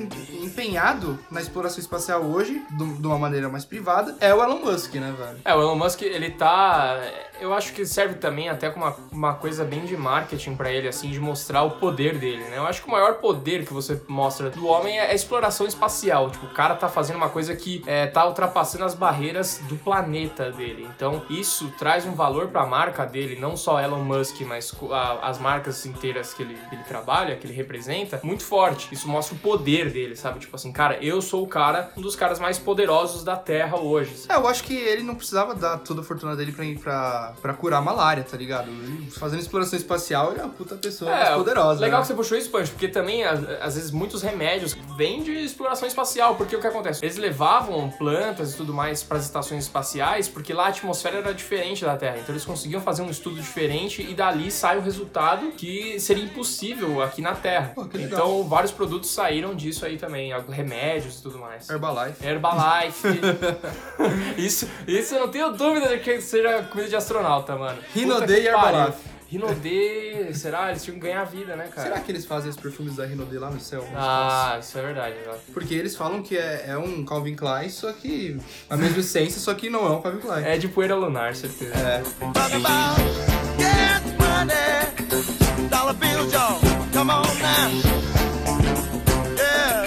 empenhado 0.52 1.18
na 1.30 1.40
exploração 1.40 1.80
espacial 1.80 2.22
hoje, 2.22 2.62
de 2.70 3.06
uma 3.06 3.18
maneira 3.18 3.48
mais 3.48 3.64
privada, 3.64 4.14
é 4.20 4.32
o 4.34 4.42
Elon 4.42 4.58
Musk, 4.60 4.94
né, 4.94 5.12
velho? 5.16 5.38
É, 5.44 5.54
o 5.54 5.60
Elon 5.62 5.76
Musk, 5.76 6.02
ele 6.02 6.30
tá. 6.30 7.00
Eu 7.40 7.52
acho 7.54 7.72
que 7.72 7.84
serve 7.84 8.14
também 8.16 8.48
até 8.48 8.70
como 8.70 8.84
uma, 8.84 8.96
uma 9.10 9.34
coisa 9.34 9.64
bem 9.64 9.84
de 9.84 9.96
marketing 9.96 10.54
pra 10.54 10.70
ele, 10.70 10.86
assim, 10.86 11.10
de 11.10 11.18
mostrar 11.18 11.62
o 11.64 11.72
poder 11.72 12.18
dele, 12.18 12.44
né? 12.44 12.58
Eu 12.58 12.66
acho 12.66 12.82
que 12.82 12.88
o 12.88 12.90
maior 12.90 13.14
poder 13.14 13.64
que 13.66 13.72
você 13.72 14.00
mostra 14.06 14.50
do 14.50 14.66
homem 14.66 14.98
é 14.98 15.10
a 15.10 15.14
exploração 15.14 15.66
espacial. 15.66 16.30
Tipo, 16.30 16.46
o 16.46 16.50
cara 16.50 16.74
tá 16.76 16.88
fazendo 16.88 17.16
uma 17.16 17.28
coisa 17.30 17.56
que 17.56 17.82
é, 17.86 18.06
tá 18.06 18.24
ultrapassando 18.26 18.84
as 18.84 18.94
barreiras 18.94 19.58
do 19.68 19.76
planeta 19.76 20.52
dele. 20.52 20.86
Então, 20.94 21.22
isso 21.28 21.72
traz 21.78 22.04
um 22.06 22.14
valor 22.14 22.48
pra 22.48 22.64
marca 22.66 23.04
dele, 23.04 23.40
não 23.40 23.56
só 23.56 23.80
Elon 23.80 24.04
Musk, 24.04 24.40
mas 24.42 24.72
a- 24.92 25.28
as 25.28 25.38
marcas 25.38 25.84
inteiras 25.86 26.32
que 26.34 26.42
ele, 26.42 26.56
ele 26.70 26.82
trabalha, 26.84 27.34
que 27.36 27.46
ele 27.46 27.54
representa, 27.54 28.20
muito 28.22 28.44
forte. 28.44 28.88
Isso 28.92 29.08
mostra 29.08 29.34
o 29.34 29.38
poder 29.38 29.90
dele, 29.90 30.14
sabe? 30.14 30.41
Tipo 30.42 30.56
assim, 30.56 30.72
cara, 30.72 30.98
eu 31.02 31.22
sou 31.22 31.42
o 31.42 31.46
cara, 31.46 31.90
um 31.96 32.00
dos 32.00 32.14
caras 32.14 32.38
mais 32.38 32.58
poderosos 32.58 33.24
da 33.24 33.36
Terra 33.36 33.78
hoje. 33.78 34.24
É, 34.28 34.34
eu 34.34 34.46
acho 34.46 34.64
que 34.64 34.74
ele 34.74 35.02
não 35.02 35.14
precisava 35.14 35.54
dar 35.54 35.78
toda 35.78 36.00
a 36.00 36.04
fortuna 36.04 36.36
dele 36.36 36.52
pra, 36.52 36.64
ir 36.64 36.78
pra, 36.78 37.34
pra 37.40 37.54
curar 37.54 37.78
a 37.78 37.82
malária, 37.82 38.22
tá 38.22 38.36
ligado? 38.36 38.68
Ele, 38.68 39.10
fazendo 39.10 39.40
exploração 39.40 39.78
espacial, 39.78 40.32
ele 40.32 40.40
é 40.40 40.44
uma 40.44 40.52
puta 40.52 40.74
pessoa 40.76 41.10
mais 41.10 41.30
poderosa. 41.30 41.80
Legal 41.80 42.00
né? 42.00 42.02
que 42.02 42.08
você 42.08 42.14
puxou 42.14 42.36
isso, 42.36 42.50
Punch, 42.50 42.70
porque 42.70 42.88
também, 42.88 43.24
às, 43.24 43.74
vezes, 43.74 43.90
muitos 43.90 44.22
remédios 44.22 44.76
vêm 44.96 45.22
de 45.22 45.32
exploração 45.32 45.86
espacial. 45.88 46.34
Porque 46.36 46.56
o 46.56 46.60
que 46.60 46.66
acontece? 46.66 47.04
Eles 47.04 47.16
levavam 47.16 47.90
plantas 47.90 48.54
e 48.54 48.56
tudo 48.56 48.74
mais 48.74 49.02
para 49.02 49.18
as 49.18 49.24
estações 49.24 49.64
espaciais, 49.64 50.28
porque 50.28 50.52
lá 50.52 50.66
a 50.66 50.68
atmosfera 50.68 51.18
era 51.18 51.32
diferente 51.32 51.84
da 51.84 51.96
Terra. 51.96 52.18
Então 52.18 52.34
eles 52.34 52.44
conseguiam 52.44 52.80
fazer 52.80 53.02
um 53.02 53.10
estudo 53.10 53.36
diferente 53.36 54.02
e 54.02 54.14
dali 54.14 54.50
sai 54.50 54.78
o 54.78 54.80
resultado 54.80 55.52
que 55.52 55.98
seria 56.00 56.24
impossível 56.24 57.02
aqui 57.02 57.20
na 57.20 57.34
Terra. 57.34 57.72
Pô, 57.74 57.88
então 57.94 58.44
vários 58.44 58.72
produtos 58.72 59.10
saíram 59.10 59.54
disso 59.54 59.84
aí 59.84 59.96
também, 59.96 60.31
remédios 60.48 61.18
e 61.18 61.22
tudo 61.22 61.38
mais. 61.38 61.68
Herbalife. 61.68 62.26
Herbalife. 62.26 63.08
isso, 64.38 64.68
isso 64.86 65.14
eu 65.14 65.20
não 65.20 65.28
tenho 65.28 65.52
dúvida 65.52 65.88
de 65.88 65.98
que 65.98 66.20
seja 66.20 66.62
comida 66.64 66.88
de 66.88 66.96
astronauta, 66.96 67.56
mano. 67.56 67.78
Rinodê 67.94 68.36
que 68.36 68.40
e 68.40 68.46
Herbalife. 68.46 68.72
pariu. 68.72 69.12
Rinodê, 69.32 70.34
será? 70.34 70.68
Eles 70.68 70.84
tinham 70.84 71.00
que 71.00 71.06
ganhar 71.06 71.24
vida, 71.24 71.56
né, 71.56 71.66
cara? 71.74 71.88
Será 71.88 72.00
que 72.00 72.12
eles 72.12 72.26
fazem 72.26 72.50
os 72.50 72.56
perfumes 72.56 72.96
da 72.96 73.06
Rinodê 73.06 73.38
lá 73.38 73.50
no 73.50 73.58
céu? 73.58 73.82
Ah, 73.96 74.58
isso 74.60 74.78
é 74.78 74.82
verdade. 74.82 75.16
Porque 75.54 75.72
eles 75.72 75.96
falam 75.96 76.22
que 76.22 76.36
é, 76.36 76.66
é 76.68 76.76
um 76.76 77.02
Calvin 77.02 77.34
Klein, 77.34 77.70
só 77.70 77.90
que 77.92 78.36
a 78.68 78.76
mesma 78.76 79.00
essência, 79.00 79.40
só 79.40 79.54
que 79.54 79.70
não 79.70 79.86
é 79.86 79.90
um 79.90 80.02
Calvin 80.02 80.18
Klein. 80.20 80.44
É 80.44 80.58
de 80.58 80.68
poeira 80.68 80.94
lunar, 80.94 81.34
certeza. 81.34 81.72
É. 81.74 82.02
Dollar 85.70 85.94
bills, 85.94 86.32
y'all. 86.32 86.60
Come 86.92 87.10
on 87.10 87.22
now. 87.40 88.31
A 89.82 89.84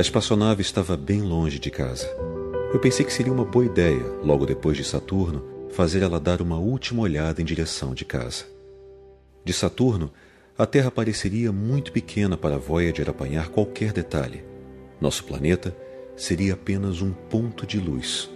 espaçonave 0.00 0.62
estava 0.62 0.96
bem 0.96 1.22
longe 1.22 1.60
de 1.60 1.70
casa. 1.70 2.08
Eu 2.72 2.80
pensei 2.80 3.06
que 3.06 3.12
seria 3.12 3.32
uma 3.32 3.44
boa 3.44 3.64
ideia, 3.64 4.04
logo 4.24 4.44
depois 4.44 4.76
de 4.76 4.82
Saturno, 4.82 5.44
fazer 5.70 6.02
ela 6.02 6.18
dar 6.18 6.42
uma 6.42 6.58
última 6.58 7.02
olhada 7.02 7.40
em 7.40 7.44
direção 7.44 7.94
de 7.94 8.04
casa. 8.04 8.44
De 9.44 9.52
Saturno, 9.52 10.10
a 10.58 10.64
Terra 10.64 10.90
pareceria 10.90 11.52
muito 11.52 11.92
pequena 11.92 12.36
para 12.36 12.54
a 12.54 12.58
Voyager 12.58 13.10
apanhar 13.10 13.48
qualquer 13.50 13.92
detalhe. 13.92 14.42
Nosso 14.98 15.24
planeta 15.24 15.76
seria 16.16 16.54
apenas 16.54 17.02
um 17.02 17.12
ponto 17.12 17.66
de 17.66 17.78
luz, 17.78 18.30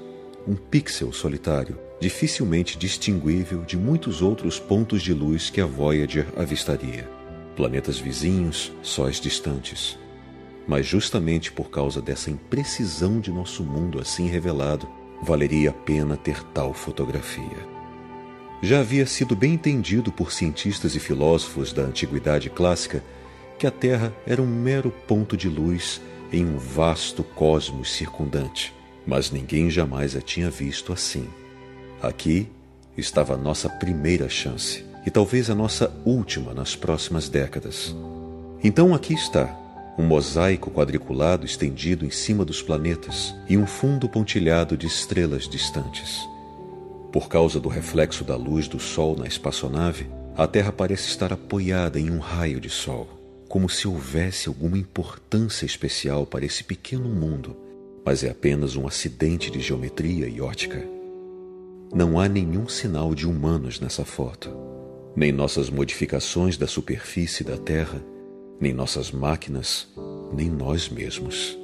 um 0.46 0.54
pixel 0.54 1.12
solitário, 1.14 1.78
dificilmente 1.98 2.76
distinguível 2.76 3.62
de 3.62 3.76
muitos 3.76 4.20
outros 4.20 4.58
pontos 4.58 5.00
de 5.00 5.14
luz 5.14 5.48
que 5.48 5.62
a 5.62 5.66
Voyager 5.66 6.26
avistaria. 6.36 7.08
Planetas 7.56 7.98
vizinhos, 7.98 8.70
sóis 8.82 9.18
distantes. 9.18 9.98
Mas 10.68 10.86
justamente 10.86 11.50
por 11.50 11.70
causa 11.70 12.02
dessa 12.02 12.30
imprecisão 12.30 13.18
de 13.18 13.30
nosso 13.30 13.64
mundo 13.64 13.98
assim 13.98 14.28
revelado, 14.28 14.86
valeria 15.22 15.70
a 15.70 15.72
pena 15.72 16.18
ter 16.18 16.42
tal 16.52 16.74
fotografia. 16.74 17.79
Já 18.62 18.80
havia 18.80 19.06
sido 19.06 19.34
bem 19.34 19.54
entendido 19.54 20.12
por 20.12 20.32
cientistas 20.32 20.94
e 20.94 21.00
filósofos 21.00 21.72
da 21.72 21.82
antiguidade 21.82 22.50
clássica 22.50 23.02
que 23.58 23.66
a 23.66 23.70
Terra 23.70 24.12
era 24.26 24.40
um 24.40 24.46
mero 24.46 24.90
ponto 25.06 25.36
de 25.36 25.48
luz 25.48 26.00
em 26.32 26.44
um 26.44 26.58
vasto 26.58 27.22
cosmos 27.22 27.92
circundante, 27.92 28.74
mas 29.06 29.30
ninguém 29.30 29.70
jamais 29.70 30.14
a 30.14 30.20
tinha 30.20 30.50
visto 30.50 30.92
assim. 30.92 31.28
Aqui 32.02 32.48
estava 32.96 33.34
a 33.34 33.36
nossa 33.36 33.68
primeira 33.68 34.28
chance, 34.28 34.84
e 35.06 35.10
talvez 35.10 35.48
a 35.50 35.54
nossa 35.54 35.92
última 36.04 36.52
nas 36.52 36.76
próximas 36.76 37.28
décadas. 37.28 37.94
Então 38.62 38.94
aqui 38.94 39.14
está, 39.14 39.56
um 39.98 40.04
mosaico 40.04 40.70
quadriculado 40.70 41.46
estendido 41.46 42.04
em 42.04 42.10
cima 42.10 42.44
dos 42.44 42.62
planetas 42.62 43.34
e 43.48 43.56
um 43.56 43.66
fundo 43.66 44.08
pontilhado 44.08 44.76
de 44.76 44.86
estrelas 44.86 45.48
distantes. 45.48 46.28
Por 47.12 47.28
causa 47.28 47.58
do 47.58 47.68
reflexo 47.68 48.22
da 48.22 48.36
luz 48.36 48.68
do 48.68 48.78
Sol 48.78 49.16
na 49.16 49.26
espaçonave, 49.26 50.06
a 50.36 50.46
Terra 50.46 50.70
parece 50.70 51.08
estar 51.08 51.32
apoiada 51.32 51.98
em 51.98 52.08
um 52.10 52.18
raio 52.18 52.60
de 52.60 52.70
Sol, 52.70 53.08
como 53.48 53.68
se 53.68 53.88
houvesse 53.88 54.48
alguma 54.48 54.78
importância 54.78 55.66
especial 55.66 56.24
para 56.24 56.44
esse 56.44 56.62
pequeno 56.62 57.08
mundo, 57.08 57.56
mas 58.04 58.22
é 58.22 58.30
apenas 58.30 58.76
um 58.76 58.86
acidente 58.86 59.50
de 59.50 59.60
geometria 59.60 60.28
e 60.28 60.40
ótica. 60.40 60.86
Não 61.92 62.20
há 62.20 62.28
nenhum 62.28 62.68
sinal 62.68 63.12
de 63.12 63.26
humanos 63.26 63.80
nessa 63.80 64.04
foto, 64.04 64.48
nem 65.16 65.32
nossas 65.32 65.68
modificações 65.68 66.56
da 66.56 66.68
superfície 66.68 67.42
da 67.42 67.56
Terra, 67.56 68.00
nem 68.60 68.72
nossas 68.72 69.10
máquinas, 69.10 69.88
nem 70.32 70.48
nós 70.48 70.88
mesmos. 70.88 71.58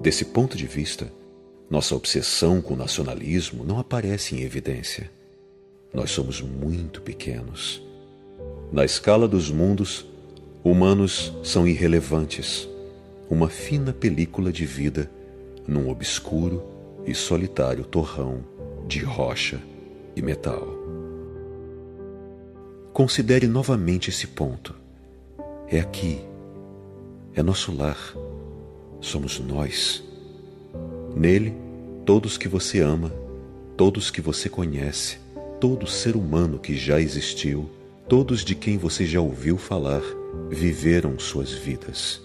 Desse 0.00 0.24
ponto 0.24 0.56
de 0.56 0.66
vista, 0.66 1.12
nossa 1.68 1.96
obsessão 1.96 2.62
com 2.62 2.74
o 2.74 2.76
nacionalismo 2.76 3.64
não 3.64 3.78
aparece 3.78 4.36
em 4.36 4.42
evidência. 4.42 5.10
Nós 5.92 6.10
somos 6.10 6.40
muito 6.40 7.02
pequenos. 7.02 7.82
Na 8.72 8.84
escala 8.84 9.26
dos 9.26 9.50
mundos, 9.50 10.06
humanos 10.62 11.32
são 11.42 11.66
irrelevantes, 11.66 12.68
uma 13.28 13.48
fina 13.48 13.92
película 13.92 14.52
de 14.52 14.64
vida 14.64 15.10
num 15.66 15.88
obscuro 15.88 16.62
e 17.04 17.14
solitário 17.14 17.84
torrão 17.84 18.44
de 18.86 19.00
rocha 19.00 19.60
e 20.14 20.22
metal. 20.22 20.66
Considere 22.92 23.46
novamente 23.46 24.10
esse 24.10 24.26
ponto. 24.28 24.74
É 25.68 25.80
aqui. 25.80 26.20
É 27.34 27.42
nosso 27.42 27.74
lar. 27.76 27.98
Somos 29.00 29.38
nós. 29.40 30.05
Nele, 31.16 31.54
todos 32.04 32.36
que 32.36 32.46
você 32.46 32.80
ama, 32.80 33.10
todos 33.74 34.10
que 34.10 34.20
você 34.20 34.50
conhece, 34.50 35.16
todo 35.58 35.86
ser 35.86 36.14
humano 36.14 36.58
que 36.58 36.76
já 36.76 37.00
existiu, 37.00 37.70
todos 38.06 38.44
de 38.44 38.54
quem 38.54 38.76
você 38.76 39.06
já 39.06 39.18
ouviu 39.18 39.56
falar, 39.56 40.02
viveram 40.50 41.18
suas 41.18 41.50
vidas. 41.50 42.20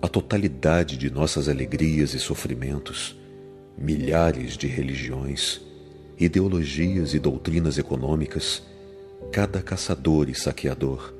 A 0.00 0.06
totalidade 0.06 0.96
de 0.96 1.10
nossas 1.10 1.48
alegrias 1.48 2.14
e 2.14 2.20
sofrimentos, 2.20 3.18
milhares 3.76 4.56
de 4.56 4.68
religiões, 4.68 5.60
ideologias 6.16 7.12
e 7.12 7.18
doutrinas 7.18 7.76
econômicas, 7.76 8.62
cada 9.32 9.60
caçador 9.60 10.28
e 10.28 10.34
saqueador, 10.34 11.12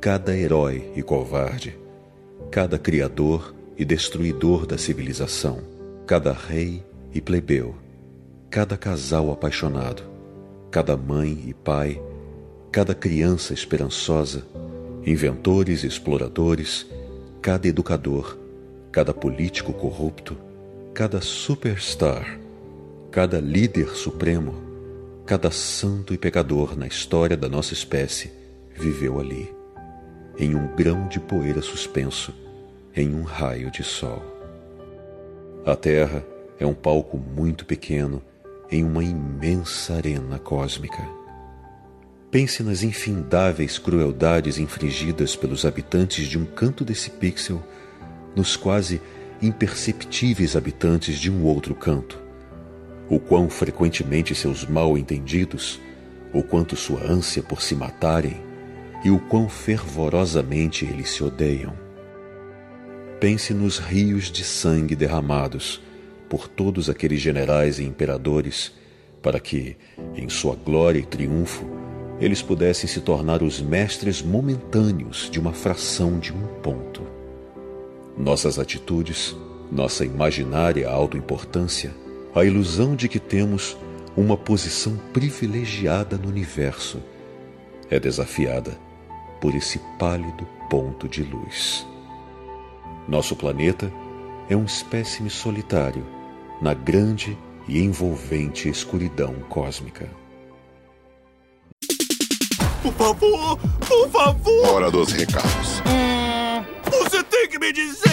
cada 0.00 0.34
herói 0.34 0.90
e 0.96 1.02
covarde, 1.02 1.78
cada 2.50 2.78
criador 2.78 3.54
e 3.76 3.84
destruidor 3.84 4.64
da 4.64 4.78
civilização, 4.78 5.76
cada 6.08 6.32
rei 6.32 6.82
e 7.12 7.20
plebeu, 7.20 7.74
cada 8.48 8.78
casal 8.78 9.30
apaixonado, 9.30 10.02
cada 10.70 10.96
mãe 10.96 11.44
e 11.46 11.52
pai, 11.52 12.00
cada 12.72 12.94
criança 12.94 13.52
esperançosa, 13.52 14.42
inventores 15.04 15.84
e 15.84 15.86
exploradores, 15.86 16.86
cada 17.42 17.68
educador, 17.68 18.38
cada 18.90 19.12
político 19.12 19.74
corrupto, 19.74 20.34
cada 20.94 21.20
superstar, 21.20 22.40
cada 23.10 23.38
líder 23.38 23.90
supremo, 23.90 24.54
cada 25.26 25.50
santo 25.50 26.14
e 26.14 26.16
pecador 26.16 26.74
na 26.74 26.86
história 26.86 27.36
da 27.36 27.50
nossa 27.50 27.74
espécie 27.74 28.32
viveu 28.74 29.20
ali, 29.20 29.54
em 30.38 30.54
um 30.54 30.74
grão 30.74 31.06
de 31.06 31.20
poeira 31.20 31.60
suspenso, 31.60 32.32
em 32.96 33.14
um 33.14 33.24
raio 33.24 33.70
de 33.70 33.84
sol. 33.84 34.37
A 35.68 35.76
Terra 35.76 36.24
é 36.58 36.64
um 36.64 36.72
palco 36.72 37.18
muito 37.18 37.66
pequeno 37.66 38.22
em 38.70 38.82
uma 38.82 39.04
imensa 39.04 39.96
arena 39.96 40.38
cósmica. 40.38 41.06
Pense 42.30 42.62
nas 42.62 42.82
infindáveis 42.82 43.78
crueldades 43.78 44.56
infligidas 44.56 45.36
pelos 45.36 45.66
habitantes 45.66 46.26
de 46.26 46.38
um 46.38 46.46
canto 46.46 46.86
desse 46.86 47.10
pixel 47.10 47.62
nos 48.34 48.56
quase 48.56 48.98
imperceptíveis 49.42 50.56
habitantes 50.56 51.18
de 51.18 51.30
um 51.30 51.44
outro 51.44 51.74
canto. 51.74 52.18
O 53.06 53.20
quão 53.20 53.50
frequentemente 53.50 54.34
seus 54.34 54.64
mal-entendidos, 54.64 55.78
o 56.32 56.42
quanto 56.42 56.76
sua 56.76 57.02
ânsia 57.02 57.42
por 57.42 57.60
se 57.60 57.74
matarem 57.74 58.40
e 59.04 59.10
o 59.10 59.18
quão 59.18 59.50
fervorosamente 59.50 60.86
eles 60.86 61.10
se 61.10 61.22
odeiam. 61.22 61.87
Pense 63.20 63.52
nos 63.52 63.78
rios 63.78 64.30
de 64.30 64.44
sangue 64.44 64.94
derramados 64.94 65.82
por 66.28 66.46
todos 66.46 66.88
aqueles 66.88 67.20
generais 67.20 67.80
e 67.80 67.84
imperadores 67.84 68.72
para 69.20 69.40
que, 69.40 69.76
em 70.14 70.28
sua 70.28 70.54
glória 70.54 71.00
e 71.00 71.04
triunfo, 71.04 71.66
eles 72.20 72.42
pudessem 72.42 72.88
se 72.88 73.00
tornar 73.00 73.42
os 73.42 73.60
mestres 73.60 74.22
momentâneos 74.22 75.28
de 75.30 75.40
uma 75.40 75.52
fração 75.52 76.20
de 76.20 76.32
um 76.32 76.46
ponto. 76.62 77.02
Nossas 78.16 78.56
atitudes, 78.56 79.34
nossa 79.70 80.04
imaginária 80.04 80.88
autoimportância, 80.88 81.92
a 82.34 82.44
ilusão 82.44 82.94
de 82.94 83.08
que 83.08 83.18
temos 83.18 83.76
uma 84.16 84.36
posição 84.36 84.96
privilegiada 85.12 86.16
no 86.16 86.28
universo, 86.28 87.02
é 87.90 87.98
desafiada 87.98 88.78
por 89.40 89.56
esse 89.56 89.80
pálido 89.98 90.46
ponto 90.70 91.08
de 91.08 91.24
luz. 91.24 91.84
Nosso 93.08 93.34
planeta 93.34 93.90
é 94.50 94.54
um 94.56 94.64
espécime 94.64 95.30
solitário 95.30 96.06
na 96.60 96.74
grande 96.74 97.38
e 97.66 97.78
envolvente 97.80 98.68
escuridão 98.68 99.34
cósmica. 99.48 100.08
Por 102.82 102.92
favor, 102.92 103.58
por 103.86 104.10
favor, 104.10 104.68
Hora 104.68 104.90
dos 104.90 105.12
recados. 105.12 105.82
você 106.90 107.22
tem 107.24 107.48
que 107.48 107.58
me 107.58 107.72
dizer. 107.72 108.08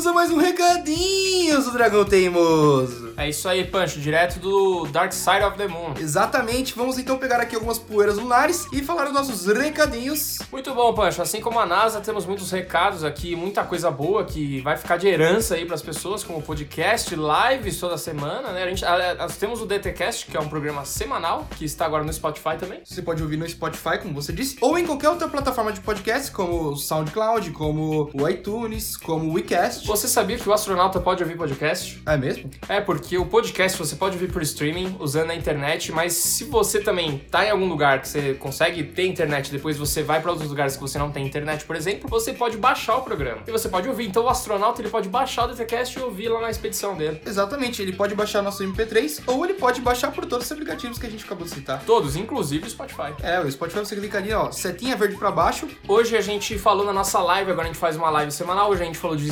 Chegamos 0.00 0.06
a 0.06 0.12
mais 0.14 0.30
um 0.30 0.38
recadinho 0.38 1.62
do 1.62 1.72
Dragão 1.72 2.06
Teimoso. 2.06 3.12
É 3.18 3.28
isso 3.28 3.46
aí, 3.46 3.66
Pancho, 3.66 4.00
direto 4.00 4.38
do 4.40 4.86
Dark 4.86 5.12
Side 5.12 5.44
of 5.44 5.58
the 5.58 5.68
Moon. 5.68 5.92
Exatamente, 6.00 6.74
vamos 6.74 6.98
então 6.98 7.18
pegar 7.18 7.38
aqui 7.38 7.54
algumas 7.54 7.78
poeiras 7.78 8.16
lunares 8.16 8.66
e 8.72 8.80
falar 8.82 9.08
os 9.08 9.12
nossos 9.12 9.44
recadinhos. 9.46 10.38
Muito 10.50 10.74
bom, 10.74 10.94
Pancho. 10.94 11.20
Assim 11.20 11.42
como 11.42 11.60
a 11.60 11.66
NASA, 11.66 12.00
temos 12.00 12.24
muitos 12.24 12.50
recados 12.50 13.04
aqui, 13.04 13.36
muita 13.36 13.62
coisa 13.62 13.90
boa 13.90 14.24
que 14.24 14.62
vai 14.62 14.74
ficar 14.74 14.96
de 14.96 15.06
herança 15.06 15.54
aí 15.56 15.66
pras 15.66 15.82
pessoas, 15.82 16.24
como 16.24 16.40
podcast, 16.40 17.14
lives 17.14 17.78
toda 17.78 17.98
semana, 17.98 18.52
né? 18.52 18.62
A 18.62 18.68
gente, 18.70 18.82
a- 18.86 19.16
nós 19.16 19.36
temos 19.36 19.60
o 19.60 19.66
DTCast, 19.66 20.24
que 20.30 20.36
é 20.36 20.40
um 20.40 20.48
programa 20.48 20.86
semanal, 20.86 21.46
que 21.58 21.66
está 21.66 21.84
agora 21.84 22.04
no 22.04 22.12
Spotify 22.12 22.56
também. 22.58 22.80
Você 22.86 23.02
pode 23.02 23.22
ouvir 23.22 23.36
no 23.36 23.46
Spotify, 23.46 23.98
como 24.00 24.14
você 24.14 24.32
disse, 24.32 24.56
ou 24.62 24.78
em 24.78 24.86
qualquer 24.86 25.10
outra 25.10 25.28
plataforma 25.28 25.74
de 25.74 25.80
podcast, 25.80 26.30
como 26.32 26.70
o 26.70 26.76
SoundCloud, 26.76 27.50
como 27.50 28.08
o 28.14 28.26
iTunes, 28.30 28.96
como 28.96 29.28
o 29.28 29.34
WeCast. 29.34 29.89
Você 29.90 30.06
sabia 30.06 30.38
que 30.38 30.48
o 30.48 30.52
astronauta 30.52 31.00
pode 31.00 31.20
ouvir 31.20 31.36
podcast? 31.36 32.00
É 32.06 32.16
mesmo? 32.16 32.48
É, 32.68 32.80
porque 32.80 33.18
o 33.18 33.26
podcast 33.26 33.76
você 33.76 33.96
pode 33.96 34.14
ouvir 34.14 34.30
por 34.30 34.40
streaming, 34.40 34.96
usando 35.00 35.32
a 35.32 35.34
internet, 35.34 35.90
mas 35.90 36.12
se 36.12 36.44
você 36.44 36.80
também 36.80 37.18
tá 37.28 37.44
em 37.44 37.50
algum 37.50 37.66
lugar 37.66 38.00
que 38.00 38.06
você 38.06 38.34
consegue 38.34 38.84
ter 38.84 39.08
internet, 39.08 39.50
depois 39.50 39.76
você 39.76 40.00
vai 40.00 40.22
para 40.22 40.30
outros 40.30 40.48
lugares 40.48 40.76
que 40.76 40.80
você 40.80 40.96
não 40.96 41.10
tem 41.10 41.26
internet, 41.26 41.64
por 41.64 41.74
exemplo, 41.74 42.08
você 42.08 42.32
pode 42.32 42.56
baixar 42.56 42.98
o 42.98 43.02
programa. 43.02 43.42
E 43.48 43.50
você 43.50 43.68
pode 43.68 43.88
ouvir. 43.88 44.06
Então 44.06 44.22
o 44.22 44.28
astronauta 44.28 44.80
ele 44.80 44.88
pode 44.88 45.08
baixar 45.08 45.46
o 45.46 45.48
DTCast 45.48 45.98
e 45.98 46.02
ouvir 46.02 46.28
lá 46.28 46.40
na 46.40 46.50
expedição 46.50 46.96
dele. 46.96 47.20
Exatamente, 47.26 47.82
ele 47.82 47.92
pode 47.92 48.14
baixar 48.14 48.42
nosso 48.42 48.62
MP3 48.62 49.24
ou 49.26 49.44
ele 49.44 49.54
pode 49.54 49.80
baixar 49.80 50.12
por 50.12 50.24
todos 50.24 50.46
os 50.46 50.52
aplicativos 50.52 51.00
que 51.00 51.06
a 51.06 51.10
gente 51.10 51.24
acabou 51.24 51.44
de 51.44 51.52
citar. 51.52 51.82
Todos, 51.84 52.14
inclusive 52.14 52.64
o 52.64 52.70
Spotify. 52.70 53.12
É, 53.24 53.40
o 53.40 53.50
Spotify 53.50 53.80
você 53.80 53.96
clica 53.96 54.18
ali, 54.18 54.32
ó, 54.32 54.52
setinha 54.52 54.94
verde 54.94 55.16
pra 55.16 55.32
baixo. 55.32 55.66
Hoje 55.88 56.16
a 56.16 56.20
gente 56.20 56.56
falou 56.60 56.86
na 56.86 56.92
nossa 56.92 57.20
live, 57.20 57.50
agora 57.50 57.66
a 57.66 57.72
gente 57.72 57.80
faz 57.80 57.96
uma 57.96 58.08
live 58.08 58.30
semanal. 58.30 58.70
Hoje 58.70 58.82
a 58.82 58.86
gente 58.86 58.96
falou 58.96 59.16
de 59.16 59.28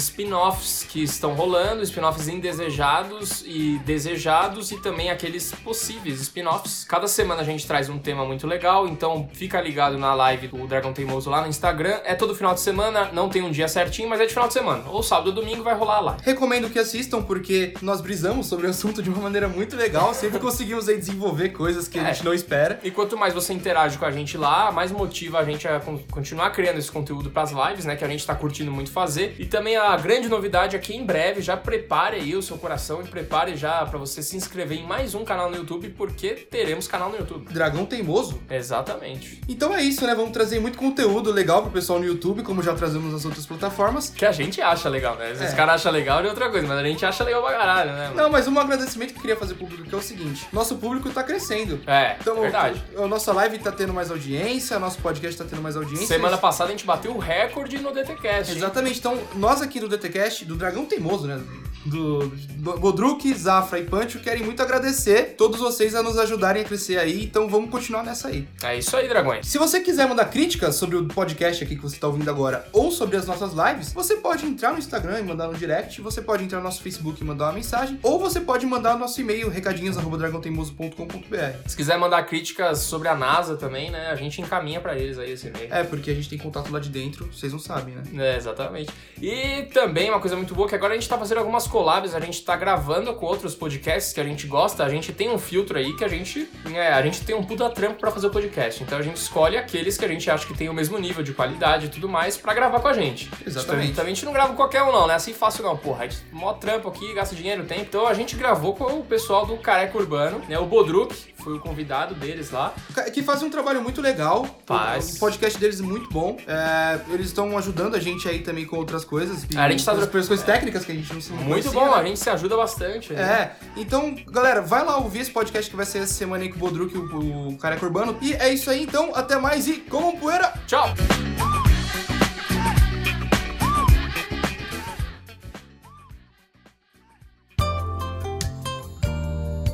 spin-offs 0.49 0.85
que 0.89 1.03
estão 1.03 1.35
rolando, 1.35 1.83
spin-offs 1.83 2.29
indesejados 2.29 3.43
e 3.47 3.79
desejados 3.85 4.71
e 4.71 4.77
também 4.81 5.11
aqueles 5.11 5.53
possíveis 5.65 6.21
spin-offs. 6.21 6.85
Cada 6.85 7.07
semana 7.07 7.43
a 7.43 7.45
gente 7.45 7.67
traz 7.67 7.89
um 7.89 7.99
tema 7.99 8.25
muito 8.25 8.47
legal, 8.47 8.89
então 8.89 9.29
fica 9.33 9.61
ligado 9.61 9.99
na 9.99 10.15
live 10.15 10.49
do 10.49 10.67
Dragão 10.67 10.93
Teimoso 10.93 11.31
lá 11.31 11.41
no 11.43 11.49
Instagram. 11.49 11.99
É 12.05 12.15
todo 12.15 12.35
final 12.35 12.55
de 12.55 12.61
semana, 12.61 13.11
não 13.13 13.29
tem 13.29 13.43
um 13.43 13.51
dia 13.51 13.69
certinho, 13.69 14.09
mas 14.09 14.21
é 14.21 14.27
de 14.27 14.33
final 14.33 14.49
de 14.49 14.55
semana. 14.55 14.85
Ou 14.89 15.03
sábado 15.03 15.29
ou 15.29 15.35
domingo 15.35 15.63
vai 15.63 15.75
rolar 15.75 16.01
lá. 16.01 16.17
Recomendo 16.23 16.71
que 16.71 16.79
assistam 16.79 17.23
porque 17.23 17.75
nós 17.83 18.01
brisamos 18.01 18.47
sobre 18.47 18.67
o 18.67 18.71
assunto 18.71 19.03
de 19.03 19.11
uma 19.11 19.21
maneira 19.23 19.49
muito 19.49 19.77
legal, 19.77 20.15
sempre 20.15 20.39
conseguimos 20.39 20.89
aí 20.89 20.97
desenvolver 20.97 21.51
coisas 21.51 21.89
que 21.89 21.99
a 21.99 22.03
É. 22.09 22.15
gente 22.15 22.25
não 22.25 22.33
espera. 22.35 22.81
E 22.83 22.91
quanto 22.91 23.17
mais 23.17 23.35
você 23.35 23.53
interage 23.53 23.99
com 23.99 24.05
a 24.05 24.11
gente 24.11 24.37
lá, 24.37 24.71
mais 24.73 24.91
motiva 24.91 25.39
a 25.39 25.45
gente 25.45 25.67
a 25.69 25.81
con- 25.81 26.01
continuar 26.11 26.51
criando 26.51 26.79
esse 26.79 26.91
conteúdo 26.91 27.31
pras 27.31 27.51
lives, 27.53 27.85
né? 27.85 27.97
Que 27.97 28.05
a 28.05 28.09
gente 28.09 28.27
tá 28.27 28.35
curtindo 28.35 28.71
muito 28.71 28.91
fazer. 28.91 29.35
E 29.39 29.45
também 29.47 29.77
a 29.77 29.97
grande 29.97 30.29
novidade 30.29 30.38
é 30.47 30.79
que 30.79 30.95
em 30.95 31.05
breve 31.05 31.43
já 31.43 31.57
prepare 31.57 32.17
aí 32.17 32.37
o 32.37 32.43
seu 32.43 32.57
coração 32.57 33.03
e 33.03 33.09
prepare 33.09 33.57
já 33.57 33.85
pra 33.85 33.99
você 33.99 34.23
se 34.23 34.37
inscrever 34.37 34.79
em 34.79 34.87
mais 34.87 35.15
um 35.15 35.25
canal 35.25 35.51
no 35.51 35.57
YouTube, 35.57 35.89
porque 35.91 36.31
teremos 36.51 36.87
canal 36.87 37.11
no 37.11 37.17
YouTube. 37.17 37.53
Dragão 37.53 37.85
teimoso. 37.85 38.41
Exatamente. 38.49 39.41
Então 39.49 39.75
é 39.75 39.83
isso, 39.83 40.07
né? 40.07 40.15
Vamos 40.15 40.31
trazer 40.31 40.61
muito 40.61 40.79
conteúdo 40.79 41.33
legal 41.33 41.63
pro 41.63 41.71
pessoal 41.73 41.99
no 41.99 42.05
YouTube, 42.05 42.43
como 42.43 42.63
já 42.63 42.75
trazemos 42.75 43.13
nas 43.13 43.25
outras 43.25 43.45
plataformas. 43.47 44.11
Que 44.11 44.25
a 44.25 44.33
gente 44.33 44.61
acha 44.63 44.89
legal, 44.89 45.17
né? 45.17 45.33
Os 45.33 45.41
É. 45.41 45.53
caras 45.55 45.75
acham 45.77 45.93
legal 45.93 46.21
é 46.25 46.29
outra 46.29 46.49
coisa, 46.51 46.67
mas 46.67 46.79
a 46.79 46.83
gente 46.85 47.05
acha 47.05 47.25
legal 47.25 47.43
pra 47.43 47.53
caralho, 47.57 47.93
né? 47.93 48.05
mano? 48.09 48.17
Não, 48.17 48.31
mas 48.31 48.47
um 48.47 48.59
agradecimento 48.59 49.11
que 49.13 49.17
eu 49.19 49.21
queria 49.23 49.37
fazer 49.37 49.55
pro 49.55 49.67
público 49.67 49.89
que 49.89 49.95
é 49.95 49.99
o 49.99 50.03
seguinte: 50.03 50.47
nosso 50.53 50.77
público 50.77 51.11
tá 51.11 51.23
crescendo. 51.23 51.81
É, 51.87 52.17
Então, 52.21 52.41
verdade. 52.41 52.83
a 52.97 53.07
nossa 53.07 53.33
live 53.33 53.59
tá 53.59 53.73
tendo 53.73 53.93
mais 53.93 54.11
audiência, 54.11 54.79
nosso 54.79 54.99
podcast 55.01 55.37
tá 55.37 55.45
tendo 55.49 55.63
mais 55.63 55.77
audiência. 55.77 56.07
Semana 56.07 56.39
passada 56.39 56.69
a 56.69 56.73
gente 56.73 56.87
bateu 56.87 57.13
o 57.15 57.19
recorde 57.19 57.79
no 57.79 57.93
DTCast. 57.93 58.53
hein? 58.53 58.59
Exatamente. 58.59 58.99
Então, 58.99 59.19
nós 59.35 59.61
aqui 59.63 59.81
do 59.81 59.89
DTCast, 59.89 60.28
do 60.45 60.57
Dragão 60.57 60.87
Teimoso, 60.87 61.27
né? 61.27 61.41
Do, 61.89 62.29
do 62.29 62.79
Bodruk, 62.79 63.33
Zafra 63.35 63.79
e 63.79 63.85
Pancho, 63.85 64.21
querem 64.21 64.43
muito 64.43 64.63
agradecer 64.63 65.35
todos 65.37 65.61
vocês 65.61 65.95
a 65.95 66.03
nos 66.03 66.19
ajudarem 66.19 66.63
a 66.63 66.65
crescer 66.65 66.99
aí. 66.99 67.25
Então, 67.25 67.49
vamos 67.49 67.71
continuar 67.71 68.03
nessa 68.03 68.29
aí. 68.29 68.47
É 68.63 68.79
isso 68.79 68.97
aí, 68.97 69.09
dragões. 69.09 69.47
Se 69.47 69.59
você 69.59 69.81
quiser 69.81 70.09
mandar 70.09 70.27
críticas 70.27 70.75
sobre 70.75 70.97
o 70.97 71.07
podcast 71.07 71.65
aqui 71.65 71.77
que 71.77 71.83
você 71.83 71.97
está 71.97 72.07
ouvindo 72.07 72.29
agora 72.29 72.67
ou 72.73 72.91
sobre 72.91 73.17
as 73.17 73.27
nossas 73.27 73.53
lives, 73.53 73.93
você 73.93 74.17
pode 74.17 74.47
entrar 74.47 74.73
no 74.73 74.79
Instagram 74.79 75.21
e 75.21 75.23
mandar 75.23 75.49
no 75.49 75.55
direct, 75.55 76.01
você 76.01 76.21
pode 76.21 76.45
entrar 76.45 76.59
no 76.59 76.65
nosso 76.65 76.83
Facebook 76.83 77.21
e 77.21 77.25
mandar 77.25 77.47
uma 77.47 77.53
mensagem, 77.53 77.99
ou 78.03 78.19
você 78.19 78.41
pode 78.41 78.67
mandar 78.67 78.95
no 78.95 79.01
nosso 79.01 79.21
e-mail 79.21 79.49
recadinhos@dragãoteimoso.com.br. 79.49 81.59
Se 81.67 81.77
quiser 81.77 81.99
mandar 81.99 82.23
críticas 82.25 82.81
sobre 82.81 83.09
a 83.09 83.15
NASA 83.15 83.57
também, 83.57 83.91
né? 83.91 84.11
A 84.11 84.17
gente 84.17 84.41
encaminha 84.41 84.81
pra 84.81 84.97
eles 84.97 85.19
aí 85.19 85.33
esse 85.33 85.49
e-mail. 85.49 85.73
É, 85.73 85.85
porque 85.85 86.11
a 86.11 86.15
gente 86.15 86.29
tem 86.29 86.39
contato 86.39 86.71
lá 86.71 86.79
de 86.79 86.89
dentro, 86.89 87.29
vocês 87.33 87.53
não 87.53 87.59
sabem, 87.59 87.95
né? 87.95 88.33
É, 88.33 88.37
exatamente. 88.37 88.91
E 89.21 89.63
também 89.73 90.11
uma 90.11 90.21
coisa 90.21 90.37
muito 90.37 90.55
boa 90.55 90.69
que 90.69 90.75
agora 90.75 90.95
a 90.95 90.97
gente 90.97 91.09
tá 91.09 91.19
fazendo 91.19 91.39
algumas 91.39 91.67
collabs, 91.79 92.13
a 92.13 92.19
gente 92.19 92.43
tá 92.43 92.57
gravando 92.57 93.15
com 93.15 93.25
outros 93.25 93.55
podcasts 93.55 94.13
que 94.13 94.21
a 94.21 94.25
gente 94.25 94.49
gosta, 94.49 94.83
a 94.83 94.89
gente 94.89 95.13
tem 95.13 95.31
um 95.31 95.39
filtro 95.39 95.79
aí 95.79 95.95
que 95.97 96.05
a 96.05 96.09
gente, 96.09 96.51
é, 96.75 96.89
a 96.89 97.01
gente 97.03 97.25
tem 97.25 97.37
um 97.37 97.45
puta 97.45 97.71
trampo 97.71 98.01
pra 98.01 98.11
fazer 98.11 98.27
o 98.27 98.31
podcast. 98.31 98.83
Então 98.83 98.99
a 98.99 99.03
gente 99.03 99.17
escolhe 99.17 99.57
aqueles 99.57 99.97
que 99.97 100.05
a 100.05 100.09
gente 100.09 100.29
acha 100.29 100.45
que 100.45 100.55
tem 100.55 100.69
o 100.69 100.75
mesmo 100.75 100.99
nível 100.99 101.23
de 101.23 101.33
qualidade 101.33 101.87
e 101.87 101.89
tudo 101.89 102.09
mais 102.09 102.37
pra 102.37 102.53
gravar 102.53 102.81
com 102.81 102.89
a 102.89 102.93
gente. 102.93 103.31
Exatamente. 103.47 103.93
Então 103.93 104.05
a 104.05 104.09
gente 104.09 104.25
não 104.25 104.33
grava 104.33 104.49
com 104.49 104.57
qualquer 104.57 104.83
um 104.83 104.91
não, 104.91 105.07
né? 105.07 105.15
Assim 105.15 105.33
fácil 105.33 105.63
não, 105.63 105.77
porra. 105.77 106.03
A 106.03 106.09
gente 106.09 106.21
mó 106.33 106.53
trampo 106.53 106.89
aqui, 106.89 107.15
gasta 107.15 107.37
dinheiro, 107.37 107.65
tempo. 107.65 107.83
Então 107.83 108.09
a 108.09 108.15
gente 108.15 108.35
gravou 108.35 108.75
com 108.75 108.99
o 108.99 109.05
pessoal 109.05 109.47
do 109.47 109.57
Careca 109.57 109.97
Urbano, 109.97 110.43
né? 110.49 110.59
O 110.59 110.67
Bodruk 110.67 111.15
foi 111.43 111.55
o 111.57 111.61
convidado 111.61 112.15
deles 112.15 112.51
lá. 112.51 112.75
Que 113.13 113.23
fazem 113.23 113.47
um 113.47 113.51
trabalho 113.51 113.83
muito 113.83 114.01
legal. 114.01 114.47
Faz. 114.67 115.17
O 115.17 115.21
podcast 115.21 115.59
deles 115.59 115.81
é 115.81 115.83
muito 115.83 116.09
bom. 116.11 116.37
É, 116.47 117.01
eles 117.13 117.27
estão 117.29 117.57
ajudando 117.57 117.95
a 117.95 118.01
gente 118.01 118.29
aí 118.29 118.41
também 118.41 118.67
com 118.67 118.77
outras 118.77 119.05
coisas. 119.05 119.47
A 119.57 119.71
gente 119.71 119.85
tá 119.85 119.93
outras 119.93 120.11
tro- 120.11 120.27
coisas 120.27 120.45
técnicas 120.45 120.85
que 120.85 120.93
a 120.93 120.95
gente 120.95 121.13
não 121.13 121.21
se 121.21 121.33
Muito 121.33 121.49
conhecia, 121.49 121.71
bom, 121.73 121.87
né? 121.87 121.95
a 121.95 122.05
gente 122.05 122.19
se 122.19 122.29
ajuda 122.31 122.57
bastante. 122.57 123.13
né? 123.13 123.23
É, 123.23 123.57
então, 123.77 124.15
galera, 124.27 124.61
vai 124.61 124.85
lá 124.85 124.97
ouvir 124.99 125.21
esse 125.21 125.31
podcast 125.31 125.71
que 125.71 125.77
vai 125.77 125.87
ser 125.87 125.99
essa 125.99 126.13
semana 126.15 126.43
aí 126.43 126.49
com 126.51 126.57
o 126.57 126.59
Bodruk 126.59 126.95
e 126.95 126.99
o, 126.99 127.49
o 127.51 127.59
Careca 127.59 127.85
Urbano. 127.87 128.17
E 128.21 128.35
é 128.35 128.53
isso 128.53 128.71
aí, 128.71 128.83
então, 128.83 129.13
até 129.15 129.37
mais 129.39 129.67
e 129.69 129.75
comam 129.79 130.17
poeira! 130.17 130.53
Tchau! 130.67 130.93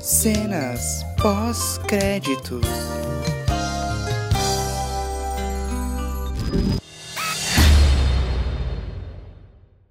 Cenas 0.00 1.02
pós-créditos. 1.24 2.60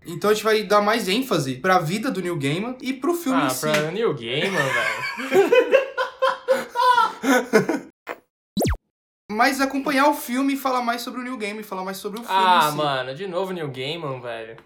Então 0.05 0.29
a 0.29 0.33
gente 0.33 0.43
vai 0.43 0.63
dar 0.63 0.81
mais 0.81 1.07
ênfase 1.07 1.55
pra 1.55 1.79
vida 1.79 2.11
do 2.11 2.21
Neil 2.21 2.37
Gaiman 2.37 2.75
e 2.81 2.91
pro 2.93 3.13
filme 3.13 3.41
Ah, 3.41 3.45
em 3.45 3.49
si. 3.49 3.61
pra 3.61 3.91
New 3.91 4.13
Gaiman, 4.13 4.51
velho. 4.51 5.03
Mas 9.31 9.61
acompanhar 9.61 10.09
o 10.09 10.13
filme 10.13 10.53
e 10.53 10.57
falar 10.57 10.81
mais 10.81 11.01
sobre 11.01 11.21
o 11.21 11.23
Neil 11.23 11.37
Gaiman 11.37 11.61
e 11.61 11.63
falar 11.63 11.83
mais 11.83 11.97
sobre 11.97 12.19
o 12.19 12.23
filme 12.23 12.37
Ah, 12.37 12.65
em 12.67 12.71
si. 12.71 12.77
mano, 12.77 13.15
de 13.15 13.25
novo 13.27 13.53
New 13.53 13.69
Gaiman, 13.69 14.19
velho. 14.21 14.57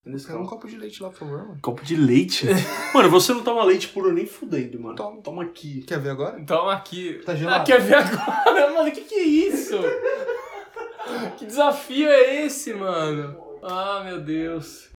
Quer 0.04 0.36
um 0.36 0.45
copo 0.45 0.68
de 0.68 0.76
leite 0.76 1.01
lá, 1.01 1.10
por 1.10 1.20
favor, 1.20 1.47
mano. 1.47 1.60
Copo 1.62 1.84
de 1.84 1.95
leite? 1.95 2.45
mano, 2.93 3.10
você 3.10 3.34
não 3.34 3.41
toma 3.41 3.64
leite 3.64 3.88
puro 3.88 4.12
nem 4.12 4.26
fudendo, 4.26 4.78
mano. 4.78 4.95
Toma. 4.95 5.22
Toma 5.22 5.43
aqui. 5.43 5.82
Quer 5.84 5.99
ver 5.99 6.10
agora? 6.10 6.43
Toma 6.45 6.74
aqui. 6.74 7.22
Tá 7.26 7.34
gelado? 7.34 7.62
Ah, 7.62 7.64
quer 7.64 7.80
ver 7.80 7.95
agora? 7.95 8.74
Mano, 8.74 8.91
que 8.91 9.01
que 9.01 9.16
é 9.16 9.24
isso? 9.24 9.78
que 11.38 11.45
desafio 11.45 12.10
é 12.10 12.43
esse, 12.43 12.74
mano? 12.74 13.38
Ah, 13.62 14.01
meu 14.04 14.20
Deus. 14.20 14.93